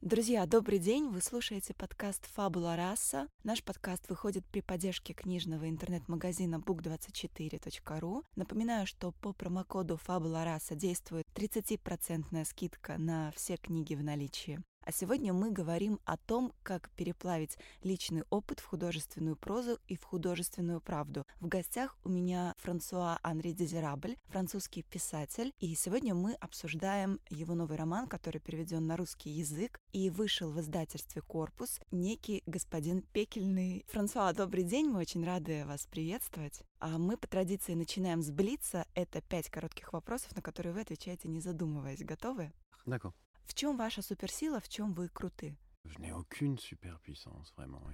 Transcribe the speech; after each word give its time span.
Друзья, 0.00 0.46
добрый 0.46 0.78
день! 0.78 1.08
Вы 1.08 1.20
слушаете 1.20 1.74
подкаст 1.74 2.24
«Фабула 2.34 2.76
раса». 2.76 3.26
Наш 3.42 3.64
подкаст 3.64 4.08
выходит 4.08 4.46
при 4.46 4.60
поддержке 4.60 5.12
книжного 5.12 5.68
интернет-магазина 5.68 6.62
book24.ru. 6.64 8.22
Напоминаю, 8.36 8.86
что 8.86 9.10
по 9.10 9.32
промокоду 9.32 9.96
«Фабула 9.96 10.44
раса» 10.44 10.76
действует 10.76 11.26
30% 11.34 12.44
скидка 12.44 12.96
на 12.96 13.32
все 13.34 13.56
книги 13.56 13.96
в 13.96 14.04
наличии. 14.04 14.62
А 14.88 14.90
сегодня 14.90 15.34
мы 15.34 15.50
говорим 15.50 16.00
о 16.06 16.16
том, 16.16 16.50
как 16.62 16.88
переплавить 16.96 17.58
личный 17.82 18.24
опыт 18.30 18.60
в 18.60 18.64
художественную 18.64 19.36
прозу 19.36 19.78
и 19.86 19.96
в 19.96 20.04
художественную 20.04 20.80
правду. 20.80 21.26
В 21.40 21.46
гостях 21.46 21.98
у 22.04 22.08
меня 22.08 22.54
Франсуа 22.56 23.18
Анри 23.22 23.52
Дезирабль, 23.52 24.16
французский 24.28 24.82
писатель, 24.82 25.52
и 25.58 25.74
сегодня 25.74 26.14
мы 26.14 26.32
обсуждаем 26.32 27.20
его 27.28 27.54
новый 27.54 27.76
роман, 27.76 28.06
который 28.06 28.40
переведен 28.40 28.86
на 28.86 28.96
русский 28.96 29.28
язык 29.28 29.78
и 29.92 30.08
вышел 30.08 30.50
в 30.50 30.58
издательстве 30.58 31.20
«Корпус», 31.20 31.80
некий 31.90 32.42
господин 32.46 33.02
Пекельный. 33.02 33.84
Франсуа, 33.88 34.32
добрый 34.32 34.64
день, 34.64 34.86
мы 34.88 35.00
очень 35.00 35.22
рады 35.22 35.66
вас 35.66 35.86
приветствовать. 35.86 36.62
А 36.78 36.96
мы 36.96 37.18
по 37.18 37.26
традиции 37.26 37.74
начинаем 37.74 38.22
с 38.22 38.30
Блица. 38.30 38.86
Это 38.94 39.20
пять 39.20 39.50
коротких 39.50 39.92
вопросов, 39.92 40.34
на 40.34 40.40
которые 40.40 40.72
вы 40.72 40.80
отвечаете, 40.80 41.28
не 41.28 41.42
задумываясь. 41.42 42.02
Готовы? 42.02 42.54
D'accord. 42.86 43.12
В 43.48 43.54
чем 43.54 43.76
ваша 43.78 44.02
суперсила, 44.02 44.60
в 44.60 44.68
чем 44.68 44.92
вы 44.92 45.08
круты? 45.08 45.56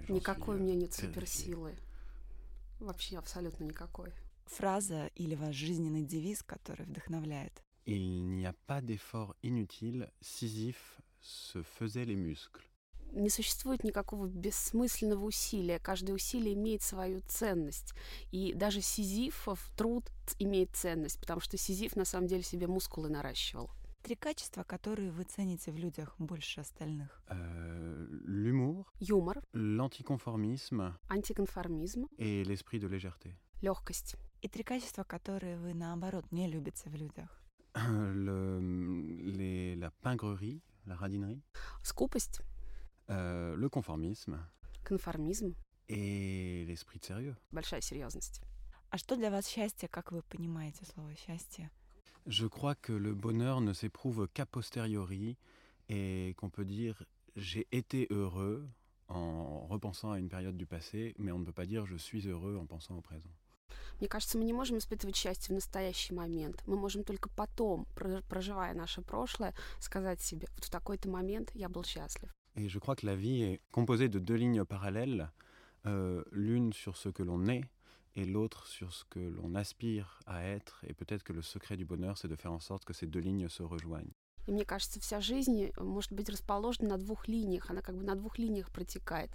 Никакой 0.09 0.57
у 0.57 0.59
euh, 0.59 0.61
меня 0.61 0.75
нет 0.75 0.91
terrifié. 0.91 1.07
суперсилы. 1.07 1.75
Вообще 2.81 3.17
абсолютно 3.17 3.63
никакой. 3.63 4.13
Фраза 4.47 5.07
или 5.15 5.33
ваш 5.33 5.55
жизненный 5.55 6.03
девиз, 6.03 6.43
который 6.43 6.85
вдохновляет? 6.85 7.63
Il 7.85 8.35
n'y 8.35 8.45
a 8.45 8.53
pas 8.67 8.81
d'effort 8.81 9.33
inutile, 9.43 10.11
Sisyphe 10.21 10.99
se 11.21 11.63
faisait 11.79 12.05
les 12.05 12.17
muscles. 12.17 12.61
Не 13.13 13.29
существует 13.29 13.85
никакого 13.85 14.27
бессмысленного 14.27 15.23
усилия. 15.23 15.79
Каждое 15.79 16.11
усилие 16.13 16.53
имеет 16.53 16.81
свою 16.81 17.21
ценность. 17.21 17.93
И 18.31 18.51
даже 18.53 18.81
Сизифов 18.81 19.71
труд 19.77 20.03
имеет 20.37 20.75
ценность, 20.75 21.17
потому 21.21 21.39
что 21.39 21.55
Сизиф 21.57 21.95
на 21.95 22.03
самом 22.03 22.27
деле 22.27 22.43
себе 22.43 22.67
мускулы 22.67 23.07
наращивал. 23.07 23.69
Три 24.05 24.15
качества, 24.15 24.61
которые 24.63 25.09
вы 25.09 25.23
цените 25.23 25.71
в 25.71 25.77
людях 25.77 26.13
больше 26.19 26.61
остальных. 26.61 27.23
Euh, 27.27 28.07
L'humour, 28.27 28.85
Юмор, 28.99 29.41
l'anticonformisme 29.53 30.93
антиконформизм, 31.09 32.05
et 32.19 32.43
l'esprit 32.43 32.77
de 32.79 32.87
légèreté. 32.87 33.35
легкость. 33.63 34.15
И 34.43 34.47
три 34.47 34.61
качества, 34.63 35.03
которые 35.03 35.57
вы, 35.57 35.73
наоборот, 35.73 36.31
не 36.31 36.47
любите 36.47 36.87
в 36.91 36.93
людях. 36.95 37.41
Le- 37.73 38.59
les- 39.35 39.75
la 39.75 39.89
pingrerie, 40.03 40.61
la 40.85 40.95
radinerie, 40.95 41.41
Скупость, 41.83 42.41
euh, 43.09 43.55
le 43.55 43.69
conformisme 43.69 44.37
конформизм, 44.83 45.55
et 45.89 46.63
l'esprit 46.67 46.99
de 46.99 47.05
sérieux. 47.05 47.35
большая 47.51 47.81
серьезность. 47.81 48.39
А 48.91 48.99
что 48.99 49.15
для 49.15 49.31
вас 49.31 49.47
счастье, 49.47 49.89
как 49.89 50.11
вы 50.11 50.21
понимаете 50.21 50.85
слово 50.85 51.15
счастье? 51.15 51.71
Je 52.26 52.46
crois 52.46 52.74
que 52.74 52.92
le 52.92 53.14
bonheur 53.14 53.60
ne 53.60 53.72
s'éprouve 53.72 54.28
qu'à 54.32 54.46
posteriori 54.46 55.36
et 55.88 56.34
qu'on 56.36 56.50
peut 56.50 56.64
dire 56.64 57.02
j'ai 57.36 57.66
été 57.72 58.06
heureux 58.10 58.68
en 59.08 59.66
repensant 59.66 60.12
à 60.12 60.18
une 60.18 60.28
période 60.28 60.56
du 60.56 60.66
passé, 60.66 61.14
mais 61.18 61.32
on 61.32 61.38
ne 61.38 61.44
peut 61.44 61.52
pas 61.52 61.66
dire 61.66 61.86
je 61.86 61.96
suis 61.96 62.28
heureux 62.28 62.56
en 62.56 62.66
pensant 62.66 62.96
au 62.96 63.00
présent. 63.00 63.30
Мне 64.00 64.08
кажется, 64.08 64.38
мы 64.38 64.44
не 64.44 64.52
можем 64.52 64.78
испытывать 64.78 65.16
счастье 65.16 65.52
в 65.52 65.54
настоящий 65.56 66.14
момент. 66.14 66.62
Мы 66.66 66.76
можем 66.76 67.04
только 67.04 67.28
потом, 67.30 67.86
про- 67.94 68.22
проживая 68.28 68.72
наше 68.74 69.02
прошлое, 69.02 69.54
сказать 69.78 70.20
себе, 70.22 70.48
вот 70.54 70.64
в 70.64 70.70
такой-то 70.70 71.08
момент 71.10 71.50
я 71.54 71.68
был 71.68 71.84
счастлив. 71.84 72.30
Et 72.56 72.68
je 72.68 72.78
crois 72.78 72.96
que 72.96 73.06
la 73.06 73.14
vie 73.14 73.42
est 73.42 73.60
composée 73.70 74.08
de 74.08 74.18
deux 74.18 74.34
lignes 74.36 74.64
parallèles, 74.64 75.30
euh, 75.86 76.24
l'une 76.32 76.72
sur 76.72 76.96
ce 76.96 77.08
que 77.10 77.22
l'on 77.22 77.46
est 77.46 77.64
et 78.16 78.24
l'autre 78.24 78.66
sur 78.66 78.92
ce 78.92 79.04
que 79.04 79.20
l'on 79.20 79.54
aspire 79.54 80.20
à 80.26 80.42
être. 80.44 80.84
Et 80.86 80.94
peut-être 80.94 81.22
que 81.22 81.32
le 81.32 81.42
secret 81.42 81.76
du 81.76 81.84
bonheur, 81.84 82.18
c'est 82.18 82.28
de 82.28 82.36
faire 82.36 82.52
en 82.52 82.60
sorte 82.60 82.84
que 82.84 82.92
ces 82.92 83.06
deux 83.06 83.20
lignes 83.20 83.48
se 83.48 83.62
rejoignent. 83.62 84.12
И 84.46 84.52
мне 84.52 84.64
кажется, 84.64 85.00
вся 85.00 85.20
жизнь 85.20 85.64
э, 85.64 85.82
может 85.82 86.12
быть 86.12 86.28
расположена 86.28 86.88
на 86.90 86.98
двух 86.98 87.28
линиях. 87.28 87.70
Она 87.70 87.82
как 87.82 87.96
бы 87.96 88.02
на 88.02 88.14
двух 88.14 88.38
линиях 88.38 88.70
протекает. 88.70 89.30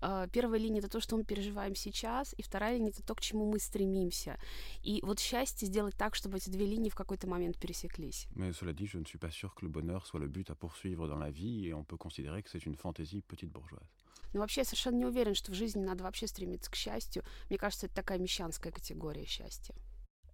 Э, 0.00 0.26
Первая 0.32 0.58
линия 0.58 0.80
это 0.80 0.88
то, 0.88 1.00
что 1.00 1.16
мы 1.16 1.24
переживаем 1.24 1.74
сейчас, 1.74 2.34
и 2.36 2.42
вторая 2.42 2.76
линия 2.76 2.90
это 2.90 3.02
то, 3.02 3.14
к 3.14 3.20
чему 3.20 3.50
мы 3.50 3.58
стремимся. 3.58 4.38
И 4.82 5.00
вот 5.02 5.20
счастье 5.20 5.68
сделать 5.68 5.94
так, 5.96 6.14
чтобы 6.14 6.38
эти 6.38 6.50
две 6.50 6.66
линии 6.66 6.88
в 6.88 6.94
какой-то 6.94 7.28
момент 7.28 7.58
пересеклись. 7.58 8.26
Mais 8.34 8.52
cela 8.52 8.72
dit, 8.72 8.86
je 8.86 8.98
ne 8.98 9.04
suis 9.04 9.18
pas 9.18 9.30
sûr 9.30 9.54
que 9.54 9.64
le 9.64 9.68
bonheur 9.70 10.06
soit 10.06 10.20
le 10.20 10.28
but 10.28 10.50
à 10.50 10.54
poursuivre 10.54 11.06
dans 11.06 11.18
la 11.18 11.30
vie 11.30 11.66
et 11.66 11.74
on 11.74 11.84
peut 11.84 11.98
considérer 11.98 12.42
que 12.42 12.50
c'est 12.50 12.64
une 12.64 12.76
fantaisie 12.76 13.20
petite 13.22 13.52
bourgeoise. 13.52 13.92
Но 14.33 14.39
вообще 14.39 14.61
я 14.61 14.65
совершенно 14.65 14.97
не 14.97 15.05
уверен, 15.05 15.35
что 15.35 15.51
в 15.51 15.55
жизни 15.55 15.83
надо 15.83 16.03
вообще 16.03 16.27
стремиться 16.27 16.71
к 16.71 16.75
счастью. 16.75 17.23
Мне 17.49 17.57
кажется, 17.57 17.87
это 17.87 17.95
такая 17.95 18.17
мещанская 18.17 18.71
категория 18.71 19.25
счастья. 19.25 19.75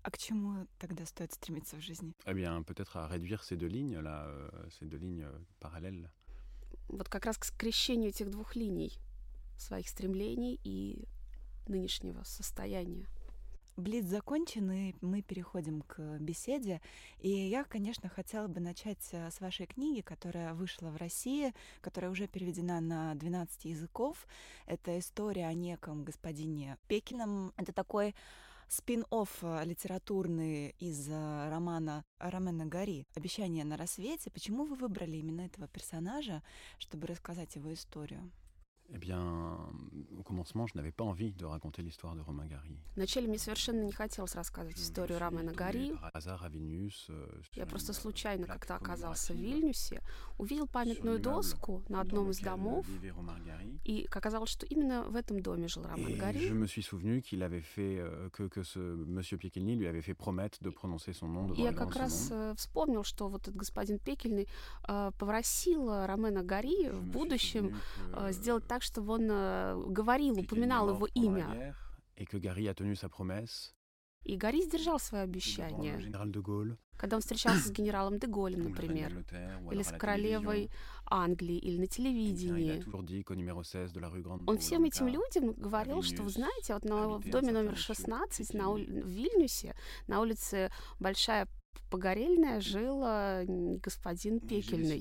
А 0.04 0.12
к 0.12 0.18
чему 0.18 0.68
тогда 0.80 1.06
стоит 1.06 1.34
стремиться 1.34 1.76
в 1.76 1.82
жизни? 1.82 2.14
Eh 2.26 2.34
bien, 2.34 2.64
peut-être 2.64 2.96
à 2.96 3.08
réduire 3.08 3.44
ces 3.44 3.58
deux 3.58 3.68
lignes 3.68 4.00
là, 4.00 4.26
euh, 4.28 4.70
ces 4.80 4.86
deux 4.86 4.98
lignes 4.98 5.24
euh, 5.24 5.46
parallèles. 5.60 6.10
Вот 6.88 7.10
как 7.10 7.26
раз 7.26 7.38
к 7.38 7.44
скрещению 7.44 8.10
этих 8.10 8.30
двух 8.30 8.56
линий 8.56 8.94
своих 9.58 9.90
стремлений 9.90 10.60
и 10.64 11.08
нынешнего 11.68 12.24
состояния. 12.24 13.08
Блиц 13.78 14.06
закончен, 14.06 14.72
и 14.72 14.96
мы 15.02 15.22
переходим 15.22 15.84
к 15.84 16.18
беседе. 16.18 16.82
И 17.20 17.30
я, 17.30 17.64
конечно, 17.64 18.10
хотела 18.10 18.48
бы 18.48 18.60
начать 18.60 19.08
э, 19.12 19.30
с 19.30 19.40
вашей 19.40 19.68
книги, 19.68 20.02
которая 20.02 20.56
вышла 20.56 20.90
в 20.90 20.96
России, 20.96 21.54
которая 21.82 22.10
уже 22.10 22.26
переведена 22.26 22.82
на 22.82 23.14
12 23.14 23.66
языков. 23.66 24.26
Это 24.66 24.98
история 24.98 25.46
о 25.46 25.54
неком 25.54 26.04
господине 26.04 26.80
Пекином. 26.88 27.54
Это 27.56 27.72
такой 27.72 28.16
спин-офф 28.68 29.44
э, 29.44 29.64
литературный 29.66 30.76
из 30.80 31.08
э, 31.08 31.50
романа 31.52 32.04
Ромена 32.18 32.66
Гори 32.66 33.06
«Обещание 33.14 33.64
на 33.64 33.78
рассвете». 33.78 34.32
Почему 34.32 34.66
вы 34.66 34.76
выбрали 34.76 35.18
именно 35.18 35.42
этого 35.42 35.68
персонажа, 35.68 36.42
чтобы 36.80 37.06
рассказать 37.06 37.56
его 37.56 37.72
историю? 37.72 38.32
Eh 38.94 38.98
bien, 39.00 39.58
au 40.18 40.24
commencement, 40.24 40.66
je 40.66 40.78
n'avais 40.78 40.94
pas 40.94 41.04
envie 41.04 41.34
de 41.34 41.44
raconter 41.46 41.82
l'histoire 41.82 42.16
de 42.16 42.22
Romain 42.22 42.46
Gary. 42.46 42.78
Вначале 42.96 43.28
мне 43.28 43.38
совершенно 43.38 43.84
не 43.84 43.92
хотелось 43.92 44.34
рассказывать 44.36 44.80
историю 44.80 45.20
euh, 45.20 45.52
sur 47.42 47.56
Я 47.56 47.66
просто 47.66 47.92
euh, 47.92 47.96
случайно 47.96 48.48
как-то 48.48 48.76
оказался 48.76 49.34
в 49.34 49.38
Вильнюсе, 49.38 50.02
увидел 50.38 50.68
памятную 50.68 51.20
доску 51.20 51.84
на 51.90 52.02
одном 52.02 52.32
из 52.32 52.40
домов, 52.40 52.86
и 53.84 54.08
оказалось, 54.10 54.50
что 54.50 54.66
именно 54.66 55.04
в 55.04 55.16
этом 55.16 55.42
доме 55.42 55.68
жил 55.68 55.84
Роман 55.84 56.08
Et 56.08 56.48
je 56.48 56.54
me 56.54 56.66
suis 56.66 56.82
souvenu 56.82 57.22
qu'il 57.22 57.44
avait 57.44 57.62
fait 57.62 58.00
euh, 58.00 58.30
que, 58.30 58.48
que 58.48 58.64
ce 58.64 58.80
monsieur 58.80 59.38
Piekelny 59.38 59.76
lui 59.76 59.88
avait 59.88 60.02
fait 60.02 60.14
promettre 60.14 60.64
de 60.64 60.70
prononcer 60.70 61.14
son 61.14 61.28
nom 61.28 61.48
devant 61.48 61.62
я 61.62 61.74
как 61.74 61.96
раз 61.96 62.30
э, 62.32 62.54
вспомнил, 62.56 63.04
что 63.04 63.28
вот 63.28 63.42
этот 63.42 63.56
господин 63.56 64.00
Пекельный 64.00 64.48
э, 64.88 65.12
попросил 65.20 65.90
э, 65.90 66.06
Ромена 66.06 66.44
Гори 66.44 66.88
Je 66.88 66.92
в 66.92 67.04
будущем 67.04 67.76
э, 68.14 68.32
сделать 68.32 68.66
так, 68.68 68.77
чтобы 68.84 69.14
он 69.14 69.28
э, 69.30 69.84
говорил, 69.88 70.40
упоминал 70.40 70.90
его 70.90 71.08
имя. 71.14 71.76
И 74.24 74.36
Гори 74.36 74.62
сдержал 74.64 75.00
свое 75.00 75.24
обещание, 75.24 76.12
когда 76.98 77.16
он 77.16 77.22
встречался 77.22 77.68
с 77.68 77.72
генералом 77.72 78.18
де 78.18 78.28
règne 78.28 78.58
например, 78.58 79.26
или 79.72 79.84
с 79.84 79.92
королевой. 79.92 80.70
Англии, 81.10 81.58
или 81.58 81.78
на 81.78 81.84
a 81.84 81.88
телевидении. 81.88 82.82
toujours 82.82 83.04
dit 83.04 83.24
qu'au 83.24 83.36
numéro 83.36 83.64
16 83.64 83.94
de 83.94 84.00
la 84.00 84.10
rue 84.10 84.22
Grande 84.22 84.44
Он 84.46 84.58
всем 84.58 84.84
этим 84.84 85.08
людям 85.08 85.54
говорил, 85.54 86.02
что, 86.02 86.24
вы 86.24 86.30
знаете, 86.30 86.74
вот 86.74 86.84
на, 86.84 87.18
в 87.18 87.30
доме 87.30 87.52
номер 87.52 87.74
monsieur 87.74 87.96
16 87.96 88.54
на 88.54 88.72
в 88.72 88.78
Вильнюсе, 88.78 89.76
на 90.08 90.20
улице 90.20 90.70
Большая 91.00 91.48
Погорельная 91.90 92.60
жила 92.60 93.44
господин 93.46 94.42
Пекельный. 94.42 95.00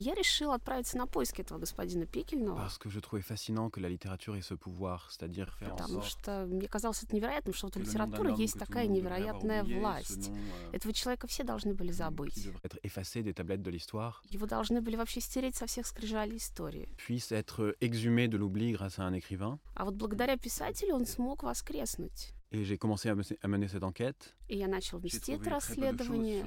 Я 0.00 0.14
решила 0.14 0.54
отправиться 0.54 0.96
на 0.96 1.06
поиски 1.06 1.42
этого 1.42 1.58
господина 1.58 2.06
Пекельного. 2.06 2.56
Parce 2.56 2.78
que 2.78 2.88
je 2.88 3.00
trouvais 3.00 3.20
fascinant 3.20 3.68
que 3.70 3.80
la 3.80 3.90
littérature 3.90 4.34
ait 4.36 4.42
ce 4.42 4.54
pouvoir, 4.54 5.10
c'est-à-dire 5.10 5.54
faire 5.58 5.76
Потому 5.76 6.02
что 6.02 6.46
мне 6.46 6.68
казалось 6.68 7.02
это 7.02 7.14
невероятным, 7.14 7.54
что 7.54 7.66
вот 7.66 7.76
у 7.76 7.80
литературы 7.80 8.32
есть 8.36 8.58
такая 8.58 8.86
невероятная 8.86 9.62
власть. 9.62 10.30
Euh, 10.30 10.72
этого 10.72 10.94
человека 10.94 11.26
все 11.26 11.44
должны 11.44 11.74
были 11.74 11.92
забыть. 11.92 12.48
Être 12.62 12.78
effacé 12.82 13.22
des 13.22 13.34
tablettes 13.34 13.62
de 13.62 13.70
l'histoire. 13.70 14.22
Его 14.30 14.46
должны 14.46 14.80
были 14.80 14.96
вообще 14.96 15.20
стереть 15.20 15.56
со 15.56 15.66
всех 15.66 15.86
скрижалей 15.86 16.38
истории. 16.38 16.88
Puisse 16.96 17.30
être 17.30 17.76
exhumé 17.80 18.26
de 18.26 18.38
l'oubli 18.38 18.72
grâce 18.72 18.98
à 18.98 19.02
un 19.02 19.12
écrivain. 19.12 19.58
А 19.74 19.84
вот 19.84 19.96
благодаря 19.96 20.38
писателю 20.38 20.94
он 20.94 21.04
смог 21.04 21.42
воскреснуть. 21.42 22.32
Et 22.52 22.64
j'ai 22.64 22.76
commencé 22.76 23.08
à, 23.08 23.16
à 23.42 23.48
mener 23.48 23.68
cette 23.68 23.82
enquête. 23.82 24.34
И 24.48 24.56
я 24.58 24.68
начал 24.68 24.98
вести 24.98 25.32
это 25.32 25.48
расследование. 25.48 26.46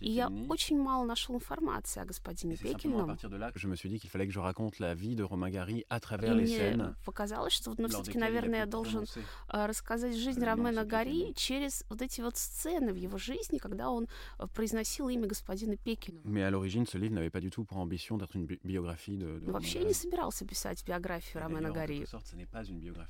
И 0.00 0.10
я 0.10 0.28
очень 0.48 0.76
мало 0.76 1.04
нашел 1.04 1.36
информации 1.36 2.00
о 2.00 2.04
господине 2.04 2.56
Пекельном. 2.56 3.16
Je 3.54 3.68
me 3.68 3.76
suis 3.76 3.88
dit 3.88 4.00
qu'il 4.00 4.10
fallait 4.10 4.26
que 4.26 4.32
je 4.32 4.40
raconte 4.40 4.80
la 4.80 4.94
vie 4.94 5.14
de 5.14 5.22
Romain 5.22 5.50
Gary 5.50 5.84
à 5.88 6.00
travers 6.00 6.34
les 6.34 6.46
scènes. 6.46 6.94
показалось, 7.04 7.52
что 7.52 7.74
ну, 7.78 7.88
все-таки, 7.88 8.18
наверное, 8.18 8.60
я 8.60 8.66
должен 8.66 9.06
рассказать 9.48 10.16
жизнь 10.16 10.42
Ромена 10.42 10.84
Гари 10.84 11.32
через 11.36 11.84
вот 11.88 12.02
эти 12.02 12.20
вот 12.20 12.36
сцены 12.36 12.92
в 12.92 12.96
его 12.96 13.18
жизни, 13.18 13.58
когда 13.58 13.90
он 13.90 14.08
произносил 14.54 15.08
имя 15.08 15.28
господина 15.28 15.76
Пекина. 15.76 16.20
Mais 16.24 16.42
à 16.42 16.50
l'origine, 16.50 16.86
ce 16.86 16.98
livre 16.98 17.14
n'avait 17.14 17.30
pas 17.30 17.40
du 17.40 17.50
tout 17.50 17.64
pour 17.64 17.78
ambition 17.78 18.16
d'être 18.16 18.34
une 18.34 18.46
biographie 18.46 19.16
de, 19.16 19.38
de 19.38 19.50
Вообще 19.50 19.80
я 19.80 19.84
не 19.84 19.94
собирался 19.94 20.44
писать 20.44 20.84
биографию 20.84 21.42
Ромена 21.42 21.70
Гари. 21.70 22.04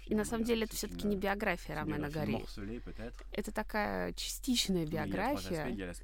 И 0.07 0.15
на 0.15 0.25
самом 0.25 0.45
деле 0.45 0.65
это 0.65 0.77
все-таки 0.77 1.07
не 1.07 1.17
биография 1.17 1.77
Ромена 1.77 2.11
Гари. 2.39 2.83
Это 3.33 3.53
такая 3.53 4.13
частичная 4.13 4.87
биография. 4.87 5.95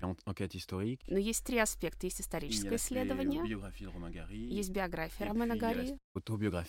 Но 1.08 1.18
есть 1.18 1.44
три 1.44 1.58
аспекта. 1.58 2.06
Есть 2.06 2.20
историческое 2.20 2.76
исследование, 2.76 3.42
есть 4.30 4.70
биография 4.70 5.26
Романа 5.26 5.56
Гари, 5.56 5.98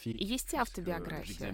и 0.05 0.25
есть 0.25 0.53
автобиография. 0.53 1.51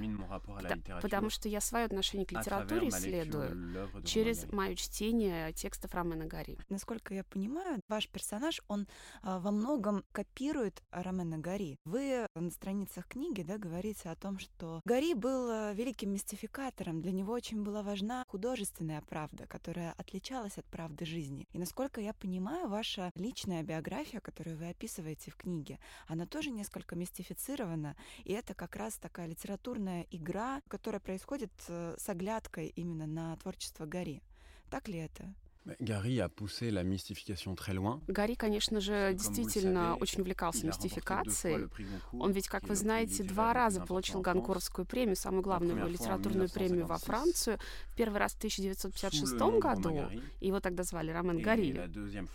Потому 1.01 1.29
что 1.29 1.49
я 1.49 1.61
свое 1.61 1.85
отношение 1.85 2.25
к 2.25 2.31
литературе 2.31 2.89
исследую 2.89 4.03
через 4.05 4.51
мое 4.51 4.75
чтение 4.75 5.53
текстов 5.53 5.93
Романа 5.93 6.25
Гари. 6.25 6.57
Насколько 6.69 7.13
я 7.13 7.23
понимаю, 7.23 7.81
ваш 7.87 8.07
персонаж, 8.09 8.61
он 8.67 8.87
а, 9.21 9.39
во 9.39 9.51
многом 9.51 10.03
копирует 10.11 10.83
Романа 10.91 11.37
Гари. 11.37 11.77
Вы 11.85 12.27
на 12.35 12.51
страницах 12.51 13.07
книги 13.07 13.41
да, 13.41 13.57
говорите 13.57 14.09
о 14.09 14.15
том, 14.15 14.39
что 14.39 14.81
Гари 14.85 15.13
был 15.13 15.49
а, 15.49 15.73
великим 15.73 16.13
мистификатором. 16.13 17.01
Для 17.01 17.11
него 17.11 17.33
очень 17.33 17.63
была 17.63 17.83
важна 17.83 17.96
художественная 18.27 19.01
правда, 19.01 19.47
которая 19.47 19.93
отличалась 19.93 20.57
от 20.57 20.65
правды 20.65 21.05
жизни. 21.05 21.47
И 21.53 21.59
насколько 21.59 22.01
я 22.01 22.13
понимаю, 22.13 22.67
ваша 22.67 23.11
личная 23.15 23.63
биография, 23.63 24.19
которую 24.19 24.57
вы 24.57 24.69
описываете 24.69 25.31
в 25.31 25.35
книге, 25.35 25.79
она 26.07 26.25
тоже 26.25 26.51
несколько 26.51 26.95
мистифицирована, 26.95 27.95
и 28.23 28.33
это 28.33 28.53
как 28.53 28.75
раз 28.75 28.95
такая 28.97 29.27
литературная 29.27 30.05
игра, 30.11 30.61
которая 30.67 30.99
происходит 30.99 31.51
э, 31.67 31.95
с 31.97 32.09
оглядкой 32.09 32.67
именно 32.75 33.07
на 33.07 33.35
творчество 33.37 33.85
Гарри. 33.85 34.21
Так 34.69 34.87
ли 34.87 34.99
это? 34.99 35.33
Гарри 35.79 36.19
a 36.19 36.29
poussé 36.29 36.71
la 36.71 36.83
mystification 36.83 37.55
très 37.55 37.73
loin. 37.73 38.01
Гарри, 38.07 38.35
конечно 38.35 38.79
же, 38.79 39.13
действительно 39.13 39.95
очень 39.95 40.21
увлекался 40.21 40.65
мистификацией. 40.65 41.69
Он 42.13 42.31
ведь, 42.31 42.47
как 42.47 42.67
вы 42.67 42.75
знаете, 42.75 43.23
два 43.23 43.53
раза 43.53 43.81
получил 43.81 44.21
Ганкуровскую 44.21 44.85
премию, 44.85 45.15
самую 45.15 45.43
главную 45.43 45.87
литературную 45.87 46.49
премию 46.49 46.85
во 46.85 46.97
Францию. 46.97 47.59
Первый 47.95 48.19
раз 48.19 48.33
в 48.33 48.37
1956 48.37 49.33
году, 49.59 50.09
его 50.39 50.59
тогда 50.59 50.83
звали 50.83 51.11
Ромен 51.11 51.41
Гарри, 51.41 51.89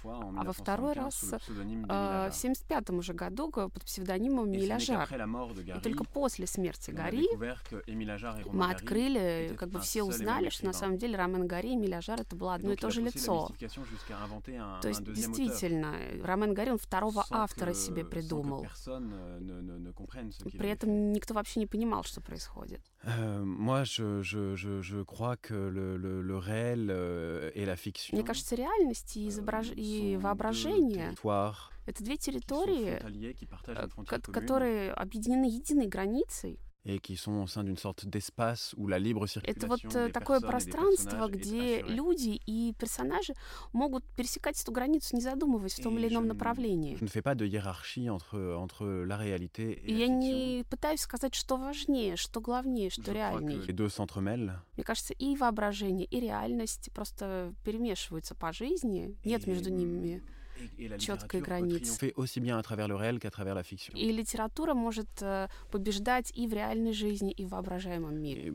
а 0.04 0.44
во 0.44 0.52
второй 0.52 0.92
раз 0.92 1.22
э, 1.32 1.38
в 1.38 1.60
1975 1.60 2.90
уже 2.90 3.12
году 3.14 3.50
под 3.50 3.84
псевдонимом 3.84 4.50
Миля 4.50 4.78
Жар. 4.78 5.08
И 5.76 5.80
только 5.80 6.04
после 6.04 6.46
смерти 6.46 6.90
Гарри 6.90 7.26
мы 8.52 8.70
открыли, 8.70 9.54
как 9.58 9.70
бы 9.70 9.80
все 9.80 10.02
узнали, 10.02 10.50
что 10.50 10.66
на 10.66 10.72
самом 10.72 10.98
деле 10.98 11.16
Ромен 11.16 11.46
Гарри 11.46 11.68
и 11.68 11.76
Миля 11.76 12.00
Жар 12.00 12.20
это 12.20 12.36
было 12.36 12.54
одно 12.54 12.72
и 12.72 12.76
то 12.76 12.90
же 12.90 13.00
лицо 13.00 13.21
лицо. 13.22 13.48
То 14.80 14.88
есть 14.88 15.04
действительно, 15.04 15.96
Ромен 16.24 16.54
Гарри, 16.54 16.70
он 16.70 16.78
второго 16.78 17.24
автора 17.30 17.74
себе 17.74 18.04
придумал. 18.04 18.66
При 20.58 20.68
этом 20.68 21.12
никто 21.12 21.34
вообще 21.34 21.60
не 21.60 21.66
понимал, 21.66 22.04
что 22.04 22.20
происходит. 22.20 22.82
Мне 28.12 28.22
кажется, 28.24 28.54
реальность 28.56 29.16
и, 29.16 29.28
изображ... 29.28 29.70
Euh, 29.70 29.74
и 29.76 30.16
воображение 30.16 31.14
это 31.84 32.04
две 32.04 32.16
территории, 32.16 33.02
которые 34.32 34.92
объединены 34.92 35.46
единой 35.46 35.88
границей 35.88 36.60
et 36.84 36.98
qui 36.98 37.16
sont 37.16 37.42
au 37.42 37.46
sein 37.46 37.62
d'une 37.62 37.76
sorte 37.76 38.06
d'espace 38.06 38.74
où 38.76 38.88
la 38.88 38.98
libre 38.98 39.26
circulation 39.26 39.52
Это 39.52 39.66
вот 39.66 39.94
э, 39.94 40.10
такое 40.10 40.40
пространство, 40.40 41.28
где 41.28 41.82
люди 41.82 42.40
и 42.46 42.74
персонажи 42.78 43.34
могут 43.72 44.04
пересекать 44.16 44.60
эту 44.60 44.72
границу, 44.72 45.14
не 45.14 45.22
задумываясь 45.22 45.74
в 45.74 45.82
том 45.82 45.98
или 45.98 46.08
ином 46.08 46.26
направлении. 46.26 46.96
Je 46.96 47.04
ne 47.04 47.08
fais 47.08 47.22
pas 47.22 47.34
de 47.34 47.46
hiérarchie 47.46 48.08
entre, 48.10 48.56
entre 48.56 49.04
la 49.04 49.16
réalité 49.16 49.80
et 49.84 49.92
и 49.92 49.94
я 49.94 50.08
не 50.08 50.64
пытаюсь 50.68 51.00
сказать, 51.00 51.34
что 51.34 51.56
важнее, 51.56 52.16
что 52.16 52.40
главнее, 52.40 52.90
что 52.90 53.12
реальнее. 53.12 53.60
Les 53.66 53.72
deux 53.72 53.88
s'entremêlent. 53.88 54.52
Мне 54.76 54.84
кажется, 54.84 55.14
и 55.14 55.36
воображение, 55.36 56.06
и 56.06 56.18
реальность 56.18 56.90
просто 56.92 57.54
перемешиваются 57.64 58.34
по 58.34 58.52
жизни, 58.52 59.16
нет 59.24 59.46
между 59.46 59.70
ними 59.70 60.22
четкой 60.98 61.40
границы. 61.40 62.08
И 63.94 64.12
литература 64.12 64.74
может 64.74 65.08
э, 65.20 65.48
побеждать 65.70 66.32
и 66.34 66.46
в 66.46 66.52
реальной 66.52 66.92
жизни, 66.92 67.32
и 67.32 67.44
в 67.44 67.50
воображаемом 67.50 68.20
мире. 68.20 68.52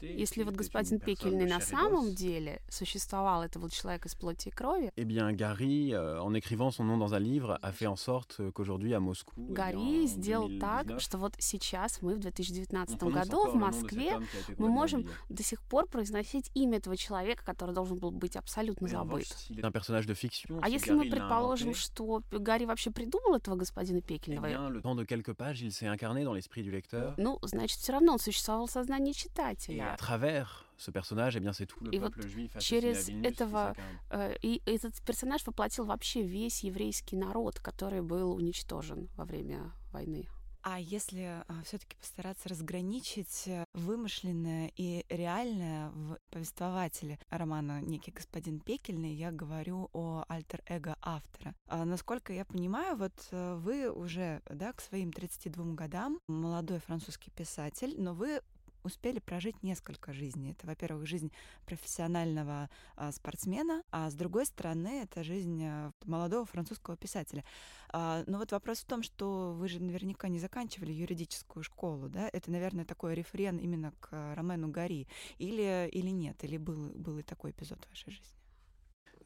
Если 0.00 0.42
вот 0.42 0.54
господин 0.54 1.00
Пекельный 1.00 1.46
на 1.46 1.60
самом 1.60 2.14
деле 2.14 2.60
существовал, 2.68 3.42
это 3.42 3.58
вот 3.58 3.72
человек 3.72 4.06
из 4.06 4.14
плоти 4.14 4.48
и 4.48 4.50
крови. 4.50 4.90
Eh 4.96 5.04
bien, 5.04 5.32
Gary, 5.32 5.92
euh, 5.92 6.20
en 6.20 6.34
écrivant 6.34 6.70
son 6.70 6.84
nom 6.84 6.98
dans 6.98 7.14
un 7.14 7.18
livre, 7.18 7.58
a 7.62 7.72
fait 7.72 7.86
en 7.86 7.96
sorte 7.96 8.40
qu'aujourd'hui 8.52 8.94
à 8.94 9.00
Moscou. 9.00 9.32
Гарри 9.36 10.06
сделал 10.06 10.50
так, 10.58 11.00
что 11.00 11.18
вот 11.18 11.34
сейчас 11.38 12.02
мы 12.02 12.14
в 12.14 12.18
2019 12.18 13.02
году 13.04 13.50
в 13.50 13.54
Москве 13.54 14.20
мы 14.58 14.68
можем 14.68 15.08
до 15.28 15.42
сих 15.42 15.62
пор 15.62 15.86
произносить 15.86 16.50
имя 16.54 16.78
этого 16.78 16.96
человека, 16.96 17.44
который 17.44 17.74
должен 17.74 17.98
был 17.98 18.10
быть 18.10 18.36
абсолютно 18.36 18.88
забыт 18.88 19.26
персонаж 19.72 20.06
de 20.06 20.14
fiction. 20.14 20.58
А 20.62 20.68
если 20.68 20.92
мы 20.92 21.08
предположим, 21.08 21.74
что 21.74 22.22
Гарри 22.30 22.64
вообще 22.64 22.90
придумал 22.90 23.36
этого 23.36 23.56
господина 23.56 24.00
Пекельного? 24.00 24.46
Eh 24.46 24.50
bien, 24.50 24.68
le 24.68 24.80
temps 24.80 24.94
de 24.94 25.04
quelques 25.04 25.34
pages, 25.34 25.62
il 25.62 25.72
s'est 25.72 25.86
incarné 25.86 26.24
dans 26.24 26.34
l'esprit 26.34 26.62
du 26.62 26.70
lecteur. 26.70 27.14
Ну, 27.16 27.38
значит, 27.42 27.78
все 27.78 27.92
равно 27.92 28.14
он 28.14 28.18
существовал 28.18 28.66
в 28.66 28.70
сознании 28.70 29.12
читателя. 29.12 29.76
Et 29.76 29.80
à 29.80 29.96
travers 29.96 30.64
ce 30.76 30.90
personnage, 30.90 31.36
eh 31.36 31.40
bien, 31.40 31.52
c'est 31.52 31.66
tout 31.66 31.82
le 31.84 31.90
и 31.92 31.98
peuple 31.98 32.20
вот 32.20 32.26
juif 32.26 32.58
через 32.58 33.08
этого 33.08 33.74
э, 34.10 34.34
и 34.42 34.62
этот 34.66 35.00
персонаж 35.02 35.46
воплотил 35.46 35.84
вообще 35.84 36.22
весь 36.22 36.64
еврейский 36.64 37.16
народ, 37.16 37.60
который 37.60 38.00
был 38.02 38.32
уничтожен 38.32 39.08
во 39.16 39.24
время 39.24 39.72
войны. 39.92 40.28
А 40.62 40.78
если 40.78 41.42
а, 41.48 41.62
все-таки 41.64 41.96
постараться 41.96 42.48
разграничить 42.48 43.44
э, 43.46 43.64
вымышленное 43.72 44.70
и 44.76 45.04
реальное 45.08 45.88
в 45.90 46.18
повествователе 46.30 47.18
романа 47.30 47.80
«Некий 47.80 48.10
господин 48.10 48.60
Пекельный», 48.60 49.12
я 49.12 49.30
говорю 49.30 49.88
о 49.94 50.24
альтер-эго 50.28 50.96
автора. 51.00 51.54
А, 51.66 51.84
насколько 51.84 52.34
я 52.34 52.44
понимаю, 52.44 52.96
вот 52.96 53.12
э, 53.30 53.54
вы 53.56 53.90
уже 53.90 54.42
да, 54.50 54.72
к 54.74 54.82
своим 54.82 55.12
32 55.12 55.72
годам 55.74 56.20
молодой 56.28 56.78
французский 56.78 57.30
писатель, 57.30 57.94
но 57.96 58.12
вы 58.12 58.42
успели 58.82 59.18
прожить 59.18 59.62
несколько 59.62 60.12
жизней. 60.12 60.52
Это, 60.52 60.66
во-первых, 60.66 61.06
жизнь 61.06 61.32
профессионального 61.66 62.68
а, 62.96 63.12
спортсмена, 63.12 63.82
а 63.90 64.10
с 64.10 64.14
другой 64.14 64.46
стороны, 64.46 65.02
это 65.02 65.22
жизнь 65.22 65.62
а, 65.64 65.92
молодого 66.04 66.46
французского 66.46 66.96
писателя. 66.96 67.44
А, 67.92 68.24
но 68.26 68.38
вот 68.38 68.52
вопрос 68.52 68.80
в 68.80 68.86
том, 68.86 69.02
что 69.02 69.52
вы 69.52 69.68
же 69.68 69.80
наверняка 69.80 70.28
не 70.28 70.38
заканчивали 70.38 70.92
юридическую 70.92 71.62
школу, 71.62 72.08
да? 72.08 72.28
Это, 72.32 72.50
наверное, 72.50 72.84
такой 72.84 73.14
рефрен 73.14 73.56
именно 73.58 73.92
к 74.00 74.34
Ромену 74.34 74.68
Гари. 74.68 75.06
Или, 75.38 75.88
или 75.92 76.10
нет? 76.10 76.42
Или 76.44 76.56
был, 76.56 76.90
был 76.94 77.18
и 77.18 77.22
такой 77.22 77.50
эпизод 77.50 77.84
в 77.84 77.90
вашей 77.90 78.10
жизни? 78.10 78.39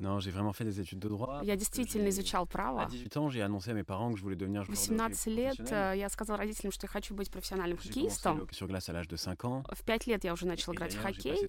Non, 0.01 0.19
j'ai 0.19 0.33
vraiment 0.33 0.53
fait 0.53 0.65
des 0.65 0.81
études 0.81 0.99
de 0.99 1.09
droit. 1.09 1.41
Я 1.45 1.57
действительно 1.57 2.09
изучал 2.09 2.47
право. 2.47 2.83
À 2.83 2.87
18 2.87 3.17
ans, 3.17 3.29
j'ai 3.29 3.43
annoncé 3.43 3.71
à 3.71 3.75
mes 3.75 3.85
parents 3.85 4.11
que 4.13 4.19
je 4.19 4.23
voulais 4.23 4.37
devenir 4.37 4.65
joueur 4.65 4.77
18 4.77 5.27
лет 5.27 5.73
э, 5.73 5.95
я 5.97 6.09
сказал 6.09 6.37
родителям, 6.37 6.73
что 6.73 6.87
я 6.87 6.89
хочу 6.89 7.15
быть 7.15 7.31
профессиональным 7.31 7.79
хоккеистом. 7.79 8.49
sur 8.51 8.67
glace 8.67 8.89
à 8.89 8.93
l'âge 8.93 9.09
de 9.09 9.17
5 9.17 9.45
ans. 9.45 9.63
В 9.73 9.83
5 9.85 10.07
лет 10.07 10.25
я 10.25 10.33
уже 10.33 10.47
начал 10.47 10.73
играть 10.73 10.95
в 10.95 11.01
хоккей. 11.01 11.47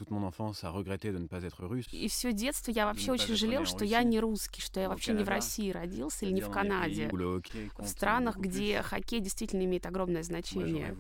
И 1.92 2.08
все 2.08 2.34
детство 2.34 2.72
я 2.72 2.86
вообще 2.86 3.12
очень 3.12 3.36
жалел, 3.36 3.66
что 3.66 3.84
я 3.84 4.04
не 4.04 4.20
русский, 4.20 4.62
что 4.62 4.80
я 4.80 4.90
вообще 4.90 5.14
не 5.14 5.24
в 5.24 5.30
России 5.30 5.72
родился 5.72 6.26
или 6.26 6.34
не 6.34 6.42
в 6.42 6.52
Канаде. 6.52 7.10
В 7.10 7.88
странах, 7.88 8.38
где 8.38 8.82
хоккей 8.82 9.22
действительно 9.22 9.64
имеет 9.64 9.86
огромное 9.86 10.24
значение. 10.24 10.96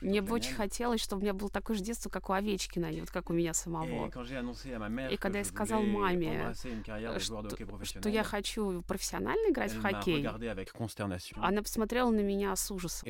Мне 0.00 0.20
бы 0.20 0.34
очень 0.34 0.54
хотелось, 0.54 1.00
чтобы 1.00 1.20
у 1.20 1.22
меня 1.22 1.34
было 1.34 1.48
такое 1.48 1.76
же 1.76 1.82
детство, 1.82 2.10
как 2.10 2.28
у 2.28 2.32
Овечкина, 2.32 2.86
и 2.86 3.00
вот 3.00 3.10
как 3.10 3.30
у 3.30 3.32
меня 3.32 3.54
самого. 3.54 4.10
И 5.10 5.16
когда 5.16 5.38
я 5.38 5.44
сказал 5.46 5.82
маме, 5.82 6.54
что, 7.18 7.48
что 7.84 8.08
я 8.08 8.22
хочу 8.22 8.82
профессионально 8.82 9.50
играть 9.50 9.72
в 9.72 9.80
хоккей, 9.80 10.26
она 11.36 11.62
посмотрела 11.62 12.10
на 12.10 12.20
меня 12.20 12.54
с 12.56 12.70
ужасом. 12.70 13.08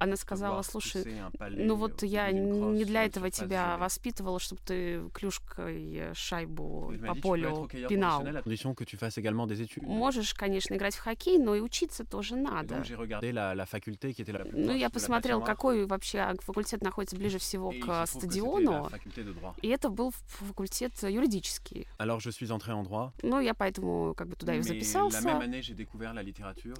Она 0.00 0.16
сказала, 0.16 0.62
слушай, 0.62 1.20
ну 1.50 1.74
вот 1.76 2.02
я 2.02 2.30
не 2.32 2.84
для 2.84 3.04
этого 3.04 3.30
тебя 3.30 3.76
воспитывала, 3.78 4.38
чтобы 4.38 4.60
ты 4.64 5.08
клюшкой 5.14 6.14
шайбу 6.14 6.92
по 7.06 7.14
полю 7.14 7.68
пинал. 7.88 8.26
Можешь, 9.82 10.34
конечно, 10.34 10.74
играть 10.74 10.94
в 10.94 11.00
хоккей, 11.00 11.38
но 11.38 11.54
и 11.54 11.60
учиться 11.60 12.04
тоже 12.04 12.36
надо. 12.36 12.82
Ну, 14.52 14.72
я 14.74 14.90
посмотрел, 14.90 15.40
какой 15.42 15.86
вообще 15.86 16.34
факультет 16.40 16.82
находится 16.82 17.16
ближе 17.16 17.38
всего 17.38 17.72
к 17.72 18.06
стадиону, 18.06 18.90
и 19.62 19.68
это 19.68 19.88
был 19.88 20.12
факультет 20.56 20.92
юридический. 21.02 21.86
Alors 21.98 22.20
je 22.20 22.30
suis 22.30 22.50
entré 22.50 22.72
en 22.72 22.82
droit. 22.82 23.12
Ну, 23.22 23.40
я 23.40 23.52
поэтому 23.52 24.14
как 24.14 24.28
бы 24.28 24.36
туда 24.36 24.54
и 24.54 24.62
записался. 24.62 25.20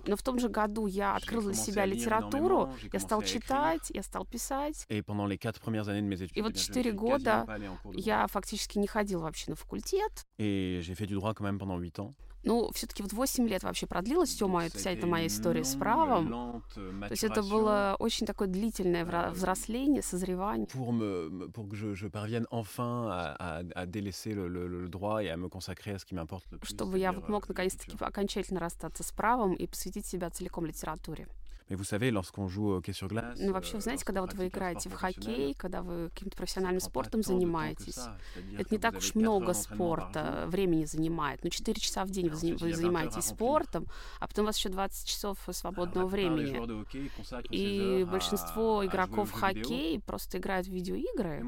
Но 0.06 0.16
в 0.16 0.23
том 0.23 0.38
же 0.38 0.49
году 0.49 0.87
я 0.87 1.14
открыл 1.14 1.42
для 1.42 1.54
себя 1.54 1.85
литературу, 1.85 2.73
я 2.92 3.00
стал 3.00 3.23
читать, 3.23 3.90
я 3.90 4.02
стал 4.02 4.25
писать. 4.25 4.87
И 4.88 5.02
вот 6.40 6.56
четыре 6.56 6.92
года 6.92 7.47
я 7.92 8.26
фактически 8.28 8.78
не 8.78 8.87
ходил 8.87 9.21
вообще 9.21 9.50
на 9.50 9.56
факультет. 9.56 10.25
Et 10.38 10.80
j'ai 10.83 10.95
fait 10.95 11.06
du 11.06 11.14
droit 11.14 11.35
quand 11.35 11.45
même 11.45 11.59
pendant 11.59 11.78
8 11.78 11.99
ans. 11.99 12.14
Ну, 12.47 12.71
все-таки 12.73 13.03
вот 13.03 13.12
8 13.12 13.49
лет 13.49 13.65
вообще 13.65 13.87
продлилась 13.87 14.31
все 14.31 14.47
моя, 14.47 14.71
вся 14.71 14.93
эта 14.93 15.07
моя 15.07 15.26
история 15.26 15.65
с 15.65 15.75
правом. 15.75 16.62
То 16.73 17.11
есть 17.11 17.25
это 17.25 17.43
было 17.43 17.97
очень 17.99 18.25
такое 18.25 18.49
длительное 18.49 19.05
взросление, 19.33 20.00
созревание. 20.00 20.69
Pour, 20.69 20.93
me, 20.93 21.50
pour 21.50 21.69
que 21.69 21.75
je, 21.76 21.95
je 21.95 22.09
parvienne 22.09 22.47
enfin 22.50 23.09
à, 23.11 23.59
à, 23.59 23.62
à 23.75 23.87
délaisser 23.87 24.33
le, 24.33 24.47
le, 24.49 24.69
le 24.69 24.88
droit 24.88 25.23
et 25.25 25.29
à 25.29 25.37
me 25.37 25.49
consacrer 25.49 25.93
à 25.93 25.99
ce 25.99 26.05
qui 26.05 26.15
m'importe 26.15 26.45
le 26.53 26.59
plus. 26.59 26.73
Чтобы 26.73 26.99
я 26.99 27.12
вот 27.12 27.29
мог 27.29 27.49
наконец-таки 27.49 27.97
окончательно 27.99 28.61
расстаться 28.61 29.03
с 29.03 29.11
правом 29.11 29.55
и 29.55 29.67
посвятить 29.67 30.07
себя 30.07 30.31
целиком 30.31 30.67
литературе. 30.67 31.26
Mais 31.69 31.75
vous 31.75 31.85
savez, 31.85 32.13
lorsqu'on 32.13 32.47
joue 32.47 32.69
au 32.69 32.77
hockey 32.77 32.93
sur 32.93 33.09
glace, 33.09 33.39
ну, 33.41 33.53
вообще, 33.53 33.75
вы 33.75 33.81
знаете, 33.81 34.05
когда 34.05 34.21
вот 34.21 34.35
вы 34.35 34.47
играете 34.47 34.89
в 34.89 34.93
хоккей, 34.93 35.53
когда 35.55 35.83
вы 35.83 36.11
каким-то 36.11 36.37
профессиональным 36.37 36.81
спортом 36.81 37.23
занимаетесь, 37.23 37.99
это 38.57 38.73
не 38.73 38.79
так 38.79 38.97
уж 38.97 39.15
много 39.17 39.53
спорта, 39.53 40.45
времени 40.47 40.85
занимает. 40.85 41.43
Ну, 41.43 41.51
4 41.51 41.81
часа 41.81 42.05
в 42.05 42.11
день 42.11 42.29
вы, 42.29 42.57
вы 42.57 42.73
занимаетесь 42.73 43.25
спортом, 43.25 43.87
а 44.21 44.29
потом 44.29 44.45
у 44.45 44.47
вас 44.47 44.59
еще 44.59 44.69
20 44.69 45.09
часов 45.09 45.39
свободного 45.51 46.07
времени. 46.07 46.61
И 47.51 48.05
большинство 48.05 48.87
игроков 48.87 49.31
в 49.31 49.33
хоккей 49.33 50.01
просто 50.01 50.39
играют 50.39 50.69
в 50.69 50.71
видеоигры. 50.71 51.43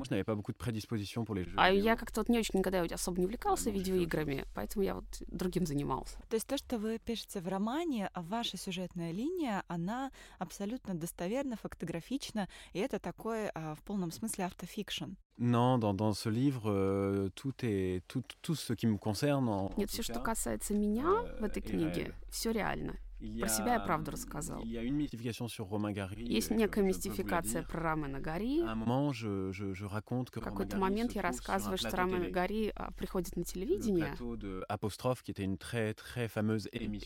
А 1.57 1.71
я 1.71 1.97
как-то 1.97 2.21
вот 2.23 2.29
не 2.29 2.39
очень 2.39 2.59
никогда 2.59 2.83
особо 2.83 3.21
не 3.21 3.27
увлекался 3.27 3.71
видеоиграми, 3.71 4.47
поэтому 4.55 4.85
я 4.85 4.95
вот 4.97 5.05
другим 5.29 5.65
занимался. 5.65 6.19
То 6.29 6.35
есть 6.35 6.47
то, 6.47 6.57
что 6.57 6.79
вы 6.79 6.99
пишете 6.99 7.41
в 7.41 7.47
романе, 7.47 8.11
а 8.15 8.23
ваша 8.23 8.57
сюжетная 8.57 9.13
линия, 9.13 9.63
она 9.69 10.08
абсолютно 10.38 10.95
достоверно, 10.95 11.57
фактографично, 11.57 12.49
и 12.73 12.79
это 12.79 12.99
такой 12.99 13.49
а, 13.49 13.75
в 13.75 13.83
полном 13.83 14.11
смысле 14.11 14.45
автофикшн. 14.47 15.15
Non, 15.38 15.79
dans, 15.79 15.95
dans 15.95 16.12
ce 16.15 16.29
livre, 16.29 16.65
euh, 16.67 17.31
tout, 17.37 17.55
est, 17.62 18.03
tout, 18.09 18.25
tout 18.43 18.57
ce 18.57 18.73
qui 18.73 18.88
me 18.88 18.99
concerne. 18.99 19.49
En, 19.49 19.71
Нет, 19.77 19.88
все, 19.88 20.03
что 20.03 20.19
касается 20.21 20.75
меня 20.75 21.05
euh, 21.05 21.38
в 21.38 21.45
этой 21.45 21.62
книге, 21.62 22.12
все 22.29 22.50
реально. 22.50 22.97
Про 23.19 23.49
себя 23.49 23.75
я 23.75 23.81
правду 23.81 24.13
рассказал. 24.13 24.63
Есть 24.63 26.51
некая 26.51 26.85
мистификация 26.85 27.65
про 27.65 27.81
Романа 27.81 28.21
Гари. 28.21 28.63
В 28.63 30.41
какой-то 30.41 30.77
момент 30.77 31.13
я 31.13 31.23
рассказываю, 31.23 31.79
что 31.79 31.91
Роман 31.91 32.31
Гари 32.31 32.73
а, 32.77 32.93
приходит 32.93 33.37
на 33.37 33.43
телевидение. 33.45 34.15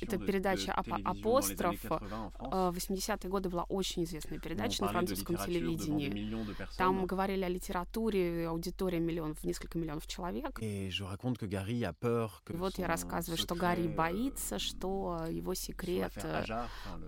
Это 0.01 0.19
передача 0.19 0.73
«Апостроф». 0.73 1.83
В 1.83 2.77
80-е 2.77 3.31
годы 3.31 3.49
была 3.49 3.63
очень 3.65 4.05
известная 4.05 4.39
передача 4.39 4.83
на 4.83 4.89
французском 4.89 5.37
телевидении. 5.37 6.37
Там 6.77 7.07
говорили 7.07 7.45
о 7.45 7.49
литературе, 7.49 8.49
аудитория 8.49 9.01
миллионов, 9.01 9.43
несколько 9.45 9.79
миллионов 9.79 10.07
человек. 10.07 10.59
И 10.61 10.91
вот 12.49 12.79
я 12.79 12.87
рассказываю, 12.87 13.39
что 13.39 13.55
Гарри 13.55 13.89
боится, 13.89 14.59
что 14.59 15.27
его 15.31 15.55
секрет 15.55 16.02
секрет 16.11 16.25
э, 16.25 16.67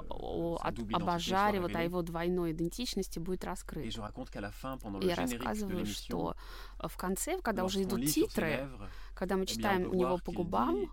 о, 0.08 0.58
об 0.62 1.08
Ажаре, 1.08 1.60
вот 1.60 1.74
о 1.74 1.82
его 1.82 2.02
двойной 2.02 2.52
идентичности 2.52 3.18
будет 3.18 3.44
раскрыт. 3.44 3.86
И 3.86 5.06
я 5.06 5.14
рассказываю, 5.14 5.86
что 5.86 6.36
в 6.78 6.96
конце, 6.96 7.40
когда 7.40 7.64
уже 7.64 7.82
идут 7.82 8.06
титры, 8.06 8.68
когда 9.14 9.36
мы 9.36 9.46
читаем 9.46 9.88
у 9.90 9.94
него 9.94 10.18
по 10.24 10.32
губам, 10.32 10.90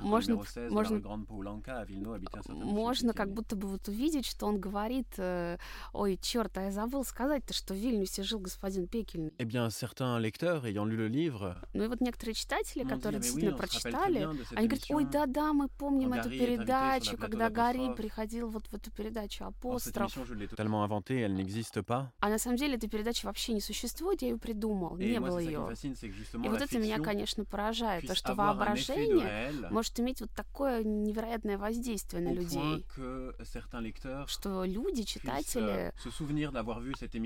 можно, 0.00 0.42
можно, 0.70 1.00
можно 2.46 3.12
как 3.12 3.32
будто 3.32 3.56
бы 3.56 3.68
вот 3.68 3.88
увидеть, 3.88 4.26
что 4.26 4.46
он 4.46 4.60
говорит, 4.60 5.08
э, 5.16 5.58
ой, 5.92 6.18
черт, 6.20 6.56
а 6.58 6.62
я 6.64 6.70
забыл 6.70 7.04
сказать-то, 7.04 7.54
что 7.54 7.74
в 7.74 7.76
Вильнюсе 7.76 8.22
жил 8.22 8.38
господин 8.38 8.86
Пекельный. 8.86 9.32
Eh 9.38 9.44
bien, 9.44 9.70
certains 9.70 10.18
lecteurs, 10.18 10.64
ayant 10.64 10.84
lu 10.84 10.96
le 10.96 11.08
livre, 11.08 11.56
ну 11.74 11.84
и 11.84 11.88
вот 11.88 12.00
некоторые 12.00 12.34
читатели, 12.34 12.84
которые 12.84 13.20
действительно 13.20 13.56
прочитали, 13.56 14.28
они 14.54 14.68
говорят, 14.68 14.86
ой, 14.90 15.04
да-да, 15.04 15.52
мы 15.52 15.68
помним 15.68 16.12
эту 16.12 16.30
передачу, 16.30 17.16
когда 17.16 17.50
Гарри 17.50 17.94
приходил 17.94 18.48
вот 18.48 18.66
в 18.66 18.74
эту 18.74 18.90
передачу 18.90 19.44
«Апостроф». 19.44 20.16
А 22.20 22.28
на 22.28 22.38
самом 22.38 22.56
деле 22.56 22.74
эта 22.76 22.88
передача 22.88 23.26
вообще 23.26 23.52
не 23.52 23.60
существует, 23.60 24.22
я 24.22 24.28
ее 24.28 24.38
придумал, 24.38 24.96
не 24.96 25.20
было 25.20 25.38
ее. 25.38 25.72
И 26.32 26.48
вот 26.48 26.60
это 26.60 26.78
меня, 26.82 26.98
конечно, 26.98 27.44
поражает, 27.44 28.06
то, 28.06 28.14
что 28.14 28.34
воображение 28.34 29.52
может 29.70 29.98
иметь 30.00 30.20
вот 30.20 30.30
такое 30.30 30.82
невероятное 30.84 31.58
воздействие 31.58 32.22
на 32.22 32.32
людей, 32.32 32.84
что 34.26 34.64
люди, 34.64 35.02
читатели, 35.02 35.92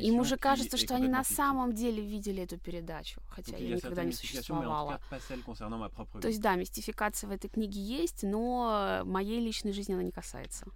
им 0.00 0.20
уже 0.20 0.36
кажется, 0.36 0.76
что 0.76 0.94
они 0.94 1.08
на 1.08 1.24
самом 1.24 1.74
деле 1.74 2.02
видели 2.02 2.42
эту 2.42 2.58
передачу, 2.58 3.20
хотя 3.28 3.56
ее 3.56 3.76
никогда 3.76 4.04
не 4.04 4.12
существовала. 4.12 5.00
То 6.20 6.28
есть, 6.28 6.40
да, 6.40 6.54
мистификация 6.56 7.28
в 7.28 7.32
этой 7.32 7.48
книге 7.48 7.80
есть, 7.80 8.22
но 8.22 9.02
моей 9.04 9.40
личной 9.40 9.72
жизни 9.72 9.94
она 9.94 10.02
не 10.02 10.12
касается 10.12 10.66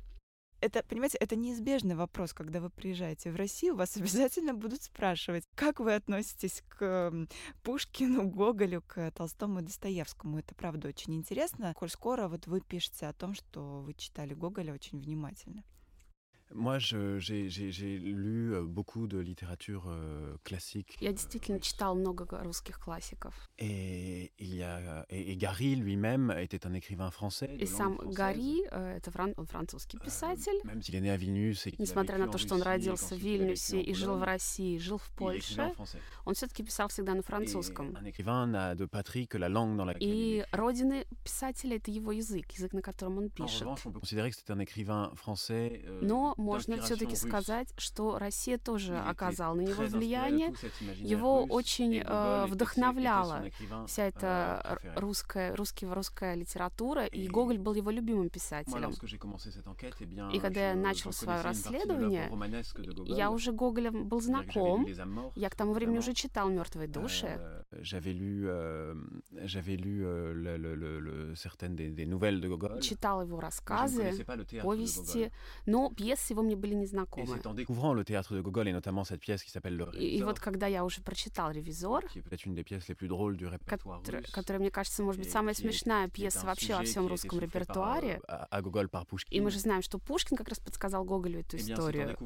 это, 0.60 0.82
понимаете, 0.82 1.18
это 1.18 1.36
неизбежный 1.36 1.94
вопрос, 1.94 2.32
когда 2.32 2.60
вы 2.60 2.70
приезжаете 2.70 3.30
в 3.30 3.36
Россию, 3.36 3.76
вас 3.76 3.96
обязательно 3.96 4.54
будут 4.54 4.82
спрашивать, 4.82 5.44
как 5.54 5.80
вы 5.80 5.94
относитесь 5.94 6.62
к 6.68 7.26
Пушкину, 7.62 8.28
Гоголю, 8.28 8.82
к 8.86 9.10
Толстому 9.12 9.60
и 9.60 9.62
Достоевскому. 9.62 10.38
Это 10.38 10.54
правда 10.54 10.88
очень 10.88 11.14
интересно. 11.14 11.74
Коль 11.74 11.90
скоро 11.90 12.28
вот 12.28 12.46
вы 12.46 12.60
пишете 12.60 13.06
о 13.06 13.12
том, 13.12 13.34
что 13.34 13.80
вы 13.80 13.94
читали 13.94 14.34
Гоголя 14.34 14.74
очень 14.74 14.98
внимательно. 14.98 15.64
Moi, 16.54 16.78
j'ai 16.78 17.98
lu 17.98 18.54
beaucoup 18.64 19.06
de 19.06 19.18
littérature 19.18 19.84
euh, 19.88 20.36
classique. 20.44 20.96
Я 21.00 21.12
действительно 21.12 21.60
читал 21.60 21.94
много 21.94 22.26
русских 22.42 22.80
классиков. 22.80 23.34
Et, 23.58 24.32
il 24.38 24.56
y 24.56 24.62
a, 24.62 25.06
et, 25.10 25.32
et 25.32 25.36
Gary 25.36 25.76
lui-même 25.76 26.34
était 26.38 26.66
un 26.66 26.74
écrivain 26.74 27.10
français. 27.10 27.56
И 27.56 27.66
сам 27.66 27.98
Гарри, 28.12 28.62
это 28.70 29.10
фран, 29.10 29.34
он 29.36 29.46
французский 29.46 29.98
писатель. 29.98 30.60
Même 30.64 30.82
s'il 30.82 30.96
est 30.96 31.00
né 31.00 31.10
à 31.10 31.16
Vilnius 31.16 31.66
et 31.66 31.74
Несмотря 31.78 32.18
на 32.18 32.28
то, 32.28 32.38
что 32.38 32.56
он 32.56 32.62
родился 32.62 33.14
в 33.14 33.18
Вильнюсе 33.18 33.80
и 33.80 33.94
жил 33.94 34.16
в 34.16 34.22
России, 34.22 34.78
жил 34.78 34.98
в 34.98 35.08
Польше, 35.10 35.72
он 36.24 36.34
все-таки 36.34 36.64
писал 36.64 36.88
всегда 36.88 37.14
на 37.14 37.22
французском. 37.22 37.96
Un 37.96 38.06
écrivain 38.06 38.46
n'a 38.46 38.74
de 38.74 38.86
patrie 38.86 39.28
que 39.28 39.38
la 39.38 39.48
langue 39.48 39.76
dans 39.76 39.84
laquelle 39.84 40.00
И 40.00 40.44
родины 40.52 41.06
писателя— 41.22 41.76
это 41.78 41.90
его 41.90 42.10
язык, 42.10 42.50
язык, 42.52 42.72
на 42.72 42.82
котором 42.82 43.18
он 43.18 43.30
пишет. 43.30 43.62
En 43.62 43.74
revanche, 43.74 43.86
on 43.86 43.92
peut 43.92 44.00
considérer 44.00 44.30
que 44.30 44.36
c'est 44.36 44.50
un 44.50 44.58
écrivain 44.58 45.12
français. 45.14 45.84
Но 46.02 46.34
можно 46.40 46.80
все-таки 46.80 47.16
сказать, 47.16 47.68
что 47.76 48.18
Россия 48.18 48.58
тоже 48.58 48.98
оказала 48.98 49.54
на 49.54 49.62
него 49.62 49.84
влияние. 49.84 50.54
Его 50.96 51.44
очень 51.44 52.02
э, 52.04 52.46
вдохновляла 52.48 53.44
вся 53.86 54.06
эта 54.06 54.80
euh, 54.82 55.00
русская, 55.00 55.54
русский, 55.54 55.86
русская 55.86 56.34
литература, 56.34 57.06
и 57.06 57.28
Гоголь 57.28 57.58
был 57.58 57.74
его 57.74 57.90
любимым 57.90 58.30
писателем. 58.30 58.90
Eh 58.90 60.30
и 60.32 60.40
когда 60.40 60.70
я 60.70 60.74
начал 60.74 61.12
свое 61.12 61.40
расследование, 61.42 62.30
я 63.06 63.30
уже 63.30 63.52
Гоголем 63.52 64.08
был 64.08 64.20
знаком. 64.20 64.86
Я 65.36 65.50
к 65.50 65.56
тому 65.56 65.72
времени 65.72 65.98
уже 65.98 66.14
читал 66.14 66.48
«Мертвые 66.48 66.88
души». 66.88 67.40
Читал 72.80 73.22
его 73.22 73.40
рассказы, 73.40 74.24
повести, 74.62 75.32
но 75.66 75.90
пьесы 75.90 76.29
его 76.30 76.42
мне 76.42 76.56
были 76.56 76.74
незнакомы. 76.74 77.26
И, 79.94 80.18
и 80.18 80.22
вот 80.22 80.40
когда 80.40 80.66
я 80.66 80.84
уже 80.84 81.00
прочитал 81.02 81.50
«Ревизор», 81.50 82.04
russe, 84.20 84.30
которая, 84.32 84.60
мне 84.60 84.70
кажется, 84.70 85.02
может 85.02 85.20
быть, 85.20 85.30
самая 85.30 85.54
смешная 85.54 86.08
пьеса 86.08 86.46
вообще 86.46 86.74
во 86.74 86.82
всем 86.82 87.06
русском 87.06 87.38
репертуаре. 87.40 88.20
Pushkin. 89.06 89.28
И 89.30 89.40
мы 89.40 89.50
же 89.50 89.58
знаем, 89.58 89.82
что 89.82 89.98
Пушкин 89.98 90.36
как 90.36 90.48
раз 90.48 90.58
подсказал 90.58 91.04
Гоголю 91.04 91.40
эту 91.40 91.56
историю. 91.56 92.16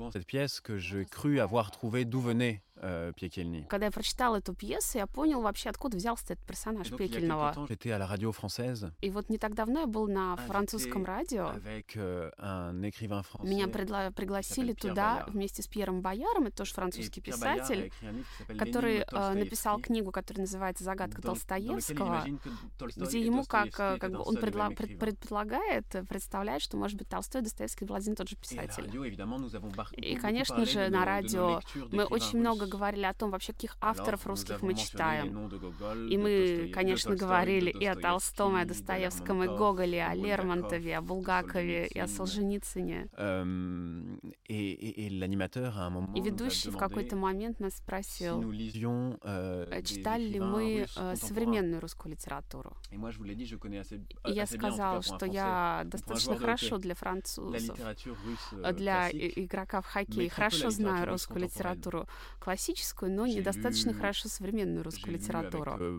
Euh, 2.85 3.15
Пекельни. 3.15 3.67
Когда 3.71 3.87
я 3.87 3.93
прочитал 3.93 4.37
эту 4.37 4.53
пьесу, 4.55 4.99
я 4.99 5.07
понял 5.07 5.41
вообще, 5.41 5.71
откуда 5.71 5.97
взялся 5.97 6.35
этот 6.35 6.45
персонаж 6.45 6.89
donc, 6.91 6.99
Пекельного. 6.99 7.55
J'étais 7.67 7.91
à 7.91 7.99
la 7.99 8.07
radio 8.07 8.31
française. 8.31 8.93
И 9.01 9.09
вот 9.11 9.31
не 9.31 9.39
так 9.39 9.55
давно 9.55 9.81
я 9.81 9.87
был 9.87 10.07
на 10.07 10.37
французском 10.37 11.03
радио. 11.07 11.47
Avec, 11.49 11.97
euh, 11.97 12.31
un 12.39 12.83
écrivain 12.83 13.23
français, 13.23 13.47
Меня 13.49 13.67
предла- 13.69 14.11
пригласили 14.13 14.75
туда 14.75 15.15
Бояр. 15.21 15.31
вместе 15.31 15.63
с 15.63 15.67
Пьером 15.67 16.03
Бояром, 16.03 16.45
это 16.49 16.59
тоже 16.59 16.75
французский 16.75 17.21
Et 17.21 17.25
писатель, 17.25 17.91
который 18.59 18.99
э, 19.11 19.33
написал 19.35 19.81
книгу, 19.81 20.11
которая 20.13 20.43
называется 20.43 20.85
«Загадка 20.85 21.23
Толстоевского», 21.23 22.23
где 22.97 23.21
ему 23.21 23.45
как, 23.45 23.71
как 23.73 24.11
бы 24.11 24.19
он 24.23 24.37
предла- 24.37 24.75
пред- 24.75 24.99
предполагает, 24.99 25.87
представляет, 26.09 26.61
что, 26.61 26.77
может 26.77 26.99
быть, 26.99 27.09
Толстой 27.09 27.41
и 27.41 27.45
Достоевский 27.45 27.87
был 27.87 27.95
один 27.95 28.13
и 28.13 28.17
тот 28.17 28.29
же 28.29 28.37
писатель. 28.37 28.91
И, 29.97 30.17
конечно 30.17 30.67
же, 30.67 30.89
на 30.91 31.05
радио 31.07 31.61
мы 31.91 32.05
очень 32.05 32.39
много 32.41 32.67
говорили 32.75 33.05
о 33.05 33.15
том, 33.15 33.31
вообще, 33.31 33.53
каких 33.53 33.77
авторов 33.81 34.27
русских 34.27 34.63
мы 34.63 34.75
читаем. 34.75 35.49
И 36.09 36.19
мы, 36.19 36.71
конечно, 36.75 37.15
говорили 37.15 37.71
и 37.71 37.87
о 37.87 37.95
Толстом, 37.95 38.57
и 38.57 38.63
о 38.63 38.65
Достоевском, 38.65 39.45
и 39.45 39.47
Гоголе, 39.47 40.05
о 40.05 40.15
Лермонтове, 40.15 40.99
о 40.99 41.03
Булгакове, 41.03 41.87
и 41.87 41.99
о 41.99 42.09
Солженицыне. 42.09 43.09
Эм, 43.17 44.21
и 46.15 46.21
ведущий 46.21 46.71
в 46.71 46.77
какой-то 46.77 47.17
момент 47.17 47.61
нас 47.61 47.75
спросил, 47.77 48.43
э, 48.43 49.83
читали 49.85 50.25
ли 50.25 50.41
мы 50.41 50.87
э, 50.97 51.17
современную 51.17 51.81
русскую 51.81 52.13
литературу. 52.13 52.77
И 52.91 54.33
я 54.33 54.47
сказал, 54.47 55.03
что 55.03 55.27
я 55.27 55.83
достаточно 55.85 56.37
хорошо 56.37 56.79
для 56.79 56.95
французов, 56.95 57.79
э, 58.53 58.73
для 58.73 59.11
игрока 59.11 59.81
в 59.81 59.87
хоккей, 59.87 60.29
хорошо 60.29 60.71
знаю 60.71 61.07
русскую 61.07 61.43
литературу 61.43 62.07
классическую, 62.55 63.11
но 63.13 63.27
недостаточно 63.27 63.93
хорошо 63.93 64.29
современную 64.29 64.85
русскую 64.85 65.15
литературу. 65.15 65.73
Euh, 65.73 65.99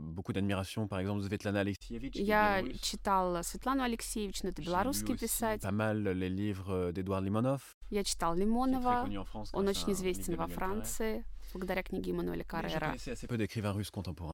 Я 2.16 2.64
читал 2.82 3.44
Светлану 3.44 3.84
Алексеевичну, 3.84 4.50
это 4.50 4.62
белорусский 4.62 5.18
писатель. 5.18 5.68
Я 7.92 8.04
читал 8.04 8.36
Лимонова, 8.36 9.08
он 9.54 9.68
очень 9.68 9.92
известен 9.92 10.36
во 10.38 10.48
Франции 10.48 11.26
благодаря 11.58 11.84
книге 11.84 12.12
Эммануэля 12.12 12.44
Каррера. 12.44 12.96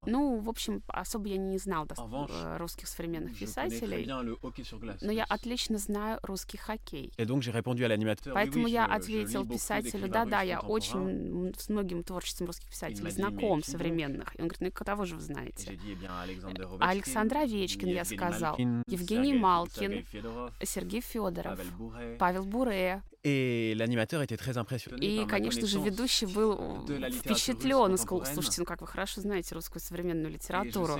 Ну, 0.05 0.39
в 0.39 0.49
общем, 0.49 0.81
особо 0.87 1.27
я 1.27 1.37
не 1.37 1.57
знал 1.57 1.87
э, 1.87 2.57
русских 2.57 2.87
современных 2.87 3.37
писателей, 3.37 4.05
но 5.01 5.11
я 5.11 5.23
отлично 5.25 5.77
знаю 5.77 6.19
русский 6.23 6.57
хоккей. 6.57 7.13
Поэтому 7.17 8.67
я 8.67 8.85
ответил 8.85 9.47
писателю, 9.47 10.09
да-да, 10.09 10.41
я 10.41 10.59
очень 10.59 11.53
с 11.57 11.69
многим 11.69 12.03
творчеством 12.03 12.47
русских 12.47 12.69
писателей 12.69 13.11
знаком, 13.11 13.63
современных. 13.63 14.37
И 14.37 14.41
он 14.41 14.47
говорит, 14.47 14.61
ну, 14.61 14.85
кого 14.85 15.05
же 15.05 15.15
вы 15.15 15.21
знаете? 15.21 15.71
Eh 15.71 16.77
Александр 16.79 17.37
Овечкин, 17.37 17.89
я 17.89 18.05
сказал, 18.05 18.57
Евгений 18.57 19.33
Малкин, 19.33 20.05
Сергей 20.63 21.01
Федоров, 21.01 21.59
Павел 22.19 22.45
Буре, 22.45 23.03
И 23.23 23.75
l'animateur 23.77 24.23
était 24.23 24.37
très 24.37 24.57
impressionné. 24.57 24.97
И, 25.05 25.27
конечно 25.27 25.67
же, 25.67 25.79
ведущий 25.79 26.25
был 26.25 26.85
впечатлен. 26.87 27.95
Сказал, 27.97 28.25
слушайте, 28.25 28.61
ну 28.61 28.65
как 28.65 28.81
вы 28.81 28.87
хорошо 28.87 29.21
знаете 29.21 29.53
русскую 29.53 29.81
современную 29.81 30.31
литературу. 30.31 30.97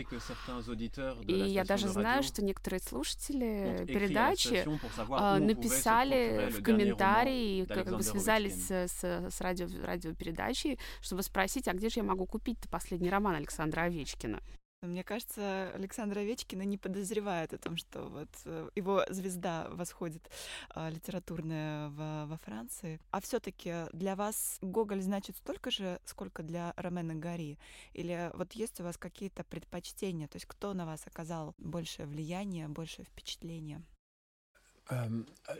И 1.28 1.34
я 1.34 1.64
даже 1.64 1.88
знаю, 1.88 2.22
что 2.22 2.44
некоторые 2.44 2.80
слушатели 2.80 3.86
передачи 3.88 4.68
а, 5.10 5.40
написали 5.40 6.52
в 6.52 6.62
комментарии, 6.62 7.66
как 7.66 7.90
бы 7.90 8.04
связались 8.04 8.70
с, 8.70 9.04
с 9.04 9.42
радио, 9.42 9.68
радиопередачей, 9.84 10.78
чтобы 11.02 11.24
спросить, 11.24 11.68
а 11.68 11.74
где 11.74 11.90
же 11.90 12.02
я 12.02 12.04
могу 12.04 12.28
купить 12.28 12.58
последний 12.70 13.10
роман 13.10 13.36
Александра 13.36 13.82
Овечкина. 13.82 14.42
Мне 14.82 15.04
кажется, 15.04 15.72
Александр 15.76 16.18
Овечкина 16.18 16.64
не 16.64 16.80
подозревает 16.80 17.54
о 17.54 17.60
том, 17.60 17.78
что 17.78 18.08
вот 18.08 18.30
э, 18.46 18.70
его 18.74 19.06
звезда 19.10 19.68
восходит 19.70 20.28
а, 20.72 20.90
литературная 20.90 21.90
в, 21.90 22.26
во 22.26 22.38
Франции. 22.38 23.00
А 23.12 23.22
все-таки 23.22 23.86
для 23.94 24.16
вас 24.16 24.58
Гоголь 24.62 25.04
значит 25.04 25.38
столько 25.38 25.70
же, 25.70 26.00
сколько 26.06 26.42
для 26.42 26.74
Ромена 26.78 27.14
Гари? 27.14 27.60
Или 27.94 28.32
вот 28.34 28.54
есть 28.54 28.82
у 28.82 28.84
вас 28.84 28.98
какие-то 28.98 29.44
предпочтения? 29.44 30.28
То 30.28 30.38
есть 30.38 30.48
кто 30.48 30.74
на 30.74 30.88
вас 30.88 31.06
оказал 31.06 31.54
большее 31.60 32.08
влияние, 32.08 32.68
большее 32.68 33.06
впечатление? 33.06 33.84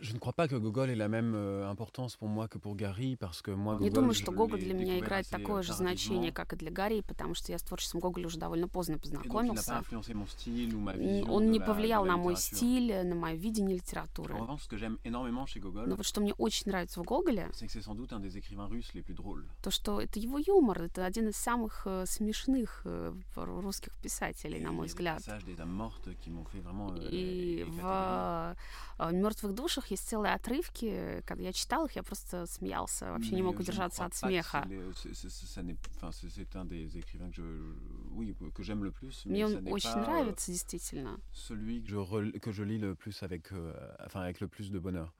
Je 0.00 0.12
ne 0.12 0.18
crois 0.18 0.32
pas 0.32 0.46
que 0.48 0.56
Gogol 0.56 0.90
ait 0.90 0.94
la 0.94 1.08
même 1.08 1.34
importance 1.64 2.16
pour 2.16 2.28
moi 2.28 2.48
que 2.48 2.58
pour 2.58 2.76
Гарри, 2.76 3.16
parce 3.16 3.40
que 3.42 3.50
moi, 3.50 3.78
Не 3.80 3.90
думаю, 3.90 4.14
что 4.14 4.30
Гоголь 4.32 4.60
для 4.60 4.74
меня 4.74 4.98
играет 4.98 5.26
такое 5.28 5.62
же 5.62 5.72
значение, 5.72 6.32
как 6.32 6.52
и 6.52 6.56
для 6.56 6.70
Гарри, 6.70 7.00
потому 7.00 7.34
что 7.34 7.52
я 7.52 7.58
с 7.58 7.62
творчеством 7.62 8.00
Гоголя 8.00 8.26
уже 8.26 8.38
довольно 8.38 8.68
поздно 8.68 8.98
познакомился. 8.98 9.82
Он 11.28 11.50
не 11.50 11.60
повлиял 11.60 12.04
на 12.04 12.16
мой 12.16 12.36
стиль, 12.36 13.06
на 13.06 13.14
мое 13.14 13.34
видение 13.34 13.76
литературы. 13.76 14.34
Но 14.34 15.96
вот 15.96 16.06
что 16.06 16.20
мне 16.20 16.34
очень 16.34 16.70
нравится 16.70 17.00
в 17.00 17.04
Гоголе, 17.04 17.50
то, 19.62 19.70
что 19.70 20.00
это 20.00 20.18
его 20.18 20.38
юмор, 20.38 20.82
это 20.82 21.04
один 21.06 21.28
из 21.28 21.36
самых 21.36 21.86
смешных 22.04 22.84
русских 23.34 23.92
писателей, 24.02 24.60
на 24.60 24.72
мой 24.72 24.86
взгляд. 24.88 25.22
И 27.10 27.64
в 27.68 28.56
мертвых 29.22 29.54
душах 29.54 29.86
есть 29.88 30.08
целые 30.08 30.34
отрывки. 30.34 31.22
Когда 31.26 31.44
я 31.44 31.52
читал 31.52 31.86
их, 31.86 31.92
я 31.92 32.02
просто 32.02 32.46
смеялся, 32.46 33.12
вообще 33.12 33.34
не 33.34 33.42
мог 33.42 33.58
удержаться 33.58 34.04
от 34.04 34.14
смеха. 34.14 34.66
Мне 39.24 39.46
он 39.46 39.68
очень 39.68 39.90
нравится, 39.90 40.52
действительно. 40.52 41.20
Celui 41.32 41.82
que 42.40 42.52
je 42.52 42.64
lis 42.64 42.78
le 42.78 42.94
plus 42.94 43.22
avec, 43.22 43.52
euh, 43.52 43.72
enfin, 44.04 44.22
avec 44.22 44.40
le 44.40 44.48
plus 44.48 44.70
de 44.70 44.78
bonheur. 44.78 45.12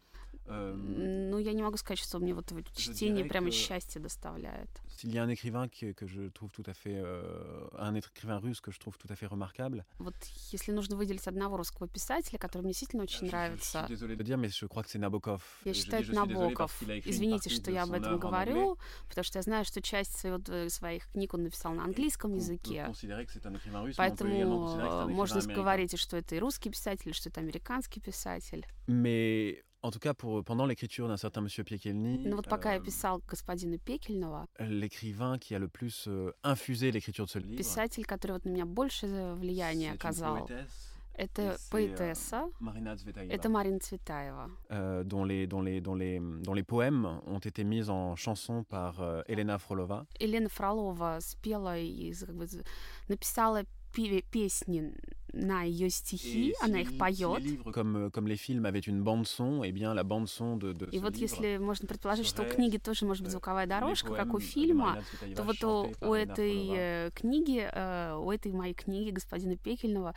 Ну, 0.47 1.39
я 1.39 1.53
не 1.53 1.63
могу 1.63 1.77
сказать, 1.77 1.99
что 1.99 2.19
мне 2.19 2.35
вот 2.35 2.53
чтение 2.75 3.25
прямо 3.25 3.51
счастье 3.51 4.01
доставляет. 4.01 4.69
S'il 4.89 5.13
y 5.13 5.19
a 5.19 5.25
un 5.25 5.31
écrivain 5.31 5.69
que, 5.69 5.93
que 5.93 6.07
je 6.07 6.29
trouve 6.29 6.53
tout 6.53 6.65
à 6.67 6.75
fait, 6.75 6.95
euh, 6.95 7.67
un 7.79 7.95
écrivain 7.95 8.39
russe 8.39 8.61
que 8.61 8.71
je 8.71 8.79
trouve 8.79 8.97
tout 8.99 9.09
à 9.11 9.17
fait 9.17 9.27
remarquable. 9.27 9.85
Вот 9.99 10.15
если 10.53 10.71
нужно 10.71 10.97
выделить 10.97 11.27
одного 11.27 11.57
русского 11.57 11.89
писателя, 11.89 12.39
который 12.39 12.63
мне 12.63 12.73
действительно 12.73 13.03
очень 13.05 13.27
нравится. 13.27 13.87
Je, 13.89 13.95
je, 13.95 13.99
désolé 13.99 14.17
de 14.17 14.23
dire, 14.23 14.37
mais 14.37 14.49
je 14.49 14.67
crois 14.67 14.83
que 14.83 14.91
c'est 14.91 14.99
Nabokov. 14.99 15.43
Я 15.65 15.75
считаю, 15.75 16.05
это 16.05 16.15
Набоков. 16.15 16.83
Извините, 17.05 17.51
что 17.51 17.71
я 17.71 17.85
об 17.85 17.93
этом 17.93 18.19
говорю, 18.19 18.79
потому 19.09 19.25
что 19.25 19.39
я 19.39 19.43
знаю, 19.43 19.65
что 19.65 19.81
часть 19.81 20.19
своего, 20.19 20.69
своих 20.69 21.11
книг 21.13 21.35
он 21.35 21.45
написал 21.45 21.73
на 21.73 21.85
английском 21.85 22.35
языке. 22.35 22.93
Поэтому 23.97 25.09
можно 25.09 25.41
говорить, 25.55 25.99
что 25.99 26.17
это 26.17 26.35
и 26.35 26.39
русский 26.39 26.71
писатель, 26.71 27.15
что 27.15 27.29
это 27.29 27.41
американский 27.41 28.01
писатель. 28.01 28.67
Mais 28.87 29.63
En 29.84 29.92
tout 29.92 30.00
cas, 30.00 30.14
pour, 30.14 30.44
pendant 30.44 30.66
l'écriture 30.66 31.08
d'un 31.08 31.18
certain 31.18 31.40
monsieur 31.40 31.64
Piekelny, 31.64 32.18
ну 32.26 32.36
вот 32.36 32.50
пока 32.50 32.72
euh, 32.72 32.74
я 32.74 32.80
писал 32.80 33.22
господина 33.28 33.78
Пекельного, 33.78 34.48
l'écrivain 34.60 35.38
qui 35.38 35.54
a 35.56 35.60
le 35.60 35.68
plus 35.68 36.08
euh, 36.08 36.32
infusé 36.44 36.92
l'écriture 36.92 37.26
de 37.26 37.30
ce 37.30 37.40
livre, 37.40 37.58
писатель, 37.58 38.06
который 38.06 38.34
вот 38.34 38.46
на 38.46 38.50
меня 38.50 38.66
больше 38.66 39.36
влияния 39.36 39.94
оказал, 39.94 40.50
это 41.14 41.58
поэтесса, 41.72 42.50
это 43.30 43.50
Марина 43.50 43.80
Цветаева, 43.80 44.52
euh, 44.72 45.04
dont, 45.04 45.24
les, 45.24 45.48
dont, 45.48 45.62
les, 45.62 45.80
dont, 45.80 45.96
les, 45.96 46.20
dont 46.20 46.54
les 46.54 46.64
poèmes 46.64 47.22
ont 47.26 47.40
été 47.40 47.64
mis 47.64 47.90
en 47.90 48.16
chanson 48.16 48.64
par 48.64 49.02
euh, 49.02 49.22
Елена 49.28 49.58
Фролова. 49.58 50.06
Елена 50.20 50.50
Фролова 50.50 51.20
спела 51.22 51.78
и 51.78 52.14
как 52.14 52.36
бы, 52.36 52.48
написала 53.08 53.64
песни 54.32 54.94
На 55.33 55.63
ее 55.63 55.91
стихи, 55.91 56.55
она 56.61 56.81
их 56.81 56.97
поет. 56.99 57.43
Comme, 57.73 58.11
comme 58.11 58.27
les 58.27 58.37
films 58.37 58.67
avaient 58.67 58.81
une 58.81 59.03
bande 59.03 59.27
son, 59.27 59.65
eh 59.65 59.73
bien 59.73 59.95
la 59.95 60.05
bande 60.05 60.29
son 60.29 60.57
de, 60.57 60.73
de 60.73 60.89
И 60.91 60.99
вот 60.99 61.17
если 61.17 61.57
можно 61.57 61.89
предположить, 61.89 62.27
что 62.27 62.43
у 62.43 62.47
книги 62.47 62.77
тоже 62.77 63.07
может 63.07 63.23
быть 63.23 63.33
звуковая 63.33 63.67
дорожка, 63.67 64.15
как 64.15 64.35
у 64.35 64.41
фильма, 64.41 65.03
то 65.35 65.43
вот 65.43 65.65
у, 65.65 65.93
у 66.01 66.15
этой 66.15 67.11
книги, 67.13 67.61
у 68.19 68.31
этой 68.31 68.53
моей 68.53 68.75
книги 68.75 69.11
господина 69.11 69.57
Пекельного, 69.57 70.15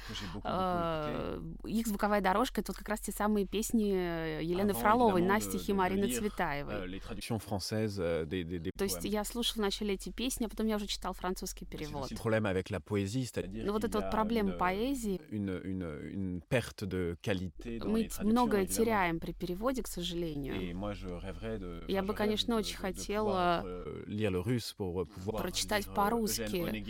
их 1.63 1.87
звуковая 1.87 2.21
дорожка 2.21 2.61
это 2.61 2.71
вот 2.71 2.77
как 2.77 2.89
раз 2.89 2.99
те 2.99 3.11
самые 3.11 3.45
песни 3.45 3.83
Елены 4.43 4.73
Фроловой 4.73 5.21
на 5.21 5.39
стихи 5.39 5.73
Марины 5.73 6.09
Цветаевой. 6.09 6.99
То 8.77 8.83
есть 8.83 9.05
я 9.05 9.23
слушала 9.23 9.63
вначале 9.63 9.93
эти 9.93 10.09
песни, 10.09 10.45
а 10.45 10.49
потом 10.49 10.67
я 10.67 10.75
уже 10.75 10.87
читал 10.87 11.13
французский 11.13 11.65
перевод. 11.65 12.11
Avec. 12.11 12.65
Ну 13.65 13.71
вот 13.73 13.83
эта 13.83 13.99
вот 14.01 14.11
проблема 14.11 14.51
поэзии. 14.51 15.04
Une, 15.29 15.61
une, 15.63 15.83
une 15.83 16.41
perte 16.41 16.83
de 16.83 17.17
qualité 17.21 17.79
Мы 17.85 18.09
многое 18.21 18.65
теряем 18.65 19.19
при 19.19 19.31
переводе, 19.33 19.83
к 19.83 19.87
сожалению. 19.87 20.55
Я 21.87 22.03
бы, 22.03 22.13
конечно, 22.13 22.55
очень 22.55 22.77
хотела 22.77 23.65
прочитать 25.37 25.85
по-русски, 25.93 26.83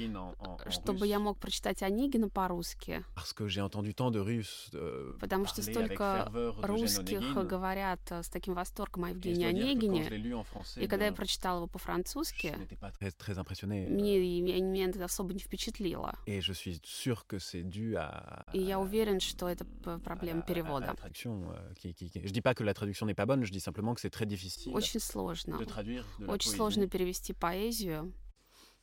чтобы 0.69 1.07
я 1.07 1.19
мог 1.19 1.37
прочитать 1.37 1.83
Онегина 1.83 2.29
по-русски. 2.29 3.03
Потому 5.19 5.45
что 5.45 5.61
столько 5.61 6.31
русских 6.61 7.47
говорят 7.47 7.99
с 8.11 8.29
таким 8.29 8.53
восторгом 8.53 9.05
о 9.05 9.09
Евгении 9.09 9.45
Онегине. 9.45 10.09
И 10.77 10.87
когда 10.87 11.05
я 11.05 11.13
прочитала 11.13 11.57
его 11.57 11.67
по-французски, 11.67 12.55
мне, 13.65 14.61
меня 14.61 14.85
это 14.89 15.05
особо 15.05 15.33
не 15.33 15.39
впечатлило. 15.39 16.15
Et 16.25 16.41
je 16.41 16.53
suis 16.53 16.79
sûr 16.83 17.25
que 17.27 17.39
c'est 17.39 17.63
dû 17.63 17.95
à. 17.95 18.04
И 18.53 18.59
я 18.59 18.79
уверен, 18.79 19.19
что 19.19 19.47
это 19.47 19.65
проблема 20.03 20.41
перевода. 20.41 20.95
Je 21.13 22.31
dis 22.31 22.41
pas 22.41 22.53
que 22.53 22.63
la 22.63 22.73
traduction 22.73 23.05
n'est 23.05 23.15
pas 23.15 23.25
bonne, 23.25 23.43
je 23.43 23.51
dis 23.51 23.59
simplement 23.59 23.93
que 23.93 24.01
c'est 24.01 24.09
très 24.09 24.25
difficile. 24.25 24.73
Очень 24.73 24.99
сложно. 24.99 25.57
Очень 26.27 26.51
сложно 26.51 26.87
перевести 26.87 27.33
поэзию. 27.33 28.13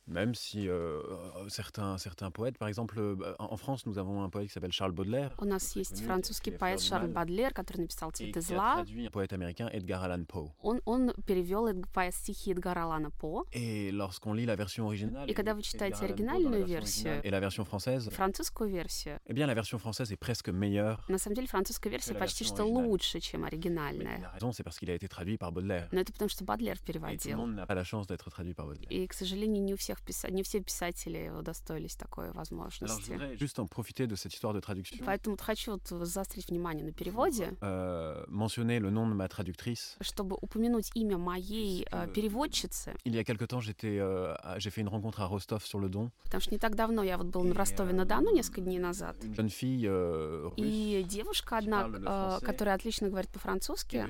Même 0.08 0.34
si 0.34 0.68
euh, 0.68 1.02
certains, 1.48 1.98
certains 1.98 2.30
poètes, 2.30 2.56
par 2.56 2.68
exemple, 2.68 2.98
euh, 2.98 3.34
en 3.38 3.56
France, 3.58 3.84
nous 3.84 3.98
avons 3.98 4.22
un 4.22 4.30
poète 4.30 4.46
qui 4.46 4.52
s'appelle 4.54 4.72
Charles 4.72 4.92
Baudelaire. 4.92 5.34
У 5.38 5.44
нас 5.44 5.76
есть 5.76 6.02
французский 6.02 6.50
поэт 6.50 6.80
Шарль 6.80 7.08
Бадлер, 7.08 7.52
который 7.52 7.82
написал 7.82 8.10
«Цветы 8.10 8.40
зла». 8.40 8.82
traduit 8.82 9.06
un 9.06 9.10
poète 9.10 9.34
américain 9.34 9.68
Edgar 9.70 10.02
Allan 10.04 10.24
Poe. 10.24 10.50
Он, 10.62 10.80
он 10.86 11.12
перевел 11.26 11.68
стихи 12.10 12.52
Эдгара 12.52 12.84
Алана 12.84 13.10
По. 13.10 13.44
Et 13.52 13.90
lorsqu'on 13.92 14.32
lit 14.32 14.46
la 14.46 14.56
version 14.56 14.86
originale, 14.86 15.28
и 15.28 15.34
когда 15.34 15.54
вы 15.54 15.60
читаете 15.60 16.06
оригинальную 16.06 16.64
версию 16.64 17.20
et 17.22 17.30
la 17.30 17.40
version 17.40 17.66
française, 17.66 18.08
французскую 18.10 18.70
версию, 18.70 19.20
eh 19.26 19.34
bien 19.34 19.46
la 19.46 19.54
version 19.54 19.78
française 19.78 20.10
est 20.10 20.16
presque 20.16 20.48
meilleure. 20.48 21.04
На 21.08 21.18
самом 21.18 21.36
деле 21.36 21.48
французская 21.48 21.90
версия 21.90 22.14
почти 22.14 22.44
что 22.44 22.64
лучше, 22.64 23.20
чем 23.20 23.44
оригинальная. 23.44 24.20
La 24.22 24.30
raison, 24.30 24.52
c'est 24.52 24.64
parce 24.64 24.78
qu'il 24.78 24.90
a 24.90 24.94
été 24.94 25.06
traduit 25.06 25.36
par 25.36 25.52
Baudelaire. 25.52 25.88
Но 25.92 26.00
это 26.00 26.14
потому 26.14 26.30
что 26.30 26.44
Бадлер 26.44 26.78
переводил. 26.80 27.14
Et 27.14 27.18
tout 27.18 27.28
le 27.28 27.36
monde 27.36 27.54
n'a 27.54 27.66
pas 27.66 27.74
la 27.74 27.84
chance 27.84 28.06
d'être 28.06 28.30
traduit 28.30 28.54
par 28.54 28.66
Baudelaire. 28.66 28.88
И, 28.90 29.06
к 29.06 29.12
сожалению, 29.12 29.62
не 29.62 29.74
у 29.74 29.76
всех 29.76 29.91
не 30.29 30.43
все 30.43 30.59
писатели 30.61 31.29
удостоились 31.29 31.95
такой 31.95 32.31
возможности. 32.31 33.11
Alors, 33.11 33.37
juste 33.37 33.59
en 33.59 33.67
profiter 33.67 34.07
de 34.07 34.15
cette 34.15 34.33
histoire 34.33 34.53
de 34.53 34.59
traduction. 34.59 35.03
Поэтому 35.05 35.37
хочу 35.37 35.71
вот 35.73 35.87
заострить 36.07 36.49
внимание 36.49 36.85
на 36.85 36.91
переводе. 36.91 37.55
Euh, 37.61 38.23
mentionner 38.27 38.79
le 38.79 38.89
nom 38.89 39.07
de 39.07 39.13
ma 39.13 39.27
traductrice. 39.27 39.97
Чтобы 40.01 40.37
упомянуть 40.41 40.91
имя 40.95 41.17
моей 41.17 41.85
э, 41.91 42.07
переводчицы. 42.13 42.95
Il 43.05 43.15
y 43.15 43.19
a 43.19 43.23
quelque 43.23 43.45
temps, 43.45 43.61
j'étais, 43.61 43.99
euh, 43.99 44.35
j'ai 44.57 44.69
fait 44.69 44.81
une 44.81 44.89
rencontre 44.89 45.21
à 45.21 45.25
Rostov-sur-le-Don. 45.25 46.11
Потому 46.23 46.41
что 46.41 46.51
не 46.51 46.59
так 46.59 46.75
давно 46.75 47.03
я 47.03 47.17
вот 47.17 47.27
был 47.27 47.43
в 47.43 47.57
Ростове-на-Дону 47.57 48.33
несколько 48.33 48.61
дней 48.61 48.79
назад. 48.79 49.15
Une 49.23 49.35
jeune 49.35 49.49
fille 49.49 49.85
euh, 49.85 50.51
И 50.57 51.03
девушка 51.03 51.57
одна, 51.57 51.89
э, 51.89 52.45
которая 52.45 52.75
отлично 52.75 53.09
говорит 53.09 53.29
по-французски, 53.31 54.05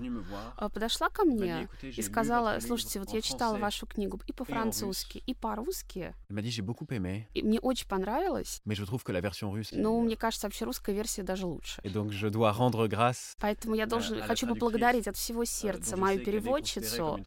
подошла 0.73 1.09
ко 1.09 1.25
мне 1.25 1.67
и 1.81 2.01
сказала, 2.01 2.59
слушайте, 2.59 2.99
вот 2.99 3.09
я 3.09 3.21
читала 3.21 3.57
вашу 3.57 3.85
книгу 3.85 4.19
и 4.27 4.33
по-французски, 4.33 5.23
и 5.25 5.33
по-русски. 5.33 5.72
Elle 5.95 6.13
m'a 6.29 6.41
dit 6.41 6.51
j'ai 6.51 6.61
beaucoup 6.61 6.87
aimé. 6.89 7.27
И 7.33 7.41
мне 7.41 7.59
очень 7.59 7.87
понравилось. 7.87 8.61
Mais 8.65 8.75
je 8.75 8.85
trouve 8.85 9.03
que 9.03 9.11
la 9.11 9.21
version 9.21 9.51
russe. 9.51 9.71
Но 9.71 9.99
мне 10.01 10.15
кажется, 10.15 10.47
вообще 10.47 10.65
русская 10.65 10.93
версия 10.93 11.23
даже 11.23 11.45
лучше. 11.45 11.81
Et 11.83 11.89
donc 11.89 12.11
je 12.11 12.27
dois 12.29 12.51
rendre 12.51 12.87
grâce. 12.87 13.35
Поэтому 13.39 13.75
я 13.75 13.85
должен, 13.85 14.21
хочу 14.21 14.47
поблагодарить 14.47 15.07
от 15.07 15.17
всего 15.17 15.45
сердца 15.45 15.97
мою 15.97 16.23
переводчицу. 16.23 17.19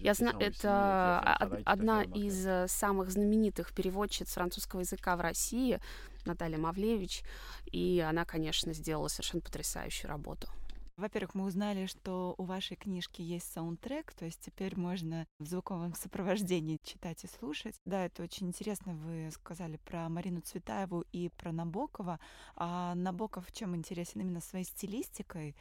Я 0.00 0.14
знаю, 0.14 0.36
это 0.38 1.20
одна 1.64 2.02
из 2.02 2.70
самых 2.70 3.10
знаменитых 3.10 3.72
переводчиц 3.72 4.28
французского 4.32 4.80
языка 4.80 5.16
в 5.16 5.20
России, 5.20 5.80
Наталья 6.24 6.58
Мавлевич, 6.58 7.22
и 7.70 8.04
она, 8.06 8.24
конечно, 8.24 8.72
сделала 8.72 9.08
совершенно 9.08 9.40
потрясающую 9.40 10.08
работу. 10.08 10.48
Во-первых, 10.96 11.34
мы 11.34 11.44
узнали, 11.44 11.86
что 11.86 12.34
у 12.38 12.44
вашей 12.44 12.76
книжки 12.76 13.22
есть 13.22 13.50
саундтрек, 13.52 14.12
то 14.12 14.24
есть 14.24 14.40
теперь 14.40 14.78
можно 14.78 15.26
в 15.38 15.46
звуковом 15.46 15.94
сопровождении 15.94 16.78
читать 16.82 17.24
и 17.24 17.28
слушать. 17.28 17.74
Да, 17.84 18.04
это 18.04 18.22
очень 18.22 18.48
интересно. 18.48 18.94
Вы 18.94 19.30
сказали 19.32 19.78
про 19.84 20.08
Марину 20.08 20.40
Цветаеву 20.40 21.04
и 21.12 21.28
про 21.30 21.52
Набокова. 21.52 22.20
А 22.56 22.94
Набоков 22.94 23.50
чем 23.52 23.74
интересен 23.74 24.20
именно 24.20 24.40
своей 24.40 24.64
стилистикой? 24.64 25.56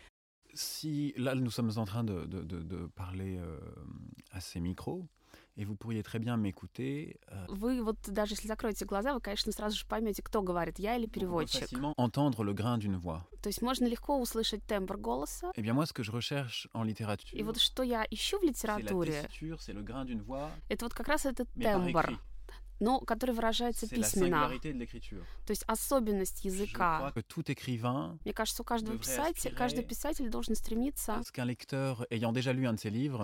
Si 0.53 1.13
là 1.15 1.33
nous 1.33 1.49
sommes 1.49 1.77
en 1.77 1.85
train 1.85 2.03
de, 2.03 2.25
de, 2.25 2.43
de, 2.43 2.61
de 2.61 2.87
parler 2.87 3.37
euh, 3.37 3.57
à 4.31 4.41
ces 4.41 4.59
micros, 4.59 5.07
и 5.55 5.65
вы 5.65 5.75
pourriez 5.75 6.03
très 6.03 6.19
bien 6.19 6.37
m'écouter. 6.37 7.19
Euh, 7.31 7.45
вы 7.49 7.83
вот 7.83 7.97
даже 8.07 8.33
если 8.33 8.47
закроете 8.47 8.85
глаза, 8.85 9.13
вы, 9.13 9.21
конечно, 9.21 9.51
сразу 9.51 9.77
же 9.77 9.85
поймете, 9.85 10.21
кто 10.21 10.41
говорит, 10.41 10.79
я 10.79 10.95
или 10.95 11.07
переводчик. 11.07 11.67
entendre 11.97 12.43
le 12.43 12.53
grain 12.53 12.77
d'une 12.77 12.97
voix. 12.97 13.23
То 13.41 13.49
есть 13.49 13.61
можно 13.61 13.85
легко 13.85 14.19
услышать 14.19 14.63
тембр 14.65 14.97
голоса. 14.97 15.51
Eh 15.55 15.61
bien 15.61 15.73
moi, 15.73 15.85
ce 15.85 15.93
que 15.93 16.03
je 16.03 16.11
recherche 16.11 16.67
en 16.73 16.83
littérature. 16.83 17.37
И 17.37 17.43
вот 17.43 17.59
что 17.59 17.83
я 17.83 18.05
ищу 18.09 18.39
в 18.39 18.43
литературе. 18.43 19.27
C'est 19.59 19.73
le 19.73 19.83
grain 19.83 20.05
d'une 20.05 20.21
voix. 20.21 20.49
Это 20.69 20.85
вот 20.85 20.93
как 20.93 21.07
раз 21.07 21.25
этот 21.25 21.49
тембр 21.53 22.19
но 22.81 22.99
который 22.99 23.33
выражается 23.33 23.87
письменно. 23.87 24.49
То 25.45 25.51
есть 25.51 25.63
особенность 25.67 26.43
языка. 26.43 27.13
Мне 28.25 28.33
кажется, 28.33 28.61
у 28.63 28.65
каждого 28.65 28.97
писателя, 28.97 29.51
каждый 29.55 29.83
писатель 29.85 30.29
должен 30.29 30.55
стремиться 30.55 31.21
к 31.23 31.31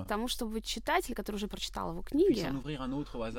тому, 0.08 0.28
чтобы 0.28 0.62
читатель, 0.62 1.16
который 1.16 1.36
уже 1.38 1.48
прочитал 1.48 1.92
его 1.92 2.04
книги, 2.04 2.48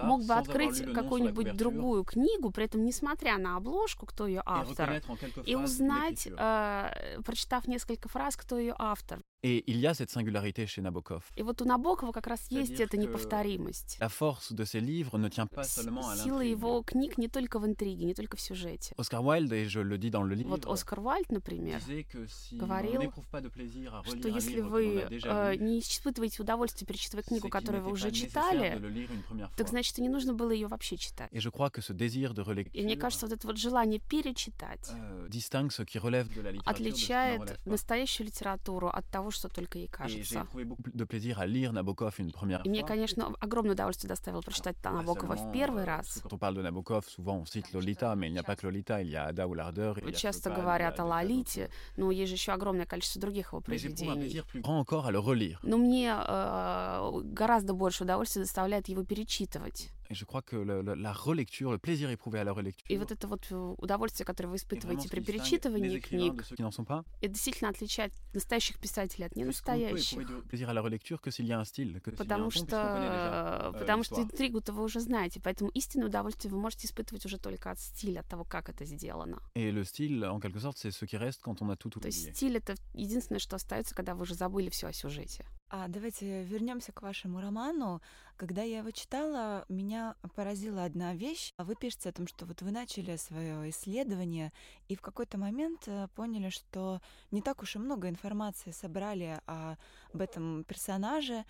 мог 0.02 0.24
бы 0.24 0.34
открыть 0.34 0.92
какую-нибудь 0.92 1.56
другую 1.56 2.04
книгу, 2.04 2.50
при 2.50 2.64
этом 2.64 2.84
несмотря 2.84 3.38
на 3.38 3.56
обложку, 3.56 4.04
кто 4.06 4.26
ее 4.26 4.42
автор, 4.44 5.00
и 5.46 5.54
узнать, 5.54 6.26
э, 6.26 7.20
прочитав 7.24 7.68
несколько 7.68 8.08
фраз, 8.08 8.36
кто 8.36 8.58
ее 8.58 8.74
автор. 8.76 9.22
Et 9.44 9.62
il 9.68 9.78
y 9.78 9.86
a 9.86 9.94
cette 9.94 10.10
singularité 10.10 10.66
chez 10.66 10.82
Nabokov. 10.82 11.22
И 11.36 11.42
вот 11.42 11.62
у 11.62 11.64
Набокова 11.64 12.10
как 12.10 12.26
раз 12.26 12.50
есть 12.50 12.80
эта 12.80 12.96
неповторимость. 12.96 13.98
La 14.00 14.08
force 14.08 14.52
de 14.52 14.64
ses 14.64 14.80
livres 14.80 15.16
ne 15.16 15.28
tient 15.28 15.46
pas 15.46 15.62
seulement 15.62 16.07
Сила 16.16 16.40
его 16.40 16.82
книг 16.82 17.18
не 17.18 17.28
только 17.28 17.58
в 17.58 17.66
интриге, 17.66 18.04
не 18.04 18.14
только 18.14 18.36
в 18.36 18.40
сюжете. 18.40 18.94
Оскар 18.96 19.20
Уайльд, 19.20 19.52
et 19.52 19.68
je 19.68 19.80
le 19.80 19.98
dis 19.98 20.10
dans 20.10 20.22
le 20.22 20.34
livre, 20.34 20.48
вот 20.48 20.66
Оскар 20.66 21.00
Уайльд, 21.00 21.30
например, 21.30 21.80
говорил, 22.52 23.12
что 24.04 24.28
если 24.28 24.60
вы 24.60 25.06
э, 25.10 25.56
не 25.56 25.80
испытываете 25.80 26.42
удовольствие, 26.42 26.86
перечитывая 26.86 27.22
книгу, 27.22 27.48
которую 27.48 27.84
вы 27.84 27.92
уже 27.92 28.10
читали, 28.10 28.80
так 29.56 29.68
значит, 29.68 29.98
не 29.98 30.08
нужно 30.08 30.34
было 30.34 30.50
ее 30.50 30.68
вообще 30.68 30.96
читать. 30.96 31.30
Et 31.32 31.40
je 31.40 31.50
crois 31.50 31.70
que 31.70 31.80
ce 31.80 31.92
désir 31.92 32.32
de 32.34 32.42
relecture, 32.42 32.70
и 32.72 32.82
мне 32.82 32.96
кажется, 32.96 33.26
вот 33.26 33.36
это 33.36 33.46
вот 33.46 33.58
желание 33.58 34.00
перечитать 34.00 34.90
euh, 34.92 35.28
distingue 35.28 35.70
ce 35.70 35.82
qui 35.82 35.98
relève 35.98 36.28
de 36.34 36.40
la 36.40 36.52
littérature 36.52 36.88
отличает 36.88 37.66
настоящую 37.66 38.26
литературу 38.26 38.88
от 38.88 39.06
того, 39.06 39.30
что 39.30 39.48
только 39.48 39.78
ей 39.78 39.88
кажется. 39.88 40.46
И 42.64 42.68
мне, 42.68 42.84
конечно, 42.84 43.34
огромное 43.40 43.72
удовольствие 43.72 44.08
доставило 44.08 44.40
прочитать 44.40 44.76
Набокова 44.84 45.36
в 45.36 45.52
первый 45.52 45.84
раз. 45.84 45.97
Часто 50.18 50.50
говорят 50.50 51.00
о 51.00 51.04
Лолите, 51.04 51.70
но 51.96 52.10
есть 52.10 52.30
же 52.30 52.34
еще 52.36 52.52
огромное 52.52 52.86
количество 52.86 53.20
других 53.20 53.52
его 53.52 53.60
произведений. 53.60 54.42
Но 55.62 55.76
мне 55.76 56.14
э, 56.16 57.20
гораздо 57.24 57.72
больше 57.74 58.04
удовольствия 58.04 58.42
доставляет 58.42 58.88
его 58.88 59.04
перечитывать. 59.04 59.90
Et 60.10 60.14
je 60.14 60.24
crois 60.24 60.40
que 60.42 60.56
le, 60.56 60.80
le, 60.80 60.94
la 60.94 61.12
relecture, 61.12 61.70
le 61.70 61.78
plaisir 61.78 62.08
éprouvé 62.10 62.38
à 62.40 62.44
la 62.44 62.52
relecture. 62.52 62.86
И 62.88 62.96
вот 62.96 63.12
это 63.12 63.26
вот 63.28 63.46
э, 63.50 63.74
удовольствие, 63.78 64.24
которое 64.24 64.48
вы 64.48 64.56
испытываете 64.56 65.08
при 65.08 65.20
перечитывании 65.20 66.00
книг, 66.00 66.44
это 67.20 67.28
действительно 67.28 67.70
отличает 67.70 68.12
настоящих 68.32 68.78
писателей 68.78 69.26
от 69.26 69.36
ненастоящих. 69.36 70.18
Plaisir 70.48 70.70
à 70.70 70.72
la 70.72 70.82
relecture 70.82 71.20
que 71.20 71.30
s'il 71.30 71.46
y 71.46 71.52
a 71.52 71.58
un 71.58 71.64
style, 71.64 72.00
que 72.00 72.10
потому 72.12 72.50
что, 72.50 73.74
потому 73.78 74.02
что 74.02 74.22
интригу-то 74.22 74.72
вы 74.72 74.84
уже 74.84 75.00
знаете, 75.00 75.40
поэтому 75.42 75.70
истинное 75.70 76.08
удовольствие 76.08 76.50
вы 76.52 76.58
можете 76.58 76.86
испытывать 76.86 77.26
уже 77.26 77.38
только 77.38 77.70
от 77.70 77.78
стиля, 77.78 78.20
от 78.20 78.28
того, 78.28 78.44
как 78.44 78.70
это 78.70 78.84
сделано. 78.86 79.42
Et 79.54 79.70
le 79.70 79.84
style, 79.84 80.24
en 80.24 80.40
quelque 80.40 80.58
sorte, 80.58 80.78
c'est 80.78 80.90
ce 80.90 81.04
qui 81.04 81.16
reste 81.18 81.40
quand 81.42 81.60
on 81.60 81.70
a 81.70 81.76
tout 81.76 81.90
oublié. 81.96 82.00
То 82.00 82.08
есть 82.08 82.36
стиль 82.36 82.56
это 82.56 82.74
единственное, 82.94 83.40
что 83.40 83.56
остается, 83.56 83.94
когда 83.94 84.14
вы 84.14 84.22
уже 84.22 84.34
забыли 84.34 84.70
все 84.70 84.88
о 84.88 84.92
сюжете. 84.92 85.44
А 85.70 85.86
давайте 85.88 86.44
вернемся 86.44 86.92
к 86.92 87.02
вашему 87.02 87.40
роману. 87.40 88.00
Когда 88.38 88.62
я 88.62 88.78
его 88.78 88.92
читала, 88.92 89.64
меня 89.68 90.14
поразила 90.36 90.84
одна 90.84 91.12
вещь. 91.12 91.52
Вы 91.58 91.74
пишете 91.74 92.10
о 92.10 92.12
том, 92.12 92.28
что 92.28 92.46
вот 92.46 92.62
вы 92.62 92.70
начали 92.70 93.16
свое 93.16 93.68
исследование 93.70 94.52
и 94.86 94.94
в 94.94 95.00
какой-то 95.00 95.38
момент 95.38 95.88
э, 95.88 96.06
поняли, 96.14 96.48
что 96.48 97.00
не 97.32 97.42
так 97.42 97.60
уж 97.62 97.74
и 97.74 97.80
много 97.80 98.08
информации 98.08 98.70
собрали 98.70 99.40
об 99.46 100.20
этом 100.20 100.62
персонаже, 100.62 101.44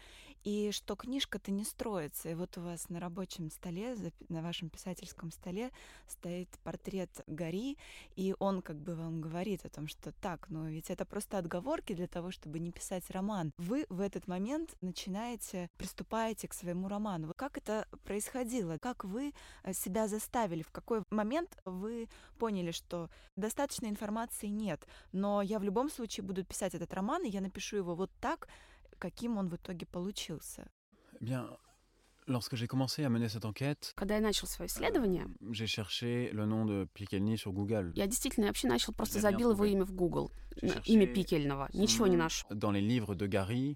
и 0.44 0.70
что 0.72 0.96
книжка-то 0.96 1.50
не 1.50 1.64
строится. 1.64 2.28
И 2.28 2.34
вот 2.34 2.56
у 2.58 2.62
вас 2.62 2.88
на 2.88 3.00
рабочем 3.00 3.50
столе, 3.50 3.96
на 4.28 4.42
вашем 4.42 4.70
писательском 4.70 5.30
столе 5.30 5.70
стоит 6.06 6.48
портрет 6.62 7.10
Гори, 7.26 7.78
и 8.16 8.34
он 8.38 8.62
как 8.62 8.76
бы 8.76 8.94
вам 8.94 9.20
говорит 9.20 9.64
о 9.64 9.68
том, 9.68 9.88
что 9.88 10.12
так, 10.12 10.48
ну 10.48 10.66
ведь 10.66 10.90
это 10.90 11.04
просто 11.04 11.38
отговорки 11.38 11.92
для 11.92 12.06
того, 12.06 12.30
чтобы 12.30 12.58
не 12.58 12.72
писать 12.72 13.10
роман. 13.10 13.52
Вы 13.58 13.86
в 13.88 14.00
этот 14.00 14.26
момент 14.26 14.76
начинаете, 14.80 15.68
приступаете 15.76 16.48
к 16.48 16.54
своему 16.54 16.88
роману. 16.88 17.32
Как 17.36 17.58
это 17.58 17.86
происходило? 18.04 18.78
Как 18.78 19.04
вы 19.04 19.32
э, 19.62 19.72
себя 19.72 20.08
заставили? 20.08 20.62
В 20.62 20.70
какой 20.70 21.02
момент 21.10 21.56
вы 21.64 22.08
поняли, 22.38 22.70
что 22.70 23.10
достаточно 23.36 23.86
информации 23.86 24.46
нет, 24.46 24.86
но 25.12 25.42
я 25.42 25.58
в 25.58 25.62
любом 25.62 25.90
случае 25.90 26.24
буду 26.24 26.44
писать 26.44 26.74
этот 26.74 26.92
роман, 26.94 27.24
и 27.24 27.30
я 27.30 27.40
напишу 27.40 27.76
его 27.76 27.94
вот 27.94 28.10
так, 28.20 28.48
каким 28.98 29.38
он 29.38 29.48
в 29.48 29.56
итоге 29.56 29.86
получился? 29.86 30.70
Bien, 31.20 31.56
Lorsque 32.28 32.56
j'ai 32.56 32.66
commencé 32.66 33.04
à 33.04 33.08
mener 33.08 33.30
cette 33.30 33.46
enquête, 33.46 33.94
когда 33.96 34.16
я 34.16 34.20
начал 34.20 34.46
свое 34.46 34.68
исследование, 34.68 35.26
j'ai 35.50 35.66
cherché 35.66 36.30
le 36.30 36.44
nom 36.44 36.66
de 36.66 36.86
sur 37.36 37.52
Google. 37.54 37.90
Я 37.96 38.06
действительно 38.06 38.48
вообще 38.48 38.68
начал 38.68 38.92
просто 38.92 39.18
забил 39.18 39.52
его 39.52 39.64
имя 39.64 39.86
в 39.86 39.92
Google, 39.92 40.30
имя 40.84 41.06
Пикельного, 41.06 41.68
ничего 41.72 42.06
не 42.06 42.16
нашел. 42.16 42.48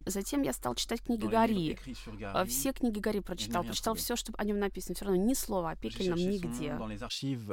Затем 0.07 0.43
я 0.43 0.53
стал 0.53 0.75
читать 0.75 1.03
книги 1.03 1.27
Гарри. 1.27 1.79
Все 2.47 2.73
книги 2.73 2.99
Гарри 2.99 3.21
прочитал, 3.21 3.65
прочитал 3.65 3.95
все, 3.95 4.17
что 4.17 4.33
о 4.37 4.45
нем 4.45 4.59
написано. 4.59 4.95
Все 4.95 5.05
равно 5.05 5.23
ни 5.23 5.35
слова 5.35 5.71
о 5.71 5.77
Пикельном 5.77 6.19
нигде. 6.19 6.77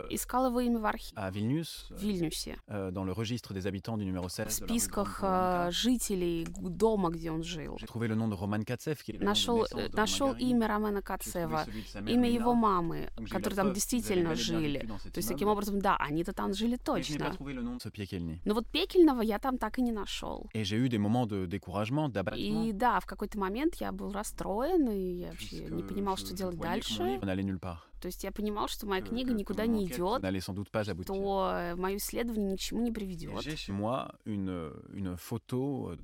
Искал 0.09 0.47
его 0.47 0.59
имя 0.59 0.79
в 0.79 0.85
архиве. 0.85 1.21
В 1.89 2.01
Вильнюсе. 2.01 2.57
Numéro 2.67 4.29
16. 4.29 4.61
В 4.61 4.65
списках 4.65 5.23
жителей 5.71 6.47
дома, 6.57 7.09
где 7.09 7.31
он 7.31 7.43
жил. 7.43 7.77
Нашел, 9.19 9.65
нашел 9.93 10.33
имя 10.33 10.67
Романа 10.67 11.01
Кацева, 11.01 11.65
имя 12.07 12.29
его 12.29 12.53
мамы, 12.53 13.09
которые 13.29 13.55
там 13.55 13.73
действительно 13.73 14.35
жили. 14.35 14.79
То 15.13 15.17
есть 15.17 15.29
таким 15.29 15.47
образом, 15.49 15.79
да, 15.79 15.97
они-то 15.97 16.33
там 16.33 16.53
жили 16.53 16.77
точно. 16.77 17.35
Но 18.45 18.53
вот 18.53 18.67
Пекельного 18.67 19.18
я 19.21 19.39
там 19.39 19.58
так 19.58 19.79
и 19.79 19.82
не 19.82 19.91
нашел. 19.91 20.49
И 22.67 22.71
да, 22.73 22.99
в 22.99 23.05
какой-то 23.05 23.38
момент 23.39 23.75
я 23.75 23.91
был 23.91 24.12
расстроен, 24.12 24.89
и 24.89 25.19
я 25.21 25.27
вообще 25.32 25.65
не 25.65 25.84
понимал, 25.84 26.17
что 26.17 26.34
делать 26.36 26.58
дальше. 26.60 27.19
То 27.99 28.07
есть 28.07 28.23
я 28.23 28.31
понимал, 28.31 28.67
что 28.67 28.85
моя 28.88 29.01
книга 29.01 29.33
никуда 29.33 29.65
не 29.65 29.85
идет, 29.85 30.21
то 31.05 31.75
мое 31.75 31.97
исследование 31.97 32.51
ни 32.51 32.55
к 32.55 32.59
чему 32.59 32.81
не 32.81 32.91
приведет. 32.91 33.45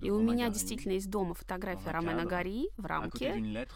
И 0.01 0.09
у 0.11 0.19
меня 0.19 0.49
действительно 0.49 0.93
есть 0.93 1.09
дома 1.09 1.33
фотография 1.33 1.91
Ромена 1.91 2.25
Гари 2.25 2.69
в 2.77 2.85
рамке, 2.85 3.67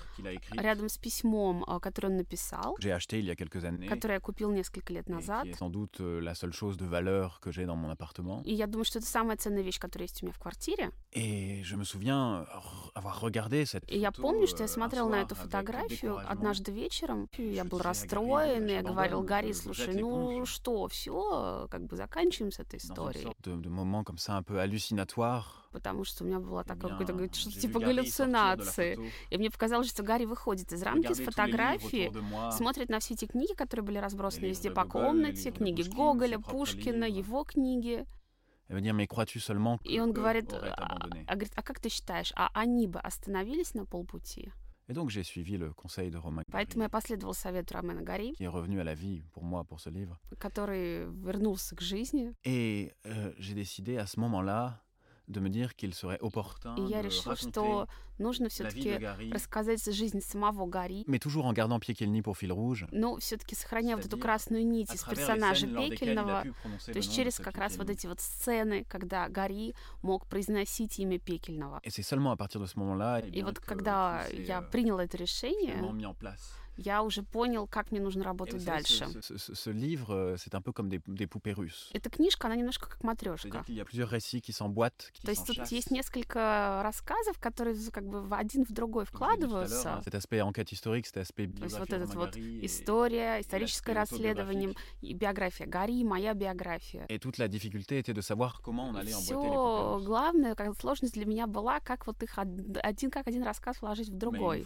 рядом 0.52 0.90
с 0.90 0.98
письмом, 0.98 1.64
которое 1.82 2.10
он 2.10 2.18
написал, 2.18 2.76
которое 2.76 4.16
я 4.16 4.20
купил 4.20 4.52
несколько 4.52 4.94
лет 4.94 5.08
назад. 5.10 5.48
И 8.44 8.54
я 8.54 8.68
думаю, 8.68 8.86
что 8.86 9.00
это 9.00 9.08
самая 9.08 9.38
ценная 9.38 9.62
вещь, 9.62 9.80
которая 9.80 10.08
есть 10.08 10.22
у 10.24 10.26
меня 10.26 10.34
в 10.34 10.40
квартире. 10.40 10.92
И 13.88 13.98
я 13.98 14.12
помню, 14.12 14.48
что 14.48 14.64
я 14.64 14.68
смотрел 14.68 15.10
на 15.10 15.22
эту 15.22 15.36
фотографию 15.36 16.18
однажды 16.30 16.72
вечером, 16.72 17.30
я 17.38 17.64
был 17.64 17.80
расстроен, 17.80 18.09
расстроен, 18.10 18.68
я 18.68 18.82
говорил, 18.82 19.22
Гарри, 19.22 19.52
слушай, 19.52 19.96
ну 19.96 20.46
что, 20.46 20.88
все, 20.88 21.68
как 21.70 21.86
бы 21.86 21.96
заканчиваем 21.96 22.52
с 22.52 22.60
этой 22.60 22.78
историей. 22.78 23.36
Потому 25.72 26.04
что 26.04 26.24
у 26.24 26.28
меня 26.28 26.40
была 26.40 26.64
такая 26.64 26.98
какая-то 26.98 27.34
что-то 27.36 27.60
типа 27.60 27.80
галлюцинации. 27.80 29.12
И 29.30 29.38
мне 29.38 29.52
показалось, 29.52 29.90
что 29.90 30.02
Гарри 30.04 30.26
выходит 30.26 30.72
из 30.72 30.82
рамки 30.82 31.14
с 31.14 31.20
фотографии, 31.20 32.12
смотрит 32.52 32.90
на 32.90 33.00
все 33.00 33.14
эти 33.14 33.26
книги, 33.26 33.54
которые 33.54 33.86
были 33.86 33.98
разбросаны 33.98 34.46
везде 34.46 34.72
по 34.72 34.86
комнате, 34.86 35.52
книги 35.52 35.84
Гоголя, 35.84 36.40
Пушкина, 36.40 37.06
его 37.06 37.44
книги. 37.44 38.06
И 39.84 40.00
он 40.00 40.14
говорит, 40.14 40.54
а, 40.54 41.08
а, 41.28 41.36
говорит, 41.36 41.54
а 41.56 41.64
как 41.64 41.80
ты 41.80 41.90
считаешь, 41.90 42.32
а 42.36 42.50
они 42.54 42.88
бы 42.88 43.00
остановились 43.00 43.74
на 43.74 43.86
полпути? 43.86 44.52
Et 44.89 44.93
donc 44.93 45.09
j'ai 45.09 45.23
suivi 45.23 45.57
le 45.57 45.73
conseil 45.73 46.11
de 46.11 46.19
Romain 46.19 46.43
Поэтому 46.53 46.83
я 46.83 46.89
последовал 46.91 47.35
совету 47.35 47.75
Романа 47.75 48.03
Гари, 48.03 48.33
qui 48.33 48.45
est 48.45 48.49
revenu 48.49 48.81
à 48.81 48.85
la 48.85 48.95
vie 48.95 49.23
pour 49.33 49.43
moi 49.43 49.65
pour 49.65 49.81
ce 49.81 49.89
livre. 49.89 50.19
который 50.39 51.07
вернулся 51.23 51.75
к 51.75 51.81
жизни. 51.81 52.35
Et 52.45 52.93
euh, 53.07 53.33
j'ai 53.39 53.55
décidé 53.55 53.97
à 53.97 54.07
ce 54.07 54.21
moment-là 54.21 54.83
И 56.78 56.82
я 56.82 57.02
решил, 57.02 57.36
что 57.36 57.88
нужно 58.18 58.50
все-таки 58.50 59.00
рассказать 59.32 59.84
жизнь 59.86 60.22
самого 60.22 60.66
Гарри. 60.66 61.06
Но 62.92 63.18
все-таки 63.18 63.56
сохраняя 63.56 63.96
вот 63.96 64.06
эту 64.06 64.18
красную 64.18 64.66
нить 64.66 64.94
из 64.94 65.04
персонажа 65.04 65.68
Пекельного, 65.68 66.46
то 66.86 66.92
есть 66.92 67.16
через 67.16 67.38
как 67.38 67.58
раз 67.58 67.78
вот 67.78 67.90
эти 67.90 68.08
вот 68.08 68.20
сцены, 68.20 68.86
когда 68.86 69.30
Гарри 69.30 69.76
мог 70.02 70.26
произносить 70.28 71.00
имя 71.00 71.20
Пекельного. 71.20 71.80
Moment-là. 72.76 73.30
И 73.30 73.44
вот 73.44 73.60
когда 73.60 74.26
я 74.32 74.62
принял 74.62 75.00
это 75.00 75.18
решение, 75.18 75.76
я 76.80 77.04
уже 77.04 77.24
понял, 77.24 77.68
как 77.68 77.92
мне 77.92 78.00
нужно 78.02 78.24
работать 78.24 78.64
дальше. 78.64 79.06
Ce 79.06 79.72
livre, 79.72 80.36
c'est 80.38 80.56
un 80.56 80.62
peu 80.62 80.72
comme 80.72 80.90
des, 80.90 81.02
des 81.08 81.28
poupées 81.28 81.54
russes. 81.54 81.90
Эта 81.94 82.10
книжка, 82.10 82.48
она 82.48 82.56
немножко 82.56 82.90
как 82.90 83.04
матрешка. 83.04 83.64
Il 83.68 83.76
y 83.76 83.82
a 83.82 83.86
plusieurs 83.86 84.10
récits 84.10 84.42
qui 84.42 84.54
s'emboîtent, 84.54 85.12
qui 85.14 85.24
То 85.24 85.32
есть 85.32 85.46
тут 85.46 85.68
есть 85.68 85.92
несколько 85.92 86.82
рассказов, 86.84 87.40
которые 87.40 87.76
как 87.92 88.06
бы 88.06 88.22
в 88.22 88.34
один 88.34 88.66
в 88.66 88.72
другой 88.72 89.06
вкладываются. 89.06 90.02
Cet 90.06 90.16
aspect 90.16 90.42
enquête 90.42 90.72
historique, 90.72 91.06
cet 91.06 91.18
aspect 91.18 91.52
То 91.58 91.64
есть 91.64 91.80
вот 91.80 91.92
этот 91.92 92.14
вот 92.16 92.38
история, 92.38 93.42
историческое 93.42 93.94
расследование, 93.94 94.74
и 95.02 95.14
биография 95.14 95.68
Гарри, 95.68 96.04
моя 96.04 96.34
биография. 96.34 97.06
Et 97.10 97.20
toute 97.20 97.38
la 97.38 97.48
difficulté 97.48 98.00
était 98.00 98.14
de 98.14 98.22
savoir 98.22 98.62
comment 98.62 98.90
on 98.90 98.96
allait 98.96 99.14
emboîter 99.14 99.50
les 99.50 99.56
poupées 99.56 100.06
главное, 100.06 100.56
как 100.56 100.76
сложность 100.80 101.14
для 101.14 101.26
меня 101.26 101.48
была, 101.48 101.80
как 101.80 102.08
вот 102.08 102.22
их 102.24 102.38
один 102.38 103.12
как 103.12 103.28
один 103.28 103.44
рассказ 103.44 103.82
вложить 103.82 104.10
в 104.10 104.18
другой. 104.18 104.66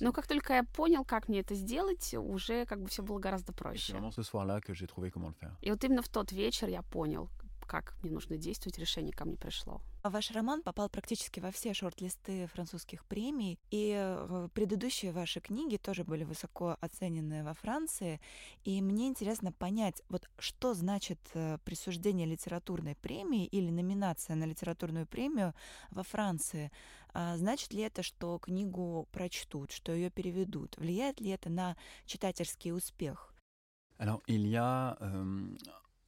Но 0.00 0.12
как 0.12 0.26
только 0.26 0.54
я 0.54 0.64
понял, 0.64 1.01
понял, 1.02 1.04
как 1.04 1.28
мне 1.28 1.40
это 1.40 1.54
сделать, 1.54 2.14
уже 2.14 2.64
как 2.66 2.80
бы 2.80 2.88
все 2.88 3.02
было 3.02 3.18
гораздо 3.18 3.52
проще. 3.52 3.92
И 5.60 5.70
вот 5.70 5.84
именно 5.84 6.02
в 6.02 6.08
тот 6.08 6.32
вечер 6.32 6.68
я 6.68 6.82
понял, 6.82 7.28
как 7.72 7.94
мне 8.02 8.12
нужно 8.12 8.36
действовать, 8.36 8.76
решение 8.76 9.14
ко 9.14 9.24
мне 9.24 9.38
пришло. 9.38 9.80
А 10.02 10.10
ваш 10.10 10.30
роман 10.32 10.62
попал 10.62 10.90
практически 10.90 11.40
во 11.40 11.50
все 11.50 11.72
шорт-листы 11.72 12.46
французских 12.48 13.06
премий, 13.06 13.58
и 13.70 13.94
э, 13.96 14.48
предыдущие 14.52 15.10
ваши 15.10 15.40
книги 15.40 15.78
тоже 15.78 16.04
были 16.04 16.24
высоко 16.24 16.76
оценены 16.82 17.42
во 17.42 17.54
Франции. 17.54 18.20
И 18.64 18.82
мне 18.82 19.06
интересно 19.06 19.52
понять, 19.52 20.02
вот 20.10 20.28
что 20.38 20.74
значит 20.74 21.18
э, 21.32 21.56
присуждение 21.64 22.26
литературной 22.26 22.94
премии 22.94 23.46
или 23.46 23.70
номинация 23.70 24.36
на 24.36 24.44
литературную 24.44 25.06
премию 25.06 25.54
во 25.90 26.02
Франции. 26.02 26.70
А 27.14 27.38
значит 27.38 27.72
ли 27.72 27.80
это, 27.80 28.02
что 28.02 28.38
книгу 28.38 29.08
прочтут, 29.12 29.72
что 29.72 29.92
ее 29.92 30.10
переведут? 30.10 30.76
Влияет 30.76 31.20
ли 31.20 31.30
это 31.30 31.48
на 31.48 31.76
читательский 32.04 32.72
успех? 32.72 33.32
Alors, 33.98 34.20
il 34.26 34.48
y 34.48 34.56
a 34.56 34.96
euh, 35.00 35.56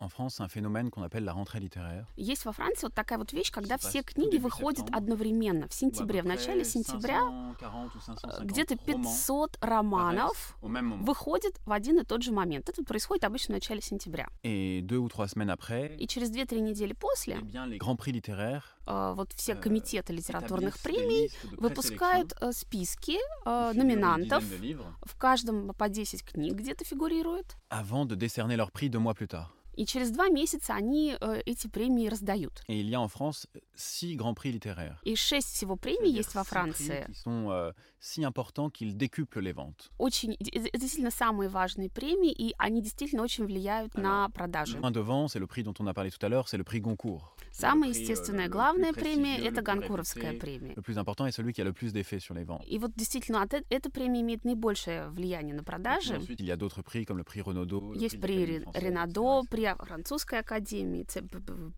en 0.00 0.08
France 0.08 0.40
un 0.40 0.48
phénomène 0.48 0.90
qu'on 0.90 1.02
appelle 1.02 1.24
la 1.24 1.32
rentrée 1.32 1.60
littéraire. 1.60 2.06
Есть 2.16 2.44
во 2.44 2.52
Франции 2.52 2.86
вот 2.86 2.94
такая 2.94 3.18
вот 3.18 3.32
вещь, 3.32 3.50
когда 3.50 3.78
все 3.78 4.02
книги 4.02 4.38
выходят 4.38 4.86
одновременно 4.92 5.68
в 5.68 5.74
сентябре. 5.74 6.22
В 6.22 6.26
начале 6.26 6.64
сентября 6.64 7.54
э, 7.60 8.44
где-то 8.44 8.76
500 8.76 9.58
романов 9.60 10.56
выходят 10.60 11.54
в 11.64 11.72
один 11.72 12.00
и 12.00 12.04
тот 12.04 12.22
же 12.22 12.32
момент. 12.32 12.68
Это 12.68 12.82
происходит 12.84 13.24
обычно 13.24 13.54
в 13.54 13.56
начале 13.56 13.80
сентября. 13.80 14.28
Et 14.42 14.82
deux 14.82 14.98
ou 14.98 15.08
trois 15.08 15.26
semaines 15.26 15.50
après, 15.50 15.96
и 15.96 16.06
через 16.06 16.30
2-3 16.30 16.60
недели 16.60 16.92
после, 16.92 17.36
eh 17.36 18.60
э, 18.86 19.14
вот 19.16 19.32
все 19.32 19.54
комитеты 19.54 20.12
литературных 20.12 20.78
премий 20.80 21.30
выпускают 21.56 22.34
э, 22.40 22.52
списки 22.52 23.18
номинантов. 23.44 24.44
В 25.02 25.16
каждом 25.16 25.72
по 25.74 25.88
10 25.88 26.24
книг 26.24 26.54
где-то 26.54 26.84
фигурирует. 26.84 27.56
Avant 27.70 28.06
de 28.06 28.14
décerner 28.16 28.56
leur 28.56 28.70
prix 28.70 28.88
deux 28.88 29.00
mois 29.00 29.14
plus 29.14 29.28
tard. 29.28 29.50
И 29.76 29.86
через 29.86 30.10
два 30.10 30.28
месяца 30.28 30.74
они 30.74 31.16
э, 31.20 31.42
эти 31.46 31.66
премии 31.66 32.08
раздают. 32.08 32.62
Et 32.68 32.80
il 32.80 32.88
y 32.88 32.94
a 32.94 33.00
en 33.00 33.08
France 33.08 33.46
six 33.74 34.16
grands 34.16 34.34
prix 34.34 34.52
littéraires. 34.52 34.98
И 35.04 35.16
шесть 35.16 35.54
всего 35.54 35.76
премий 35.76 36.10
есть 36.10 36.34
во 36.34 36.44
Франции. 36.44 37.06
Qui 37.08 37.14
sont 37.14 37.50
euh, 37.50 37.72
si 38.00 38.24
importants 38.24 38.70
qu'ils 38.70 38.96
décuplent 38.96 39.40
les 39.40 39.52
ventes. 39.52 39.90
Очень, 39.98 40.34
это 40.34 40.78
действительно 40.78 41.10
самые 41.10 41.48
важные 41.48 41.88
премии, 41.88 42.32
и 42.32 42.54
они 42.58 42.82
действительно 42.82 43.22
очень 43.22 43.44
влияют 43.46 43.94
Alors, 43.94 44.02
на 44.02 44.28
продажи. 44.28 44.78
Point 44.78 44.92
devant, 44.92 45.28
c'est 45.28 45.38
le 45.38 45.46
prix 45.46 45.62
dont 45.62 45.74
on 45.78 45.86
a 45.86 45.94
parlé 45.94 46.10
tout 46.10 46.24
à 46.24 46.28
l'heure, 46.28 46.48
c'est 46.48 46.58
le 46.58 46.64
prix 46.64 46.80
Goncourt. 46.80 47.34
Самая 47.50 47.90
естественная, 47.90 48.48
главная 48.48 48.92
премия— 48.92 49.38
это 49.38 49.62
Ганкуровская 49.62 50.38
премия. 50.38 50.74
Le 50.74 50.82
plus 50.82 50.98
important 50.98 51.26
est 51.26 51.32
celui 51.32 51.52
qui 51.52 51.62
a 51.62 51.64
le 51.64 51.72
plus 51.72 51.92
d'effet 51.92 52.18
sur 52.20 52.34
les 52.34 52.44
ventes. 52.44 52.64
И 52.66 52.78
вот 52.78 52.92
действительно, 52.94 53.42
от, 53.42 53.54
эта 53.54 53.90
премия 53.90 54.20
имеет 54.20 54.44
наибольшее 54.44 55.08
влияние 55.08 55.54
на 55.54 55.62
продажи. 55.64 56.14
Ensuite, 56.14 56.40
il 56.40 56.46
y 56.46 56.50
a 56.50 56.56
d'autres 56.56 56.82
prix 56.82 57.04
comme 57.04 57.18
le 57.18 57.24
prix 57.24 57.40
Renaudot. 57.40 57.94
Есть 57.94 58.20
прix 58.20 58.64
Ренадо, 58.74 59.44
прix 59.48 59.63
французской 59.80 60.40
академии, 60.40 61.06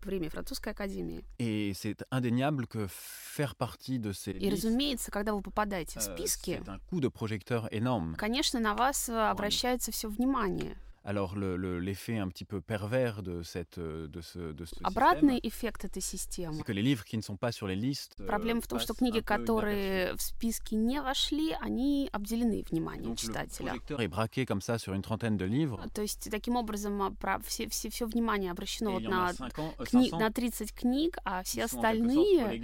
премия 0.01 0.29
французской 0.29 0.69
академии. 0.69 1.23
Et 1.39 1.73
c'est 1.73 2.03
indéniable 2.11 2.67
que 2.67 2.87
faire 2.89 3.55
partie 3.55 3.99
de 3.99 4.11
ces 4.11 4.31
И 4.31 4.49
разумеется, 4.49 5.11
когда 5.11 5.33
вы 5.33 5.41
попадаете 5.41 5.99
в 5.99 6.03
списки, 6.03 6.59
c'est 6.59 6.69
un 6.69 6.79
coup 6.89 6.99
de 6.99 7.09
projecteur 7.09 7.67
énorme. 7.71 8.15
Конечно, 8.17 8.59
на 8.59 8.73
вас 8.73 9.09
обращается 9.09 9.91
все 9.91 10.09
внимание. 10.09 10.75
Alors 11.07 11.37
l'effet 11.37 12.15
le, 12.15 12.21
un 12.21 12.27
petit 12.27 12.43
peu 12.43 12.59
pervers 12.59 13.23
de, 13.23 13.41
cette, 13.41 13.79
de 13.79 14.21
ce, 14.21 14.51
de 14.51 14.65
ce 14.65 14.75
Обратный 14.83 15.39
эффект 15.41 15.85
этой 15.85 16.01
системы. 16.01 16.61
Que 16.63 16.73
les 16.73 16.81
livres 16.81 17.05
qui 17.05 17.15
ne 17.15 17.21
sont 17.21 17.37
pas 17.37 17.53
sur 17.53 17.65
les 17.65 17.77
listes, 17.77 18.13
Проблема 18.27 18.59
в 18.59 18.67
том, 18.67 18.77
что 18.79 18.93
книги, 18.93 19.21
которые 19.21 20.15
в 20.17 20.21
списки 20.21 20.75
не 20.75 21.01
вошли, 21.01 21.55
они 21.61 22.09
обделены 22.11 22.65
вниманием 22.69 23.13
Donc, 23.13 23.19
читателя. 23.19 23.73
Le 23.89 24.01
est 24.01 24.09
braqué 24.09 24.45
comme 24.45 24.59
ça 24.59 24.77
sur 24.77 24.93
une 24.93 25.01
trentaine 25.01 25.37
de 25.37 25.45
livres. 25.45 25.81
То 25.93 26.01
есть 26.01 26.29
таким 26.29 26.57
образом 26.57 27.15
все, 27.45 27.69
все, 27.69 27.89
все 27.89 28.05
внимание 28.05 28.51
обращено 28.51 28.91
вот 28.91 29.03
на, 29.03 29.29
ans, 29.29 29.85
кни, 29.85 30.11
на 30.11 30.29
30 30.29 30.73
книг, 30.73 31.17
а 31.23 31.41
все 31.43 31.63
остальные, 31.63 32.61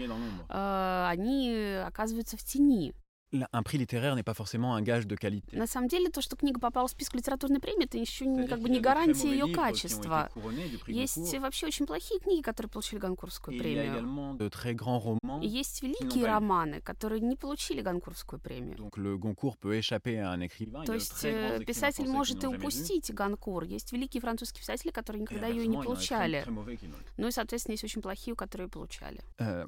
э, 0.50 1.06
они 1.08 1.82
оказываются 1.86 2.36
в 2.36 2.44
тени. 2.44 2.94
Un 3.52 3.63
prix 3.63 3.78
littéraire 3.78 4.15
n'est 4.15 4.24
pas 4.24 4.34
forcément 4.34 4.76
un 4.76 4.82
gage 4.82 5.08
de 5.08 5.15
qualité. 5.15 5.58
На 5.58 5.67
самом 5.67 5.88
деле, 5.88 6.10
то, 6.10 6.22
что 6.22 6.36
книга 6.36 6.60
попала 6.60 6.88
в 6.88 6.91
список 6.91 7.15
литературной 7.15 7.60
премии, 7.60 7.86
это 7.86 7.98
еще 7.98 8.26
не, 8.26 8.48
как 8.48 8.60
бы 8.60 8.69
не 8.69 8.80
гарантия 8.80 9.30
ее 9.30 9.48
качества. 9.54 10.30
Есть 10.88 11.38
вообще 11.39 11.67
очень 11.67 11.86
плохие 11.86 12.19
книги, 12.19 12.41
которые 12.41 12.69
получили 12.69 13.00
Ганкурскую 13.00 13.58
премию. 13.58 14.39
Есть 15.41 15.82
великие 15.82 16.26
романы, 16.26 16.82
которые 16.82 17.22
не 17.22 17.36
получили 17.36 17.82
Ганкурскую 17.82 18.39
премию. 18.39 18.78
То 20.86 20.93
есть 20.93 21.26
э, 21.26 21.63
писатель 21.65 22.08
может 22.08 22.43
и 22.43 22.48
упустить 22.48 23.13
Ганкур. 23.13 23.63
Есть 23.63 23.91
великие 23.91 24.22
французские 24.22 24.62
писатели, 24.62 24.91
которые 24.91 25.22
никогда 25.22 25.48
ее 25.48 25.67
не 25.67 25.78
получали. 25.78 26.46
Ну 27.17 27.28
и, 27.28 27.32
соответственно, 27.32 27.74
есть 27.74 27.84
очень 27.84 28.02
плохие, 28.02 28.36
которые 28.36 28.69
получали. 28.69 29.22
Euh, 29.39 29.67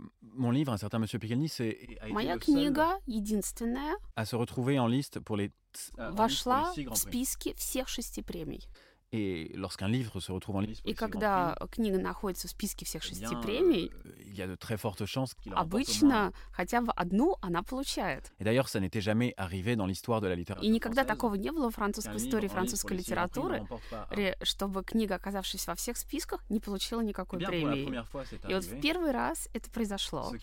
Моя 2.10 2.38
книга 2.38 3.00
единственная 3.06 3.55
единственная 3.56 3.96
à 4.16 4.26
se 4.26 4.36
retrouver 4.36 4.80
en 4.80 4.88
liste 4.88 5.20
pour 5.20 5.38
les 5.38 5.52
вошла 5.98 6.74
в 6.74 6.96
списки 6.96 7.54
всех 7.58 7.88
шести 7.90 8.22
премий. 8.22 8.68
Et 9.16 9.52
lorsqu'un 9.56 9.88
livre 9.88 10.20
se 10.20 10.32
retrouve 10.32 10.58
en 10.58 10.60
liste 10.60 10.82
И 10.86 10.94
когда 10.94 11.56
книга 11.72 11.98
находится 11.98 12.48
в 12.48 12.52
списке 12.52 12.86
всех 12.86 13.02
шести 13.02 13.34
премий, 13.42 13.92
il 14.26 14.36
y 14.36 14.42
a 14.42 14.48
de 14.48 14.56
très 14.56 14.78
fortes 14.78 15.06
chances 15.06 15.34
qu'il 15.36 15.54
обычно 15.54 16.34
хотя 16.52 16.82
бы 16.82 16.92
одну 16.92 17.36
она 17.42 17.64
получает. 17.64 18.34
Et 18.40 18.44
d'ailleurs, 18.44 18.68
ça 18.68 18.80
n'était 18.82 19.00
jamais 19.00 19.34
arrivé 19.38 19.78
dans 19.78 19.86
l'histoire 19.86 20.20
de 20.20 20.28
la 20.28 20.36
littérature. 20.36 20.66
И 20.66 20.68
никогда 20.70 21.06
такого 21.06 21.36
не 21.36 21.52
было 21.52 21.72
в 21.72 21.76
французской 21.76 22.18
истории 22.18 22.48
французской 22.50 22.98
литературы, 22.98 23.66
чтобы 24.42 24.84
книга, 24.84 25.16
оказавшись 25.16 25.66
во 25.68 25.76
всех 25.76 25.98
списках, 25.98 26.44
не 26.50 26.60
получила 26.60 27.02
никакой 27.02 27.40
премии. 27.40 28.04
И 28.50 28.54
вот 28.54 28.66
в 28.66 28.82
первый 28.82 29.12
раз 29.12 29.48
это 29.54 29.70
произошло. 29.70 30.34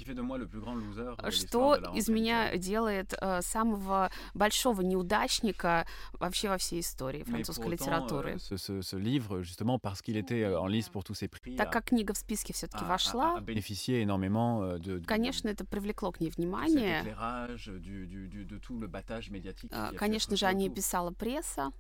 Что 1.30 1.74
из 1.94 2.08
меня 2.08 2.56
делает 2.56 3.14
самого 3.40 4.10
большого 4.34 4.80
неудачника 4.80 5.86
вообще 6.14 6.48
во 6.48 6.56
всей 6.56 6.80
истории 6.80 7.22
французской 7.22 7.70
литературы. 7.70 8.38
Ce, 8.62 8.80
ce, 8.80 8.96
livre, 8.96 9.42
justement 9.42 9.78
parce 9.78 10.02
qu'il 10.02 10.16
était 10.16 10.46
en 10.46 10.66
liste 10.66 10.90
pour 10.90 11.02
tous 11.04 11.14
ces 11.14 11.28
prix, 11.28 11.56
так 11.56 11.72
как 11.72 11.86
книга 11.86 12.12
в 12.14 12.18
списке 12.18 12.52
все-таки 12.52 12.84
вошла, 12.84 13.34
a, 13.34 13.38
a 13.38 13.40
bénéficié 13.40 14.00
énormément 14.00 14.78
de, 14.78 14.98
de, 14.98 15.04
конечно, 15.04 15.48
это 15.48 15.64
привлекло 15.64 16.12
к 16.12 16.20
ней 16.20 16.30
внимание. 16.30 17.02
Du, 17.02 18.06
du, 18.06 18.28
du, 18.28 18.44
de 18.44 18.58
tout 18.58 18.78
le 18.78 18.86
battage 18.86 19.30
médiatique 19.30 19.72
конечно 19.96 20.36
же, 20.36 20.46
о 20.46 20.52
ней 20.52 20.70
писала 20.70 21.10
пресса. 21.10 21.72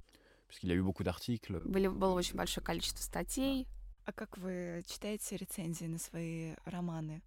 Puisqu'il 0.48 0.68
y 0.68 0.72
a 0.72 0.76
eu 0.76 0.82
beaucoup 0.82 1.02
d'articles. 1.02 1.60
Было 1.64 2.12
очень 2.12 2.36
большое 2.36 2.64
количество 2.64 3.02
статей. 3.02 3.66
А 4.04 4.12
как 4.12 4.36
вы 4.36 4.82
читаете 4.86 5.36
рецензии 5.36 5.86
на 5.86 5.98
свои 5.98 6.54
романы? 6.64 7.22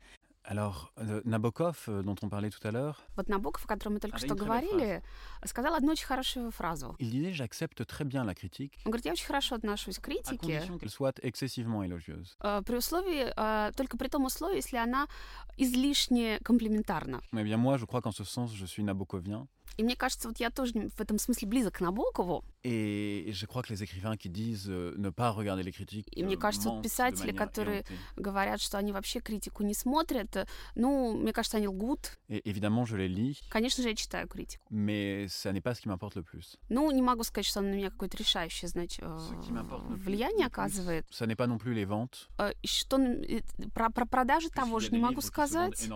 Alors, 0.47 0.91
Nabokov, 1.23 1.89
dont 2.03 2.15
on 2.21 2.29
parlait 2.29 2.51
tout 2.51 2.65
à 2.67 2.71
l'heure, 2.71 3.01
вот 3.15 3.27
Набоков, 3.29 3.65
о 3.65 3.67
котором 3.67 3.95
мы 3.95 3.99
только 3.99 4.19
что 4.19 4.36
говорили, 4.36 5.01
сказал 5.43 5.73
одну 5.73 5.91
очень 5.93 6.05
хорошую 6.05 6.51
фразу. 6.51 6.95
Il 6.99 7.10
disait 7.10 7.34
j'accepte 7.34 7.84
très 7.86 8.05
bien 8.05 8.23
la 8.23 8.36
critique. 8.36 8.77
Он 8.86 8.91
говорит, 8.91 9.05
я 9.05 9.13
очень 9.13 9.25
хорошо 9.25 9.55
отношусь 9.55 9.97
к 9.97 10.03
критике. 10.03 10.58
À 10.58 10.62
condition 10.62 10.77
qu'elle 10.77 10.91
soit 10.91 11.19
excessivement 11.23 11.84
élogieuse. 11.84 12.38
При 12.63 12.77
условии, 12.77 13.31
только 13.75 13.97
при 13.97 14.08
том 14.08 14.25
условии, 14.25 14.58
если 14.58 14.77
она 14.77 15.08
излишне 15.58 16.39
комплиментарна. 16.43 17.21
Mais 17.31 17.43
bien 17.43 17.58
moi, 17.58 17.77
je 17.77 17.86
crois 17.86 18.01
qu'en 18.01 18.12
ce 18.12 18.23
sens, 18.23 18.53
je 18.53 18.65
suis 18.65 18.84
nabokovien. 18.84 19.47
И 19.78 19.84
мне 19.84 19.95
кажется, 19.95 20.28
вот 20.28 20.39
я 20.39 20.49
тоже 20.49 20.89
в 20.95 21.01
этом 21.01 21.19
смысле 21.19 21.47
близок 21.47 21.75
к 21.75 21.82
Набокову. 21.82 22.43
Et 22.63 23.32
je 23.32 23.45
crois 23.45 23.62
que 23.62 23.71
les 23.71 23.84
écrivains 23.84 24.17
qui 24.17 24.28
disent 24.30 24.67
ne 24.67 25.10
pas 25.12 25.32
regarder 25.32 25.62
les 25.62 25.71
critiques. 25.71 26.08
И 26.10 26.23
мне 26.23 26.36
кажется, 26.36 26.69
вот 26.69 26.82
писатели, 26.82 27.32
которые 27.32 27.86
говорят, 28.15 28.60
что 28.60 28.78
они 28.80 28.91
вообще 28.91 29.19
критику 29.19 29.63
не 29.63 29.75
смотрят, 29.75 30.47
ну, 30.73 31.15
мне 31.15 31.32
кажется, 31.32 31.58
они 31.58 31.67
лгут. 31.67 32.17
Et 32.28 32.41
évidemment, 32.43 32.86
je 32.86 32.97
les 32.97 33.08
lis. 33.08 33.43
Конечно 33.51 33.84
же, 33.84 33.89
я 33.89 33.95
читаю 33.95 34.28
критику. 34.28 34.63
Mais 34.71 35.28
ça 35.28 35.51
n'est 35.51 35.62
pas 35.62 35.75
ce 35.75 35.82
qui 35.82 35.89
m'importe 35.89 36.15
le 36.15 36.23
plus. 36.23 36.58
Ну, 36.69 36.89
не 36.89 37.04
могу 37.04 37.23
сказать, 37.23 37.45
что 37.45 37.60
она 37.60 37.69
на 37.69 37.75
меня 37.75 37.91
какое-то 37.91 38.17
решающее, 38.17 38.67
значит, 38.67 39.04
влияние 39.04 40.47
оказывает. 40.47 41.06
Ça 41.12 41.28
n'est 41.28 41.36
pas 41.36 41.45
non 41.47 41.60
plus 41.60 41.73
les 41.73 41.86
ventes. 41.86 42.28
Что 42.63 42.97
про, 43.75 43.91
про 43.91 44.06
продажи 44.06 44.49
того 44.49 44.80
же 44.80 44.89
не 44.91 44.99
могу 44.99 45.21
сказать, 45.21 45.88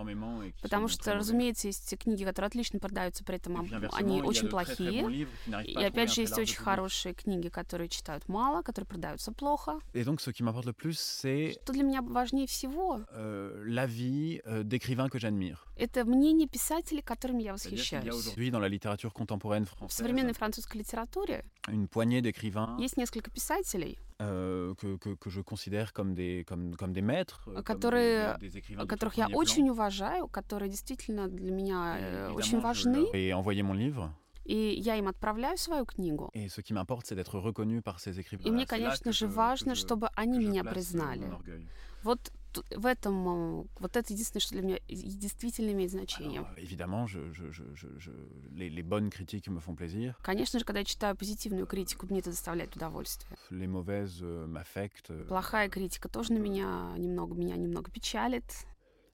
потому 0.62 0.86
что, 0.86 1.14
разумеется, 1.14 1.66
есть 1.66 1.98
книги, 1.98 2.24
которые 2.24 2.46
отлично 2.48 2.78
продаются, 2.78 3.24
при 3.24 3.36
этом 3.36 3.56
они 3.92 4.22
очень 4.22 4.48
плохие. 4.48 5.26
И 5.64 5.76
опять 5.76 6.12
же, 6.12 6.22
есть 6.22 6.38
очень 6.38 6.56
хорошие 6.56 7.14
книги, 7.14 7.48
которые 7.48 7.88
читают 7.88 8.28
мало, 8.28 8.62
которые 8.62 8.88
продаются 8.88 9.32
плохо. 9.32 9.80
Что 9.92 11.72
для 11.72 11.82
меня 11.82 12.02
важнее 12.02 12.46
всего? 12.46 13.00
que 15.10 15.18
j'admire. 15.18 15.58
Это 15.76 16.04
мнение 16.04 16.48
писателей, 16.48 17.02
которыми 17.02 17.42
я 17.42 17.52
восхищаюсь. 17.52 18.26
В 18.26 19.92
современной 19.92 20.34
французской 20.34 20.78
литературе 20.78 21.44
есть 21.68 22.96
несколько 22.96 23.30
писателей, 23.30 23.98
euh, 24.20 24.74
que, 24.74 24.96
que, 24.96 25.14
que 25.14 25.30
je 25.30 25.40
considère 25.40 25.92
comme 25.92 26.14
des, 26.14 26.44
comme, 26.46 26.76
comme 26.76 26.92
des 26.92 27.02
maîtres, 27.02 27.48
которые, 27.64 28.32
comme 28.32 28.40
des, 28.40 28.48
des 28.48 28.58
écrivains 28.58 28.86
которых 28.86 29.14
я 29.14 29.28
очень 29.28 29.68
уважаю, 29.70 30.28
которые 30.28 30.68
действительно 30.68 31.28
для 31.28 31.50
меня 31.50 31.96
э, 31.98 32.30
очень 32.32 32.60
важны. 32.60 33.06
Et 33.12 33.32
envoyer 33.32 33.62
mon 33.62 33.74
livre. 33.74 34.12
И 34.44 34.74
я 34.78 34.96
им 34.96 35.06
отправляю 35.08 35.56
свою 35.58 35.84
книгу. 35.84 36.30
Et 36.34 36.48
ce 36.48 36.60
qui 36.60 36.72
m'importe, 36.72 37.06
c'est 37.06 37.14
d'être 37.14 37.38
reconnu 37.38 37.82
par 37.82 38.00
ces 38.00 38.18
écrivains. 38.18 38.44
И 38.44 38.50
мне, 38.50 38.66
конечно 38.66 39.12
же, 39.12 39.26
важно, 39.26 39.74
чтобы 39.74 40.08
они 40.16 40.38
меня 40.38 40.64
признали. 40.64 41.30
Вот 42.02 42.32
в 42.70 42.86
этом, 42.86 43.68
вот 43.78 43.96
это 43.96 44.12
единственное, 44.12 44.40
что 44.40 44.54
для 44.54 44.62
меня 44.62 44.78
действительно 44.88 45.70
имеет 45.72 45.90
значение. 45.90 46.40
Alors, 46.40 46.58
évidemment, 46.58 47.06
je, 47.06 47.32
je, 47.32 47.50
je, 47.52 48.10
les, 48.52 48.68
les 48.68 48.82
bonnes 48.82 49.10
critiques 49.10 49.48
me 49.48 49.60
font 49.60 49.74
plaisir. 49.74 50.14
Конечно 50.22 50.58
же, 50.58 50.64
когда 50.64 50.80
я 50.80 50.84
читаю 50.84 51.16
позитивную 51.16 51.66
критику, 51.66 52.06
мне 52.06 52.20
это 52.20 52.30
доставляет 52.30 52.74
удовольствие. 52.76 53.36
Les 53.50 53.66
mauvaises 53.66 54.20
m'affectent. 54.46 55.26
Плохая 55.28 55.68
критика 55.68 56.08
тоже 56.08 56.32
на 56.32 56.38
меня 56.38 56.94
немного, 56.96 57.34
меня 57.34 57.56
немного 57.56 57.90
печалит. 57.90 58.44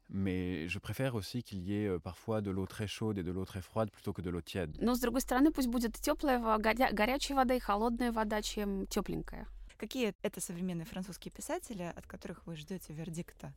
Mais 0.08 0.68
je 0.68 0.78
préfère 0.78 1.16
aussi 1.16 1.42
qu'il 1.42 1.58
y 1.64 1.74
ait 1.74 1.98
parfois 1.98 2.40
de 2.40 2.52
l'eau 2.52 2.66
très 2.66 2.86
chaude 2.86 3.18
et 3.18 3.24
de 3.24 3.32
l'eau 3.32 3.44
très 3.44 3.60
froide 3.60 3.90
plutôt 3.90 4.12
que 4.12 4.22
de 4.22 4.30
l'eau 4.30 4.40
tiède. 4.40 4.76
Но 4.80 4.94
с 4.94 5.00
другой 5.00 5.20
стороны, 5.20 5.50
пусть 5.50 5.68
будет 5.68 5.94
теплая, 5.94 6.38
горячая 6.58 7.36
вода 7.36 7.54
и 7.54 7.58
холодная 7.58 8.12
вода, 8.12 8.40
чем 8.40 8.86
тепленькая. 8.86 9.48
Какие 9.76 10.14
это 10.22 10.40
современные 10.40 10.86
французские 10.86 11.32
писатели, 11.32 11.82
от 11.82 12.06
которых 12.06 12.46
вы 12.46 12.56
ждете 12.56 12.94
вердикта? 12.94 13.52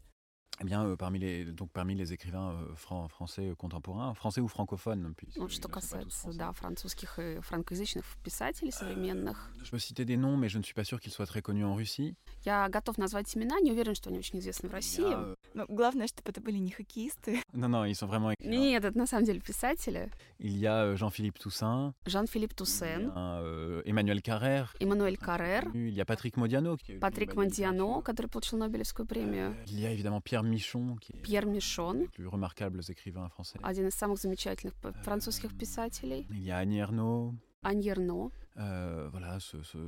Eh 0.60 0.64
bien, 0.64 0.84
euh, 0.86 0.94
parmi, 0.94 1.18
les, 1.18 1.44
donc, 1.46 1.70
parmi 1.72 1.96
les 1.96 2.12
écrivains 2.12 2.52
euh, 2.52 2.74
fran 2.76 3.08
français 3.08 3.52
contemporains, 3.58 4.14
français 4.14 4.40
ou 4.40 4.46
francophones, 4.46 5.12
ну, 5.36 5.48
что 5.48 5.68
касается, 5.68 6.30
да, 6.32 6.52
французских 6.52 7.18
и 7.18 7.40
франкоязычных 7.40 8.04
писателей 8.22 8.70
современных. 8.70 9.50
Je 9.64 9.70
peux 9.72 9.80
citer 9.80 10.04
des 10.04 10.16
noms, 10.16 10.36
mais 10.36 10.48
je 10.48 10.58
ne 10.58 10.62
suis 10.62 10.74
pas 10.74 10.84
sûr 10.84 11.00
qu'ils 11.00 11.10
soient 11.10 11.26
très 11.26 11.42
connus 11.42 11.64
en 11.64 11.74
Russie. 11.74 12.14
Я 12.44 12.68
готов 12.68 12.98
назвать 12.98 13.34
имена, 13.36 13.58
не 13.58 13.72
уверен, 13.72 13.96
что 13.96 14.10
они 14.10 14.18
очень 14.18 14.38
известны 14.38 14.68
в 14.68 14.72
России. 14.72 15.10
Я... 15.10 15.34
Но 15.54 15.66
главное, 15.68 16.06
чтобы 16.06 16.30
это 16.30 16.40
были 16.40 16.58
не 16.58 16.70
хоккеисты. 16.70 17.42
Non, 17.52 17.68
non, 17.68 17.84
ils 17.84 17.96
sont 17.96 18.06
vraiment 18.06 18.30
écrivains. 18.30 18.48
Нет, 18.48 18.84
это 18.84 18.96
на 18.96 19.08
самом 19.08 19.24
деле 19.24 19.40
писатели. 19.40 20.12
Il 20.38 20.56
y 20.56 20.66
a 20.66 20.94
Jean-Philippe 20.94 21.38
Toussaint. 21.40 21.94
Jean-Philippe 22.06 22.54
Toussaint. 22.54 23.00
Il 23.00 23.06
y 23.06 23.10
a, 23.12 23.40
euh, 23.40 23.82
Emmanuel 23.86 24.22
Carrère. 24.22 24.72
Emmanuel 24.78 25.18
Carrère. 25.18 25.64
Il 25.74 25.92
y 25.92 26.00
a 26.00 26.04
Patrick 26.04 26.36
Modiano. 26.36 26.76
Qui 26.76 26.92
Patrick 26.98 27.34
Modiano, 27.34 28.02
который 28.02 28.28
получил 28.28 28.58
Нобелевскую 28.58 29.04
премию. 29.04 29.56
Il 29.66 29.80
y 29.80 29.86
a 29.86 29.90
évidemment 29.90 30.20
Pierre 30.20 30.44
Michon, 30.48 30.96
qui 31.00 31.12
est 31.12 31.20
Пьер 31.20 31.46
Мишон, 31.46 32.08
plus 32.08 32.26
remarquables 32.26 32.80
écrivains 32.88 33.28
français. 33.28 33.58
один 33.62 33.88
из 33.88 33.94
самых 33.94 34.18
замечательных 34.18 34.74
французских 35.02 35.56
писателей. 35.56 36.26
Il 36.30 36.42
y 36.42 36.50
a 36.50 36.58
Annie 36.58 36.78
Ernaux. 36.78 37.34
Annie 37.62 37.88
Ernaux. 37.88 38.30
Euh, 38.56 39.08
voilà, 39.10 39.40
ce, 39.40 39.62
ce, 39.62 39.78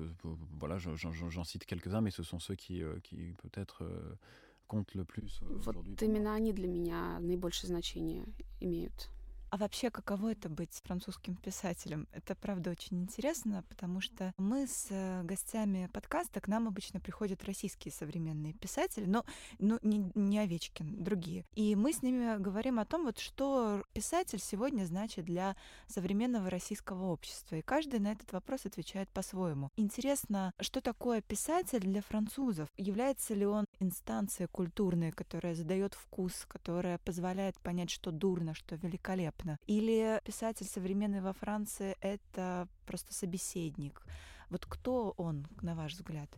voilà 0.58 0.76
j'en 0.78 1.44
cite 1.44 1.64
quelques-uns, 1.66 2.00
mais 2.00 2.10
ce 2.10 2.22
sont 2.22 2.38
ceux 2.40 2.56
qui, 2.56 2.82
euh, 2.82 2.98
qui 3.02 3.34
peut-être 3.42 3.84
euh, 3.84 4.16
comptent 4.66 4.94
le 4.94 5.04
plus 5.04 5.40
aujourd'hui. 5.56 5.92
Вот 5.92 6.02
именно 6.02 6.34
они 6.34 6.52
для 6.52 6.66
меня 6.66 7.20
наибольшее 7.20 7.68
значение 7.68 8.24
имеют. 8.60 9.10
А 9.51 9.57
вообще, 9.57 9.91
каково 9.91 10.31
это 10.31 10.47
быть 10.47 10.81
французским 10.85 11.35
писателем? 11.35 12.07
Это, 12.13 12.35
правда, 12.35 12.71
очень 12.71 13.01
интересно, 13.01 13.65
потому 13.67 13.99
что 13.99 14.33
мы 14.37 14.65
с 14.65 14.87
э, 14.89 15.23
гостями 15.23 15.89
подкаста, 15.91 16.39
к 16.39 16.47
нам 16.47 16.69
обычно 16.69 17.01
приходят 17.01 17.43
российские 17.43 17.91
современные 17.91 18.53
писатели, 18.53 19.03
но 19.03 19.25
ну, 19.59 19.77
не, 19.81 20.09
не 20.15 20.39
Овечкин, 20.39 21.03
другие. 21.03 21.43
И 21.53 21.75
мы 21.75 21.91
с 21.91 22.01
ними 22.01 22.41
говорим 22.41 22.79
о 22.79 22.85
том, 22.85 23.03
вот, 23.03 23.19
что 23.19 23.83
писатель 23.91 24.39
сегодня 24.39 24.85
значит 24.85 25.25
для 25.25 25.57
современного 25.85 26.49
российского 26.49 27.07
общества. 27.07 27.57
И 27.57 27.61
каждый 27.61 27.99
на 27.99 28.13
этот 28.13 28.31
вопрос 28.31 28.65
отвечает 28.65 29.09
по-своему. 29.09 29.69
Интересно, 29.75 30.53
что 30.61 30.79
такое 30.79 31.21
писатель 31.21 31.81
для 31.81 32.01
французов? 32.01 32.69
Является 32.77 33.33
ли 33.33 33.45
он 33.45 33.65
инстанцией 33.81 34.47
культурной, 34.47 35.11
которая 35.11 35.55
задает 35.55 35.93
вкус, 35.93 36.45
которая 36.47 36.97
позволяет 36.99 37.59
понять, 37.59 37.89
что 37.89 38.11
дурно, 38.11 38.53
что 38.53 38.75
великолепно? 38.75 39.57
Или 39.67 40.21
писатель 40.23 40.67
современный 40.67 41.21
во 41.21 41.33
Франции— 41.33 41.95
это 42.01 42.67
просто 42.85 43.13
собеседник. 43.13 44.03
Вот 44.49 44.65
кто 44.65 45.13
он, 45.17 45.47
на 45.61 45.75
ваш 45.75 45.93
взгляд? 45.93 46.29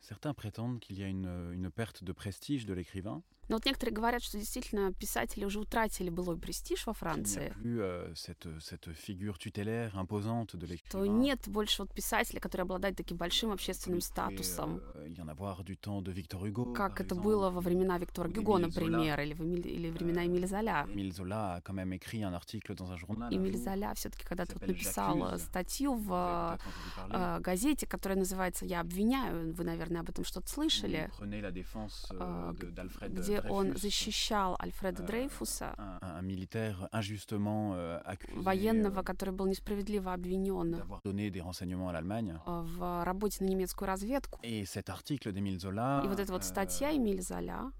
Certains 0.00 0.34
prétendent 0.34 0.80
qu'il 0.80 0.98
y 0.98 1.02
a 1.02 1.08
une, 1.08 1.54
une 1.54 1.70
perte 1.70 2.04
de 2.04 2.12
prestige 2.12 2.66
de 2.66 2.74
l'écrivain. 2.74 3.22
Но 3.48 3.56
вот 3.56 3.66
некоторые 3.66 3.94
говорят, 3.94 4.22
что 4.22 4.38
действительно 4.38 4.92
писатели 4.92 5.44
уже 5.44 5.60
утратили 5.60 6.10
былой 6.10 6.38
престиж 6.38 6.86
во 6.86 6.92
Франции. 6.94 7.54
Imposante 10.04 10.56
de 10.56 10.78
То 10.90 11.06
нет 11.06 11.48
больше 11.48 11.82
вот 11.82 11.92
писателя, 11.92 12.40
который 12.40 12.62
обладает 12.62 12.96
таким 12.96 13.16
большим 13.16 13.50
общественным 13.52 14.00
статусом. 14.00 14.80
Euh, 14.94 15.08
Hugo, 16.34 16.74
как 16.74 17.00
это 17.00 17.14
было 17.14 17.50
во 17.50 17.60
времена 17.60 17.98
Виктора 17.98 18.28
Гюго, 18.28 18.58
например, 18.58 19.20
или, 19.20 19.34
в 19.34 19.40
Эмиль, 19.40 19.68
или 19.68 19.90
времена 19.90 20.24
Золя. 20.46 20.86
Эмиль 20.88 21.12
Золя. 21.12 21.62
Эмиль 23.30 23.56
Золя 23.56 23.94
все-таки 23.94 24.24
когда-то 24.24 24.54
вот 24.54 24.66
написал 24.66 25.38
статью 25.38 25.94
в 25.94 26.58
э, 27.10 27.40
газете, 27.40 27.86
которая 27.86 28.18
называется 28.18 28.64
«Я 28.66 28.80
обвиняю». 28.80 29.54
Вы, 29.54 29.64
наверное, 29.64 30.00
об 30.00 30.10
этом 30.10 30.24
что-то 30.24 30.48
слышали. 30.48 31.10
Где 33.08 33.33
где 33.40 33.48
он 33.50 33.76
защищал 33.76 34.56
Альфреда 34.60 35.02
э, 35.02 35.06
Дрейфуса, 35.06 35.74
э, 35.76 35.98
военного, 38.34 39.02
который 39.02 39.34
был 39.34 39.46
несправедливо 39.46 40.12
обвинен 40.12 40.74
э, 40.74 40.82
в 42.46 43.04
работе 43.04 43.44
на 43.44 43.48
немецкую 43.48 43.88
разведку. 43.88 44.38
И 46.04 46.08
вот 46.08 46.20
эта 46.20 46.32
вот 46.32 46.44
статья 46.44 46.94
Эмиль 46.96 47.22
Золя 47.22 47.72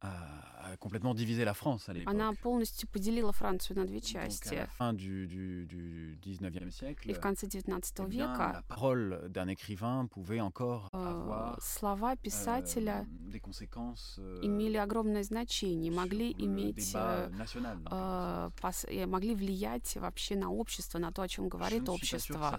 complètement 0.79 1.15
divisé 1.15 1.45
la 1.45 1.55
France 1.55 1.89
à 1.89 1.93
l'époque. 1.93 2.15
Она 2.15 2.33
полностью 2.35 2.89
поделила 2.89 3.33
Францию 3.33 3.79
на 3.79 3.85
две 3.85 4.01
части. 4.01 4.49
Donc, 4.49 4.59
à 4.59 4.61
la 4.63 4.67
fin 4.67 4.93
du, 4.93 5.27
du, 5.27 5.67
du 5.67 6.19
19e 6.23 6.71
siècle, 6.71 7.11
И 7.11 7.13
в 7.13 7.21
конце 7.21 7.47
19 7.47 7.93
eh 7.99 8.03
bien, 8.07 8.27
века 8.27 8.53
la 8.55 8.63
parole 8.63 9.29
d'un 9.29 9.49
écrivain 9.49 10.07
pouvait 10.07 10.41
encore 10.41 10.89
avoir 10.93 11.61
слова 11.61 12.17
писателя 12.17 13.05
euh, 13.05 13.31
des 13.31 13.41
conséquences, 13.41 14.17
euh, 14.19 14.41
имели 14.43 14.77
огромное 14.77 15.23
значение, 15.23 15.91
могли 15.91 16.33
иметь, 16.39 16.95
national, 16.95 17.79
э, 17.91 18.51
пос, 18.61 18.87
могли 19.07 19.35
влиять 19.35 19.97
вообще 19.97 20.37
на 20.37 20.51
общество, 20.51 20.99
на 20.99 21.13
то, 21.13 21.23
о 21.23 21.29
чем 21.29 21.49
говорит 21.49 21.89
общество. 21.89 22.59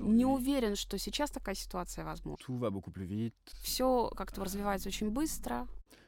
Не 0.00 0.24
уверен, 0.24 0.76
что 0.76 0.98
сейчас 0.98 1.30
такая 1.30 1.54
ситуация 1.54 2.04
возможна. 2.04 2.46
Все 3.62 4.10
как-то 4.16 4.44
развивается 4.44 4.88
очень 4.88 5.10
быстро. 5.10 5.66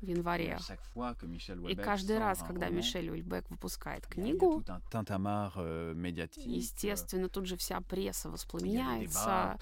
В 0.00 0.06
январе. 0.06 0.56
И 1.68 1.74
каждый 1.74 2.18
раз, 2.18 2.38
когда 2.46 2.68
Мишель 2.68 3.10
Уильбек 3.10 3.50
выпускает 3.50 4.06
книгу, 4.06 4.62
euh, 4.66 5.94
естественно, 6.46 7.28
тут 7.28 7.46
же 7.46 7.56
вся 7.56 7.80
пресса 7.80 8.30
воспламеняется. 8.30 9.58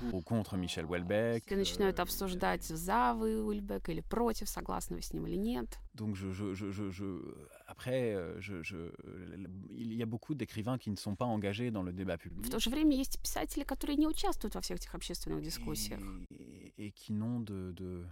И 1.47 1.55
начинают 1.55 2.01
обсуждать, 2.01 2.64
за 2.64 3.14
вы 3.14 3.43
Уильбек 3.43 3.89
или 3.89 4.01
против, 4.03 4.49
согласны 4.49 4.97
вы 4.97 5.03
с 5.03 5.12
ним 5.12 5.26
или 5.26 5.37
нет. 5.37 5.78
Donc 5.95 6.14
je, 6.14 6.30
je, 6.32 6.55
je, 6.55 6.91
je, 6.91 7.34
après, 7.66 8.14
euh, 8.14 8.39
je, 8.39 8.62
je, 8.62 8.93
il 9.70 9.95
y 9.95 10.03
a 10.03 10.07
beaucoup 10.07 10.34
d'écrivains 10.34 10.76
qui 10.76 10.91
ne 10.91 10.97
sont 10.97 11.16
pas 11.16 11.24
engagés 11.24 11.70
dans 11.70 11.82
le 11.82 11.93
débat 11.93 12.18
public. 12.18 12.45
В 12.45 12.51
то 12.51 12.59
же 12.61 12.68
время 12.68 12.95
есть 12.95 13.18
писатели, 13.18 13.64
которые 13.64 13.97
не 13.97 14.07
участвуют 14.07 14.55
во 14.55 14.61
всех 14.61 14.76
этих 14.76 14.95
общественных 14.95 15.41
дискуссиях. 15.41 16.01
Et, 16.30 16.74
et 16.76 16.93
qui 16.93 17.14
n'ont 17.14 17.41
de, 17.41 17.72
de 17.72 18.05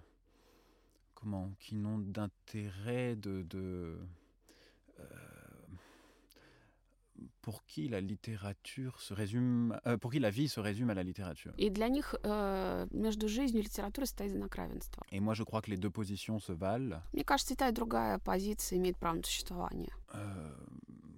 comment, 1.24 1.52
qui 1.60 1.76
n'ont 1.76 2.00
d'intérêt 2.00 3.16
de, 3.16 3.44
de 3.44 3.98
euh, 5.00 5.04
pour 7.42 7.66
qui 7.66 7.88
la 7.88 8.02
littérature 8.02 9.00
se 9.02 9.14
résume, 9.14 9.78
euh, 9.88 9.98
pour 9.98 10.12
qui 10.12 10.20
la 10.20 10.30
vie 10.30 10.48
se 10.48 10.60
résume 10.60 10.90
à 10.90 10.94
la 10.94 11.04
littérature. 11.04 11.54
И 11.58 11.70
для 11.70 11.90
них 11.90 12.16
э, 12.24 12.88
между 12.92 13.28
жизнью 13.28 13.62
и 13.62 13.66
литературой 13.66 14.08
стоит 14.08 14.32
знак 14.32 14.56
равенства. 14.56 15.04
Et 15.12 15.20
moi, 15.20 15.34
je 15.34 15.44
crois 15.44 15.62
que 15.62 15.70
les 15.70 15.78
deux 15.78 15.90
positions 15.90 16.40
se 16.40 16.52
valent. 16.54 17.02
Мне 17.14 17.24
кажется, 17.24 17.54
и 17.54 17.58
та, 17.58 17.70
и 17.70 17.72
другая 17.72 18.20
позиция 18.20 18.78
имеет 18.78 18.98
право 18.98 19.16
на 19.16 19.24
существование. 19.24 19.92
Euh, 20.14 20.56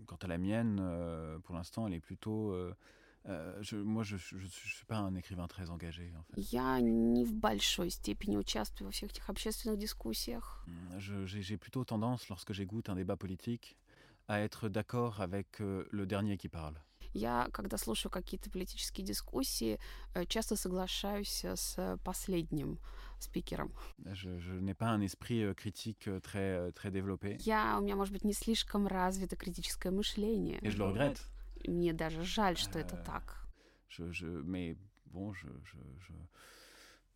quant 0.08 0.18
à 0.22 0.28
la 0.28 0.38
mienne, 0.38 0.80
euh, 0.82 1.40
pour 1.40 1.56
l'instant, 1.56 1.88
elle 1.88 1.94
est 1.94 2.00
plutôt 2.00 2.56
euh, 3.26 3.26
Euh, 3.28 3.56
je, 3.62 3.76
moi, 3.76 4.04
je 4.04 4.16
ne 4.16 4.48
suis 4.48 4.86
pas 4.86 4.98
un 4.98 5.16
écrivain 5.16 5.48
très 5.48 5.70
engagé. 5.70 6.12
En 6.18 6.24
fait. 6.24 6.42
Я 6.52 6.80
не 6.80 7.26
в 7.26 7.34
большой 7.34 7.92
степени 7.92 8.38
участвую 8.38 8.88
во 8.88 8.92
всех 8.92 9.12
этих 9.12 9.30
общественных 9.30 9.78
дискуссиях. 9.78 10.66
J'ai 10.98 11.58
plutôt 11.58 11.86
tendance, 11.86 12.30
lorsque 12.30 12.54
j'écoute 12.54 12.90
un 12.90 12.96
débat 12.96 13.18
politique, 13.18 13.78
à 14.28 14.40
être 14.40 14.70
d'accord 14.70 15.22
avec 15.22 15.62
euh, 15.62 15.88
le 15.92 16.06
dernier 16.06 16.38
qui 16.38 16.50
parle. 16.50 16.80
Я, 17.14 17.50
когда 17.52 17.78
слушаю 17.78 18.10
какие-то 18.10 18.50
политические 18.50 19.06
дискуссии, 19.06 19.80
часто 20.30 20.56
соглашаюсь 20.56 21.44
с 21.44 22.00
последним 22.06 22.80
спикером. 23.20 23.74
Je, 24.14 24.40
je 24.40 24.54
n'ai 24.54 24.74
pas 24.74 24.88
un 24.88 25.02
esprit 25.02 25.44
critique 25.56 26.10
très, 26.24 26.72
très 26.72 26.90
développé. 26.90 27.36
Я, 27.42 27.78
у 27.78 27.82
меня, 27.82 27.98
может 27.98 28.14
быть, 28.14 28.24
не 28.24 28.34
слишком 28.34 28.88
развито 28.88 29.36
критическое 29.36 29.92
мышление. 29.92 30.60
Et 30.62 30.72
je 30.72 30.78
le 30.78 30.86
regrette. 30.86 31.22
Мне 31.67 31.93
даже 31.93 32.23
жаль, 32.25 32.57
что 32.57 32.79
это 32.79 32.97
так. 32.97 33.47
Je, 33.89 34.13
je, 34.13 34.27
mais 34.27 34.77
bon, 35.07 35.33
je, 35.33 35.49
je, 35.65 35.79
je, 36.01 36.13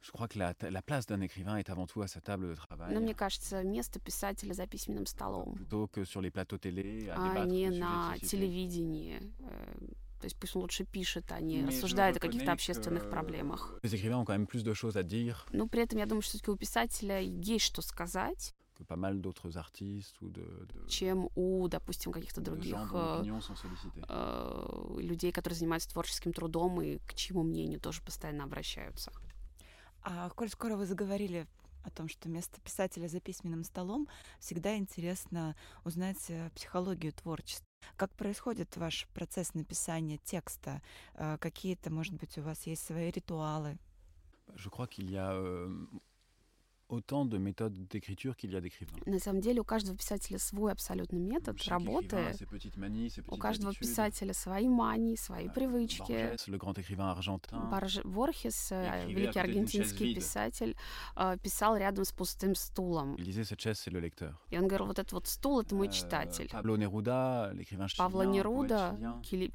je 0.00 0.10
crois 0.12 0.28
que 0.28 0.38
la, 0.38 0.54
la 0.60 0.82
place 0.82 1.06
d'un 1.06 1.20
écrivain 1.20 1.56
est 1.56 1.68
avant 1.68 1.86
tout 1.86 2.02
à 2.02 2.08
sa 2.08 2.20
table 2.20 2.48
de 2.48 2.54
travail. 2.54 2.94
Но 2.94 3.00
мне 3.00 3.14
кажется, 3.14 3.62
место 3.62 4.00
писателя 4.00 4.54
за 4.54 4.66
письменным 4.66 5.06
столом. 5.06 5.54
Plutôt 5.54 5.88
que 5.88 6.04
sur 6.04 6.20
les 6.20 6.30
plateaux 6.30 6.58
télé, 6.58 7.08
а 7.14 7.44
не 7.44 7.68
на 7.70 8.16
телевидении. 8.18 9.20
То 10.20 10.26
есть 10.26 10.36
пусть 10.38 10.54
он 10.54 10.62
лучше 10.62 10.84
пишет, 10.84 11.32
а 11.32 11.40
не 11.40 11.64
рассуждает 11.64 12.18
о 12.18 12.20
каких-то 12.20 12.52
общественных 12.52 13.08
проблемах. 13.08 13.80
Но 13.82 15.66
при 15.66 15.82
этом 15.82 15.98
я 15.98 16.06
думаю, 16.06 16.22
что 16.22 16.32
все-таки 16.32 16.50
у 16.50 16.56
писателя 16.56 17.20
есть 17.20 17.64
что 17.64 17.80
сказать 17.80 18.54
pas 18.84 18.96
mal 18.96 19.20
d'autres 19.20 19.56
artistes 19.56 20.20
ou 20.22 20.28
de, 20.28 20.42
de 20.42 20.88
чем 20.88 21.28
у, 21.34 21.68
допустим, 21.68 22.12
каких-то 22.12 22.40
других 22.40 22.76
э, 22.92 23.24
э, 24.08 24.96
людей, 24.98 25.32
которые 25.32 25.58
занимаются 25.58 25.90
творческим 25.90 26.32
трудом 26.32 26.80
и 26.80 26.98
к 26.98 27.14
чьему 27.14 27.42
мнению 27.42 27.80
тоже 27.80 28.02
постоянно 28.02 28.44
обращаются. 28.44 29.12
А 30.02 30.30
коль 30.30 30.48
скоро 30.48 30.76
вы 30.76 30.86
заговорили 30.86 31.46
о 31.84 31.90
том, 31.90 32.08
что 32.08 32.28
место 32.28 32.60
писателя 32.60 33.08
за 33.08 33.20
письменным 33.20 33.64
столом, 33.64 34.08
всегда 34.38 34.76
интересно 34.76 35.56
узнать 35.84 36.24
э, 36.28 36.50
психологию 36.54 37.12
творчества. 37.12 37.66
Как 37.96 38.14
происходит 38.14 38.76
ваш 38.76 39.08
процесс 39.14 39.54
написания 39.54 40.18
текста? 40.18 40.82
Э, 41.14 41.38
какие-то, 41.38 41.90
может 41.90 42.14
быть, 42.14 42.36
у 42.38 42.42
вас 42.42 42.66
есть 42.66 42.84
свои 42.86 43.10
ритуалы? 43.10 43.78
Je 44.56 44.68
crois 44.68 44.88
qu'il 44.88 45.08
y 45.08 45.16
a 45.16 45.32
euh, 45.32 45.86
autant 46.90 47.24
de 47.24 47.38
méthodes 47.38 47.86
d'écriture 47.88 48.36
qu'il 48.36 48.50
y 48.52 48.56
a 48.56 48.60
d'écrivains. 48.60 48.98
На 49.06 49.18
самом 49.18 49.40
деле 49.40 49.60
у 49.60 49.64
каждого 49.64 49.96
писателя 49.96 50.38
свой 50.38 50.72
абсолютно 50.72 51.16
метод 51.18 51.56
Chaque 51.56 51.70
работы. 51.78 52.16
manies, 52.76 53.10
ses 53.14 53.24
У 53.28 53.36
каждого 53.36 53.70
habitudes. 53.70 53.78
писателя 53.78 54.34
свои 54.34 54.68
мании, 54.68 55.14
свои 55.16 55.46
Euh, 55.46 55.52
привычки. 55.52 56.12
Borges, 56.12 56.48
le 56.48 56.58
grand 56.58 56.76
écrivain 56.78 57.08
argentin, 57.16 57.70
Борж- 57.70 58.02
Борхес, 58.04 58.72
э, 58.72 59.06
великий 59.06 59.38
аргентинский 59.38 60.14
писатель, 60.14 60.76
э, 61.16 61.36
писал 61.42 61.76
рядом 61.76 62.04
с 62.04 62.12
пустым 62.12 62.54
стулом. 62.54 63.14
il 63.16 63.24
disait 63.24 63.44
cette 63.44 63.60
chaise 63.60 63.78
c'est 63.78 63.90
le 63.92 64.00
lecteur. 64.00 64.34
И 64.50 64.58
он 64.58 64.66
говорил, 64.66 64.86
вот 64.86 64.98
этот 64.98 65.12
вот 65.12 65.26
стул— 65.28 65.60
это 65.62 65.74
мой 65.74 65.88
Euh, 65.88 65.92
читатель. 65.92 66.46
Pablo 66.52 66.76
Neruda, 66.76 67.52
l'écrivain 67.54 67.86
Павло 67.96 68.22
Неруда, 68.22 68.96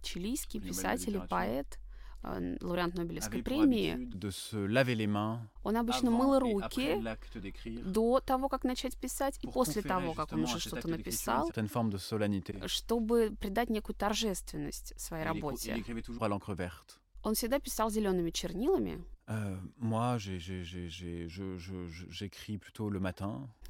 чилийский 0.01 0.59
писатель 0.59 1.17
и 1.17 1.27
поэт, 1.27 1.79
э, 2.25 2.57
лауреат 2.61 2.95
Нобелевской 2.95 3.43
премии, 3.43 4.09
он 5.63 5.77
обычно 5.77 6.11
мыл 6.11 6.39
руки 6.39 7.01
до 7.83 8.19
того, 8.19 8.49
как 8.49 8.63
начать 8.63 8.97
писать, 8.97 9.39
и 9.43 9.47
после 9.47 9.81
того, 9.81 10.13
как 10.13 10.33
он 10.33 10.43
уже 10.43 10.59
что-то 10.59 10.87
написал, 10.87 11.51
чтобы 12.67 13.35
придать 13.39 13.69
некую 13.69 13.95
торжественность 13.95 14.99
своей 14.99 15.23
работе. 15.25 15.83
Он 17.23 17.33
всегда 17.33 17.59
писал 17.59 17.89
зелеными 17.89 18.29
чернилами. 18.29 19.03
Euh, 19.27 19.57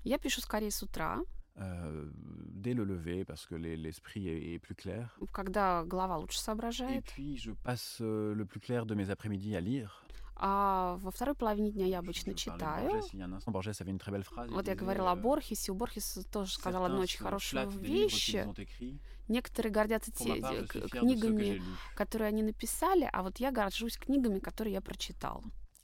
Я 0.04 0.18
пишу 0.18 0.42
скорее 0.42 0.72
с 0.72 0.84
утра, 0.84 1.22
euh, 1.60 2.10
dès 2.50 2.74
le 2.74 2.84
lever, 2.84 3.24
parce 3.26 3.46
que 3.46 3.56
l'es- 3.56 3.78
l'esprit 3.78 4.28
est, 4.28 4.54
est 4.56 4.60
plus 4.60 4.76
clair. 4.76 5.18
когда 5.32 5.84
голова 5.86 6.18
лучше 6.18 6.38
Et 6.40 6.44
соображает. 6.44 7.06
puis, 7.06 7.38
je 7.38 7.52
passe 7.52 8.00
euh, 8.02 8.34
le 8.34 8.46
plus 8.46 8.60
clair 8.60 8.86
de 8.86 8.96
mes 8.96 9.10
après-midi 9.10 9.56
à 9.56 9.62
lire. 9.62 10.02
А 10.38 10.98
во 11.00 11.12
второй 11.12 11.34
половине 11.34 11.72
дня 11.72 11.86
я 11.86 12.00
обычно 12.00 12.32
je 12.32 12.36
читаю. 12.36 13.02
Borges 13.48 13.80
avait 13.80 13.92
une 13.92 13.98
très 14.00 14.12
belle 14.12 14.24
phrase. 14.26 14.50
Вот 14.52 14.68
я 14.68 14.76
говорила 14.76 15.12
о 15.12 15.16
euh, 15.16 15.22
Борхесе. 15.22 15.72
У 15.72 15.76
Борхеса 15.76 16.24
тоже 16.30 16.52
сказал 16.52 16.84
одну 16.86 17.00
очень 17.00 17.20
хорошую 17.24 17.70
вещь. 17.70 18.36
Некоторые 19.30 19.72
гордятся 19.72 20.12
те, 20.12 20.36
part, 20.40 20.90
книгами, 20.90 21.62
которые 21.96 22.28
они 22.28 22.44
написали, 22.44 23.10
а 23.12 23.24
вот 23.24 23.38
я 23.40 23.52
горжусь 23.52 23.98
книгами, 23.98 24.40
которые 24.40 24.74
я 24.74 24.82
прочитал. 24.82 25.42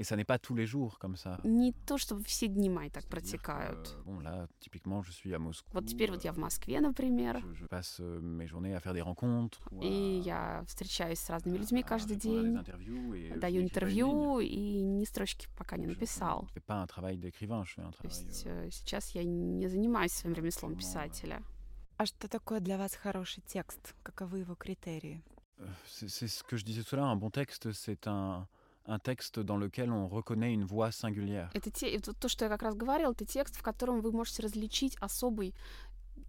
Et 0.00 0.04
ça 0.04 0.14
n'est 0.14 0.24
pas 0.24 0.38
tous 0.38 0.54
les 0.54 0.64
jours 0.64 1.00
comme 1.00 1.16
ça. 1.16 1.40
Не 1.42 1.72
то, 1.84 1.98
чтобы 1.98 2.22
все 2.22 2.46
дни 2.46 2.68
мои 2.70 2.88
так 2.88 3.02
que, 3.02 3.08
протекают. 3.08 3.96
euh, 3.98 4.02
bon, 4.06 4.20
là, 4.20 4.46
typiquement, 4.60 5.02
je 5.02 5.10
suis 5.10 5.34
à 5.34 5.40
Moscou. 5.40 5.68
Вот 5.72 5.86
теперь 5.86 6.12
вот 6.12 6.22
я 6.22 6.30
euh, 6.30 6.34
в 6.34 6.38
Москве, 6.38 6.80
например, 6.80 7.40
Je, 7.42 7.52
je 7.54 7.66
passe 7.66 7.98
euh, 7.98 8.20
mes 8.20 8.46
journées 8.46 8.76
à 8.76 8.80
faire 8.80 8.94
des 8.94 9.02
rencontres. 9.02 9.58
ou 9.72 9.82
и 9.82 10.20
à- 10.20 10.22
я 10.22 10.64
встречаюсь 10.68 11.18
с 11.18 11.28
разными 11.28 11.58
людьми 11.58 11.80
à 11.80 11.84
каждый 11.84 12.16
день, 12.16 12.56
et 12.56 13.32
je 13.34 13.38
даю 13.40 13.60
интервью, 13.60 14.38
и 14.38 14.80
ни 14.82 15.04
строчки 15.04 15.48
пока 15.56 15.76
не 15.76 15.86
Je- 15.86 15.90
написал. 15.90 16.46
Je 16.46 16.52
fais 16.60 16.64
pas 16.64 16.80
un 16.80 16.86
travail 16.86 17.16
d'écrivain, 17.18 17.64
je 17.64 17.74
fais 17.74 17.82
un 17.82 17.90
То 17.90 17.96
travail. 17.98 18.24
есть 18.28 18.46
euh, 18.46 18.66
э, 18.68 18.70
сейчас 18.70 19.10
я 19.16 19.24
не 19.24 19.66
занимаюсь 19.68 20.12
своим 20.12 20.34
ремеслом 20.36 20.76
писателя. 20.76 21.42
А 21.96 22.06
что 22.06 22.28
такое 22.28 22.60
для 22.60 22.78
вас 22.78 22.94
хороший 22.94 23.42
текст? 23.48 23.96
Каковы 24.04 24.38
его 24.38 24.54
критерии? 24.54 25.24
euh, 25.58 25.66
c'est 25.88 26.28
ce 26.28 26.44
que 26.44 26.56
je 26.56 26.64
disais 26.64 26.84
tout 26.84 26.94
à 26.94 26.98
l'heure. 26.98 27.08
Un 27.08 27.16
bon 27.16 27.30
texte, 27.30 27.72
c'est 27.72 28.06
un, 28.06 28.46
un 28.87 28.99
texte 28.99 29.39
dans 29.39 29.57
lequel 29.57 29.91
on 29.91 30.07
reconnaît 30.07 30.53
une 30.53 30.65
voix 30.65 30.91
singulière. 30.91 31.49
Это 31.53 31.71
те, 31.71 31.87
это 31.95 32.13
то, 32.13 32.27
что 32.27 32.45
я 32.45 32.49
как 32.49 32.63
раз 32.63 32.75
говорила, 32.75 33.11
это 33.11 33.25
текст, 33.25 33.55
в 33.55 33.61
котором 33.63 34.01
вы 34.01 34.11
можете 34.11 34.41
различить 34.43 34.97
особый, 34.99 35.53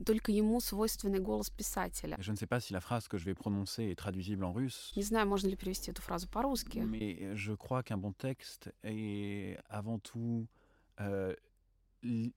только 0.04 0.32
ему 0.32 0.60
свойственный 0.60 1.18
голос 1.20 1.50
писателя. 1.50 2.16
Et 2.18 2.22
je 2.22 2.30
ne 2.32 2.36
sais 2.36 2.46
pas 2.46 2.60
si 2.60 2.72
la 2.72 2.80
phrase 2.80 3.06
que 3.08 3.16
je 3.18 3.24
vais 3.24 3.34
prononcer 3.34 3.84
est 3.90 3.96
traduisible 3.98 4.44
en 4.44 4.52
russe. 4.52 4.92
Не 4.96 5.02
знаю, 5.02 5.26
можно 5.26 5.48
ли 5.48 5.56
перевести 5.56 5.90
эту 5.90 6.00
фразу 6.02 6.28
по-русски. 6.28 6.78
Mais 6.78 7.34
je 7.36 7.54
crois 7.54 7.82
qu'un 7.82 7.98
bon 7.98 8.12
texte 8.12 8.72
est 8.84 9.58
avant 9.68 9.98
tout 9.98 10.46
euh, 11.00 11.34
l- 12.04 12.30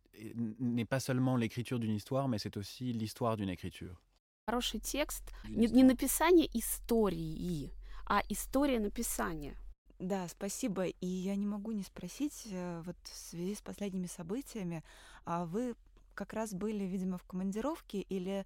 n'est 0.60 0.86
pas 0.86 1.00
seulement 1.00 1.36
l'écriture 1.36 1.80
d'une 1.80 1.96
histoire, 1.96 2.28
mais 2.28 2.38
c'est 2.40 2.58
aussi 2.58 2.92
l'histoire 2.94 3.38
d'une 3.38 3.50
écriture. 3.50 4.02
Хороший 4.50 4.80
текст 4.80 5.32
D'une 5.46 5.58
не, 5.60 5.60
не 5.60 5.66
histoire. 5.66 5.86
написание 5.88 6.48
истории, 6.54 7.72
а 8.08 8.22
история 8.30 8.80
написания. 8.80 9.56
Да, 10.03 10.27
спасибо. 10.27 10.87
И 10.87 11.07
я 11.07 11.37
не 11.37 11.47
могу 11.47 11.71
не 11.71 11.85
спросить, 11.85 12.49
э, 12.51 12.83
вот 12.85 12.97
в 13.05 13.17
связи 13.17 13.55
с 13.55 13.63
последними 13.63 14.07
событиями, 14.07 14.83
а 15.25 15.45
вы 15.45 15.77
как 16.15 16.33
раз 16.33 16.53
были, 16.53 16.83
видимо, 16.83 17.19
в 17.19 17.23
командировке 17.23 18.01
или, 18.01 18.45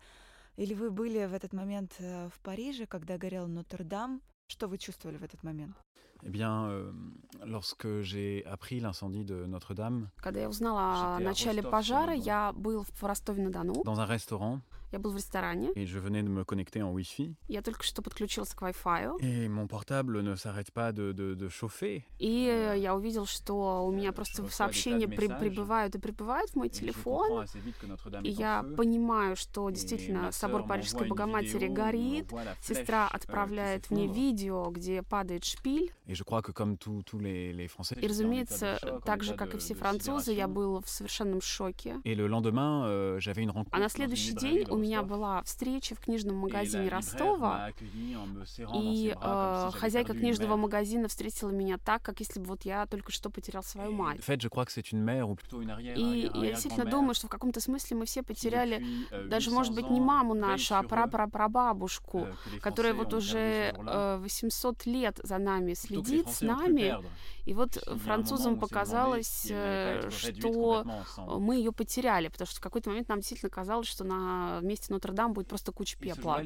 или 0.59 0.75
вы 0.75 0.91
были 0.91 1.25
в 1.25 1.33
этот 1.33 1.55
момент 1.55 1.95
э, 1.99 2.29
в 2.29 2.41
Париже, 2.41 2.85
когда 2.87 3.17
горел 3.17 3.49
Нотр-Дам? 3.49 4.21
Что 4.49 4.69
вы 4.69 4.77
чувствовали 4.77 5.17
в 5.17 5.25
этот 5.25 5.43
момент? 5.43 5.75
Eh 6.23 6.31
bien, 6.31 6.69
euh, 6.69 6.93
lorsque 7.45 8.03
j'ai 8.03 8.45
appris 8.47 8.81
l'incendie 8.81 9.25
de 9.25 9.47
Notre-Dame 9.47 10.09
Когда 10.17 10.41
я 10.41 10.49
узнала 10.49 11.17
о 11.17 11.19
начале 11.21 11.63
пожара, 11.63 12.13
я 12.13 12.53
был 12.53 12.85
в 12.85 13.03
Ростове-на-Дону, 13.03 13.83
dans 13.85 13.99
un 13.99 14.07
restaurant 14.07 14.61
я 14.97 14.99
был 14.99 15.11
в 15.13 15.17
ресторане, 15.17 15.71
et 15.75 15.85
je 15.87 15.99
venais 16.01 16.23
de 16.23 16.29
me 16.29 16.45
connecter 16.45 16.83
en 16.83 16.93
Wi-Fi, 16.95 17.35
я 17.49 17.61
только 17.63 17.83
что 17.85 18.01
подключился 18.03 18.57
к 18.57 18.63
Wi-Fi, 18.63 19.19
et 19.21 19.49
mon 19.49 19.67
portable 19.67 20.23
ne 20.23 20.35
s'arrête 20.37 20.71
pas 20.73 20.93
de, 20.93 21.13
de- 21.13 21.35
de 21.35 21.49
chauffer. 21.49 22.03
и 22.19 22.49
э, 22.51 22.79
я 22.79 22.95
увидел, 22.95 23.27
что 23.27 23.85
у 23.87 23.93
меня 23.93 24.13
просто 24.13 24.47
сообщения 24.49 25.07
при- 25.09 25.29
прибывают 25.29 25.95
и 25.95 25.99
прибывают 25.99 26.51
в 26.53 26.57
мой 26.57 26.69
телефон, 26.71 27.45
и 28.23 28.31
я 28.31 28.65
понимаю, 28.77 29.37
что 29.37 29.69
действительно 29.71 30.33
собор 30.33 30.67
Парижской 30.67 31.07
Богоматери 31.09 31.69
горит, 31.69 32.33
сестра 32.63 33.09
euh, 33.13 33.17
отправляет 33.17 33.91
мне 33.91 34.07
видео, 34.07 34.71
где 34.71 35.03
падает 35.03 35.45
шпиль, 35.45 35.93
Et 36.09 36.15
je 36.15 36.23
crois 36.23 36.41
que 36.41 36.53
comme 36.53 36.77
tous 36.79 37.03
tous 37.03 37.19
les, 37.19 37.53
les 37.53 37.67
Français, 37.69 37.99
И, 38.01 38.07
разумеется, 38.07 38.79
так 39.05 39.23
же, 39.25 39.35
как 39.35 39.55
и 39.55 39.59
все 39.59 39.75
французы, 39.75 40.33
я 40.33 40.47
был 40.49 40.81
в 40.81 40.89
совершенном 40.89 41.41
шоке. 41.41 41.97
Et 42.05 42.15
le 42.15 42.29
lendemain, 42.29 42.85
euh, 42.87 43.19
j'avais 43.19 43.43
une 43.43 43.51
rencontre 43.51 43.71
А 43.73 43.79
на 43.81 43.89
следующий 43.89 44.33
день 44.33 44.65
у 44.71 44.77
меня 44.77 44.86
Rostov. 44.95 45.07
была 45.07 45.43
встреча 45.43 45.95
в 45.95 46.01
книжном 46.01 46.37
магазине 46.37 46.89
Ростова, 46.89 47.71
и 48.75 49.15
э, 49.21 49.71
хозяйка 49.75 50.15
книжного 50.15 50.57
магазина 50.57 51.09
встретила 51.09 51.51
меня 51.51 51.79
так, 51.79 52.03
как 52.03 52.21
если 52.21 52.41
бы 52.41 52.47
вот 52.47 52.63
я 52.63 52.87
только 52.87 53.13
что 53.13 53.31
потерял 53.31 53.63
свою 53.63 53.93
мать. 53.93 54.21
И 54.29 56.31
я 56.35 56.51
действительно 56.51 56.85
думаю, 56.85 57.15
что 57.15 57.27
в 57.27 57.31
каком-то 57.31 57.61
смысле 57.61 57.97
мы 57.97 58.07
все 58.07 58.23
потеряли 58.23 58.85
euh, 59.11 59.29
даже, 59.29 59.51
800 59.51 59.57
может 59.57 59.75
быть, 59.75 59.91
не 59.91 60.01
маму 60.01 60.35
нашу, 60.35 60.77
а 60.77 60.83
прапрапрабабушку, 60.83 62.19
euh, 62.19 62.61
которая 62.61 62.95
вот 62.95 63.15
уже 63.15 63.37
perdu 63.37 63.37
ce 63.37 63.77
jour-là, 63.77 64.17
э, 64.17 64.23
800 64.23 64.87
лет 64.87 65.21
за 65.23 65.39
нами 65.39 65.75
следит 65.75 66.29
с 66.29 66.41
нами. 66.41 66.97
И 67.45 67.55
вот 67.55 67.77
французам 68.05 68.59
показалось, 68.59 69.47
э, 69.51 70.11
что 70.11 70.85
мы 71.39 71.57
ее 71.57 71.73
потеряли, 71.73 72.29
потому 72.29 72.49
что 72.49 72.59
в 72.59 72.61
какой-то 72.61 72.91
момент 72.91 73.09
нам 73.09 73.19
действительно 73.19 73.51
казалось, 73.51 73.87
что 73.87 74.05
на 74.05 74.61
месте 74.67 74.93
Нотр-Дам 74.93 75.33
будет 75.33 75.49
просто 75.49 75.73
куча 75.73 75.99
пепла. 75.99 76.43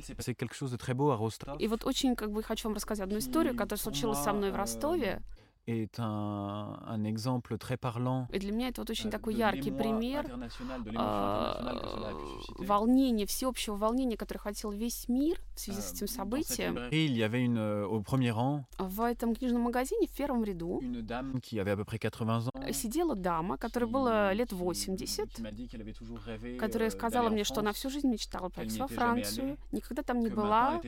И 1.58 1.68
вот 1.68 1.84
очень 1.84 2.16
как 2.16 2.30
бы 2.32 2.42
хочу 2.42 2.68
вам 2.68 2.76
рассказать 2.76 3.04
одну 3.04 3.18
историю, 3.18 3.56
которая 3.56 3.80
случилась 3.80 4.18
со 4.18 4.32
мной 4.32 4.50
в 4.50 4.56
Ростове. 4.56 5.22
Est 5.70 5.98
un, 5.98 6.78
un 6.86 7.04
exemple 7.04 7.56
très 7.58 7.76
parlant 7.76 8.26
И 8.32 8.38
для 8.38 8.52
меня 8.52 8.68
это 8.68 8.80
вот 8.82 8.90
очень 8.90 9.08
euh, 9.08 9.12
такой 9.12 9.34
яркий 9.34 9.70
пример 9.70 10.26
э, 10.26 12.14
волнения, 12.58 13.26
всеобщего 13.26 13.76
волнения, 13.76 14.16
которое 14.16 14.38
хотел 14.40 14.70
весь 14.70 15.08
мир 15.08 15.38
в 15.54 15.60
связи 15.60 15.80
с 15.80 15.90
Euh, 15.90 15.96
этим 15.96 16.06
событием. 16.08 16.76
il 16.92 17.16
y 17.16 17.22
avait 17.22 17.42
une, 17.44 17.58
euh, 17.58 17.86
au 17.86 18.00
premier 18.02 18.30
rang 18.32 18.64
В 18.78 19.00
этом 19.02 19.34
книжном 19.34 19.62
магазине 19.62 20.06
в 20.06 20.12
первом 20.16 20.44
ряду 20.44 20.80
une 20.82 21.02
dame 21.04 21.40
qui 21.40 21.58
avait 21.60 21.72
à 21.72 21.76
peu 21.76 21.84
près 21.84 21.98
80 21.98 22.48
ans. 22.48 22.72
сидела 22.72 23.14
дама, 23.14 23.56
которой 23.56 23.86
было 23.86 24.32
лет 24.32 24.52
qui- 24.52 24.56
80, 24.56 25.26
qui 25.34 25.42
m'a 25.42 25.50
dit 25.50 25.68
qu'elle 25.68 25.82
avait 25.82 25.92
toujours 25.92 26.18
rêvé, 26.18 26.56
которая 26.56 26.88
euh, 26.88 26.92
сказала 26.92 27.28
мне, 27.28 27.44
что 27.44 27.60
она 27.60 27.72
всю 27.72 27.90
жизнь 27.90 28.08
мечтала 28.08 28.48
поехать 28.48 28.78
во 28.78 28.86
Францию, 28.88 29.56
никогда 29.72 30.02
там 30.02 30.20
не 30.20 30.28
была, 30.28 30.80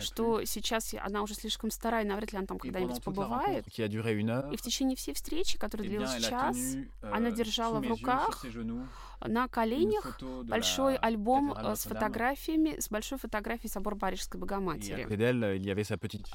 что 0.00 0.44
сейчас 0.44 0.94
она 1.00 1.22
уже 1.22 1.34
слишком 1.34 1.70
старая, 1.70 2.04
навряд 2.04 2.32
ли 2.32 2.38
она 2.38 2.46
там 2.46 2.58
когда-нибудь 2.58 3.02
побывает. 3.02 3.64
Duré 3.92 4.12
une 4.22 4.30
heure, 4.30 4.52
и 4.52 4.56
в 4.56 4.62
течение 4.62 4.96
всей 4.96 5.14
встречи, 5.14 5.58
которая 5.58 5.86
eh 5.86 5.90
длилась 5.90 6.12
час, 6.30 6.56
euh, 7.02 7.10
она 7.16 7.30
держала 7.30 7.78
в 7.80 7.86
руках 7.88 8.44
на 9.24 9.46
коленях 9.46 10.18
большой 10.50 10.96
альбом 10.96 11.52
э, 11.52 11.76
с 11.76 11.86
фотографиями, 11.94 12.80
с 12.80 12.88
большой 12.88 13.18
фотографией 13.18 13.70
собора 13.70 13.94
Парижской 13.96 14.40
Богоматери. 14.40 15.04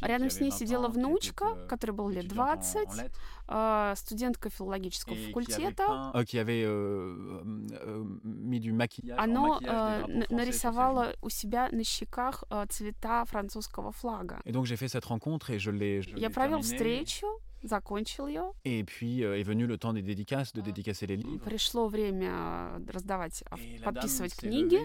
Рядом 0.02 0.30
с 0.30 0.40
ней 0.40 0.50
20 0.52 0.58
сидела 0.60 0.88
внучка, 0.88 1.46
euh, 1.46 1.68
которой 1.68 1.92
было 1.92 2.10
лет 2.10 2.26
étudiante 2.26 2.38
en- 2.38 2.38
en 2.38 2.58
20, 2.58 2.88
lettres, 2.96 3.18
э, 3.50 3.94
студентка 3.98 4.50
филологического 4.50 5.16
факультета. 5.28 5.84
peint- 5.84 6.16
euh, 6.16 6.24
qui 6.24 6.38
avait 6.40 6.64
euh, 6.64 7.42
euh, 7.82 8.04
mis 8.24 8.60
du 8.60 8.72
maquillage, 8.72 9.20
en 9.20 9.24
Оно 9.24 9.48
maquillage 9.56 9.60
des 9.60 9.68
э, 9.68 9.70
drapeaux 9.70 10.12
н- 10.12 10.22
français 10.22 10.28
sur 10.28 10.28
ses 10.30 10.36
нарисовало 10.36 11.16
у 11.22 11.30
себя 11.30 11.70
на 11.72 11.84
щеках 11.84 12.44
э, 12.50 12.66
цвета 12.70 13.26
французского 13.26 13.92
флага. 13.92 14.42
Я 14.46 16.30
провел 16.30 16.62
встречу, 16.62 17.28
закончил 17.68 18.28
ее. 18.28 18.54
Et 18.66 18.84
puis 18.84 19.24
euh, 19.24 19.40
est 19.40 19.44
venu 19.44 19.68
le 19.68 19.78
temps 19.78 19.94
des 19.94 20.02
dédicaces, 20.02 20.54
de 20.54 20.62
dédicacer 20.62 21.08
les 21.08 21.18
livres. 21.18 21.44
Пришло 21.44 21.88
время 21.88 22.32
э, 22.32 22.80
раздавать, 22.92 23.44
подписывать 23.84 24.36
книги. 24.36 24.78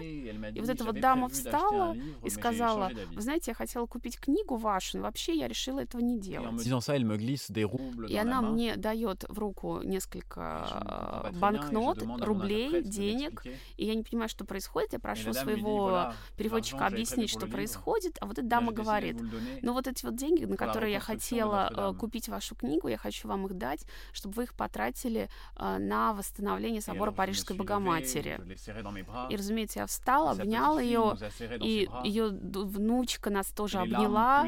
И 0.53 0.59
вот 0.59 0.69
эта 0.69 0.83
вот 0.83 0.95
«J'avais 0.95 1.01
дама 1.01 1.29
встала 1.29 1.95
и 2.23 2.29
сказала, 2.29 2.89
changé 2.89 2.95
d'avis». 2.95 3.15
вы 3.15 3.21
знаете, 3.21 3.51
я 3.51 3.55
хотела 3.55 3.85
купить 3.85 4.19
книгу 4.19 4.55
вашу, 4.55 4.97
но 4.97 5.03
вообще 5.03 5.35
я 5.35 5.47
решила 5.47 5.79
этого 5.79 6.01
не 6.01 6.19
делать. 6.19 6.65
И 8.09 8.17
она 8.17 8.41
мне 8.41 8.75
дает 8.75 9.25
в 9.29 9.39
руку 9.39 9.81
несколько 9.83 11.31
банкнот, 11.39 12.01
рублей, 12.21 12.81
денег, 12.83 13.43
и 13.77 13.85
я 13.85 13.95
не 13.95 14.03
понимаю, 14.03 14.29
что 14.29 14.45
происходит. 14.45 14.93
Я 14.93 14.99
прошу 14.99 15.33
своего 15.33 15.73
«Voilà, 15.73 16.13
переводчика 16.37 16.87
объяснить, 16.87 17.29
что 17.29 17.47
происходит, 17.47 18.17
а 18.21 18.25
вот 18.25 18.37
эта 18.37 18.47
дама 18.47 18.71
говорит, 18.71 19.17
ну 19.61 19.73
вот 19.73 19.87
эти 19.87 20.05
вот 20.05 20.15
деньги, 20.15 20.45
на 20.45 20.57
которые 20.57 20.93
я 20.93 20.99
хотела 20.99 21.69
э, 21.69 21.73
Notre-Dame». 21.73 21.97
купить 21.97 22.29
вашу 22.29 22.55
книгу, 22.55 22.72
я 22.87 22.97
хочу 22.97 23.27
вам 23.27 23.45
их 23.47 23.53
дать, 23.53 23.85
чтобы 24.11 24.35
вы 24.35 24.43
их 24.43 24.53
потратили 24.53 25.29
э, 25.55 25.77
на 25.77 26.13
восстановление 26.13 26.81
собора 26.81 27.11
Парижской 27.11 27.55
Богоматери. 27.55 28.39
И, 29.29 29.35
разумеется, 29.35 29.79
я 29.79 29.87
встала, 29.87 30.31
обняла 30.31 30.81
ее, 30.81 31.17
и 31.61 31.89
ее 32.03 32.29
внучка 32.29 33.29
нас 33.29 33.47
тоже 33.47 33.79
обняла, 33.79 34.47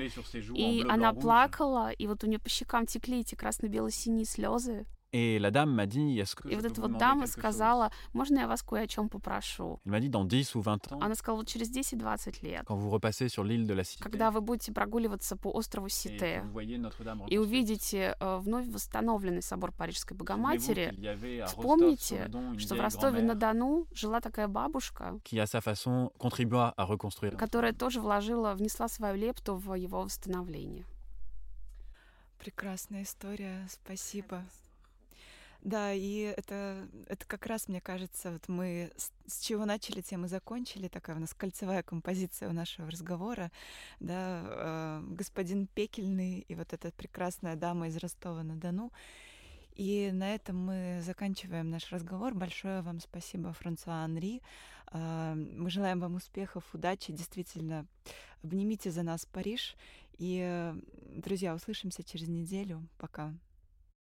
и 0.54 0.86
она 0.88 1.14
плакала, 1.14 1.92
и 1.92 2.08
вот 2.08 2.24
у 2.24 2.28
нее 2.28 2.40
по 2.40 2.50
щекам 2.50 2.86
текли 2.86 3.22
эти 3.22 3.36
красно-бело-синие 3.36 4.26
слезы. 4.26 4.86
Et 5.18 5.40
la 5.40 5.50
dame 5.50 5.72
m'a 5.74 5.86
dit, 5.86 6.20
est-ce 6.20 6.36
que 6.36 6.46
И 6.50 6.52
je 6.52 6.56
вот 6.58 6.66
эта 6.66 6.82
vous 6.82 6.90
вот 6.90 6.98
дама 6.98 7.26
сказала, 7.26 7.90
можно 8.12 8.40
я 8.40 8.48
вас 8.50 8.62
кое 8.62 8.82
о 8.82 8.88
чем 8.88 9.08
попрошу? 9.08 9.80
Elle 9.86 9.92
m'a 9.94 10.02
dit, 10.02 10.10
dans 10.10 10.26
10 10.26 10.56
ou 10.56 10.62
20 10.62 10.92
ans, 10.92 11.00
Она 11.02 11.16
сказала, 11.16 11.38
вот 11.38 11.48
через 11.48 11.72
10-20 11.72 12.44
лет, 12.44 12.64
quand 12.66 12.76
vous 12.76 12.90
repassez 12.90 13.30
sur 13.30 13.46
l'île 13.46 13.66
de 13.66 13.74
la 13.74 13.86
Cité, 13.86 14.04
когда 14.04 14.30
вы 14.30 14.42
будете 14.42 14.74
прогуливаться 14.74 15.38
по 15.38 15.48
острову 15.52 15.88
et 15.88 15.90
que 15.90 15.96
Сите 15.96 16.42
vous 16.44 16.52
voyez 16.52 16.78
Notre-Dame 16.78 17.24
и 17.30 17.38
увидите 17.38 18.18
э, 18.20 18.40
вновь 18.40 18.68
восстановленный 18.68 19.42
собор 19.42 19.72
Парижской 19.72 20.18
Богоматери, 20.18 20.92
вспомните, 21.46 22.30
что 22.58 22.76
в 22.76 22.82
Ростове-на-Дону 22.82 23.88
жила 23.94 24.20
такая 24.20 24.50
бабушка, 24.50 25.18
qui, 25.24 25.40
à 25.40 25.48
sa 25.48 25.62
façon, 25.62 26.12
contribua 26.18 26.74
à 26.76 26.86
reconstruire. 26.86 27.38
которая 27.38 27.72
тоже 27.72 28.02
вложила, 28.02 28.54
внесла 28.54 28.90
свою 28.90 29.16
лепту 29.16 29.56
в 29.56 29.76
его 29.76 30.02
восстановление. 30.02 30.84
Прекрасная 32.38 33.04
история, 33.04 33.66
спасибо. 33.70 34.44
Да, 35.66 35.92
и 35.94 36.32
это, 36.38 36.88
это 37.08 37.26
как 37.26 37.48
раз, 37.48 37.68
мне 37.68 37.82
кажется, 37.82 38.32
вот 38.32 38.48
мы 38.48 38.92
с, 38.98 39.12
с 39.26 39.40
чего 39.40 39.66
начали, 39.66 40.02
тем 40.02 40.26
и 40.26 40.28
закончили. 40.28 40.88
Такая 40.88 41.16
у 41.16 41.20
нас 41.20 41.34
кольцевая 41.34 41.82
композиция 41.82 42.50
у 42.50 42.54
нашего 42.54 42.92
разговора. 42.92 43.52
Да, 44.00 44.44
э, 44.46 45.04
господин 45.08 45.66
Пекельный 45.66 46.46
и 46.48 46.54
вот 46.54 46.72
эта 46.72 46.92
прекрасная 46.92 47.56
дама 47.56 47.88
из 47.88 47.98
Ростова-на-Дону. 47.98 48.92
И 49.74 50.12
на 50.14 50.36
этом 50.36 50.68
мы 50.68 51.02
заканчиваем 51.04 51.72
наш 51.72 51.92
разговор. 51.92 52.36
Большое 52.36 52.84
вам 52.84 53.00
спасибо, 53.00 53.52
Франсуа 53.52 54.04
Анри. 54.04 54.44
Э, 54.92 55.34
Мы 55.34 55.72
желаем 55.72 56.00
вам 56.00 56.14
успехов, 56.14 56.64
удачи. 56.74 57.12
Действительно, 57.12 57.88
обнимите 58.44 58.92
за 58.92 59.02
нас 59.02 59.26
Париж. 59.26 59.76
И, 60.20 60.42
э, 60.44 60.76
друзья, 61.16 61.56
услышимся 61.56 62.04
через 62.04 62.28
неделю. 62.28 62.88
Пока. 63.00 63.34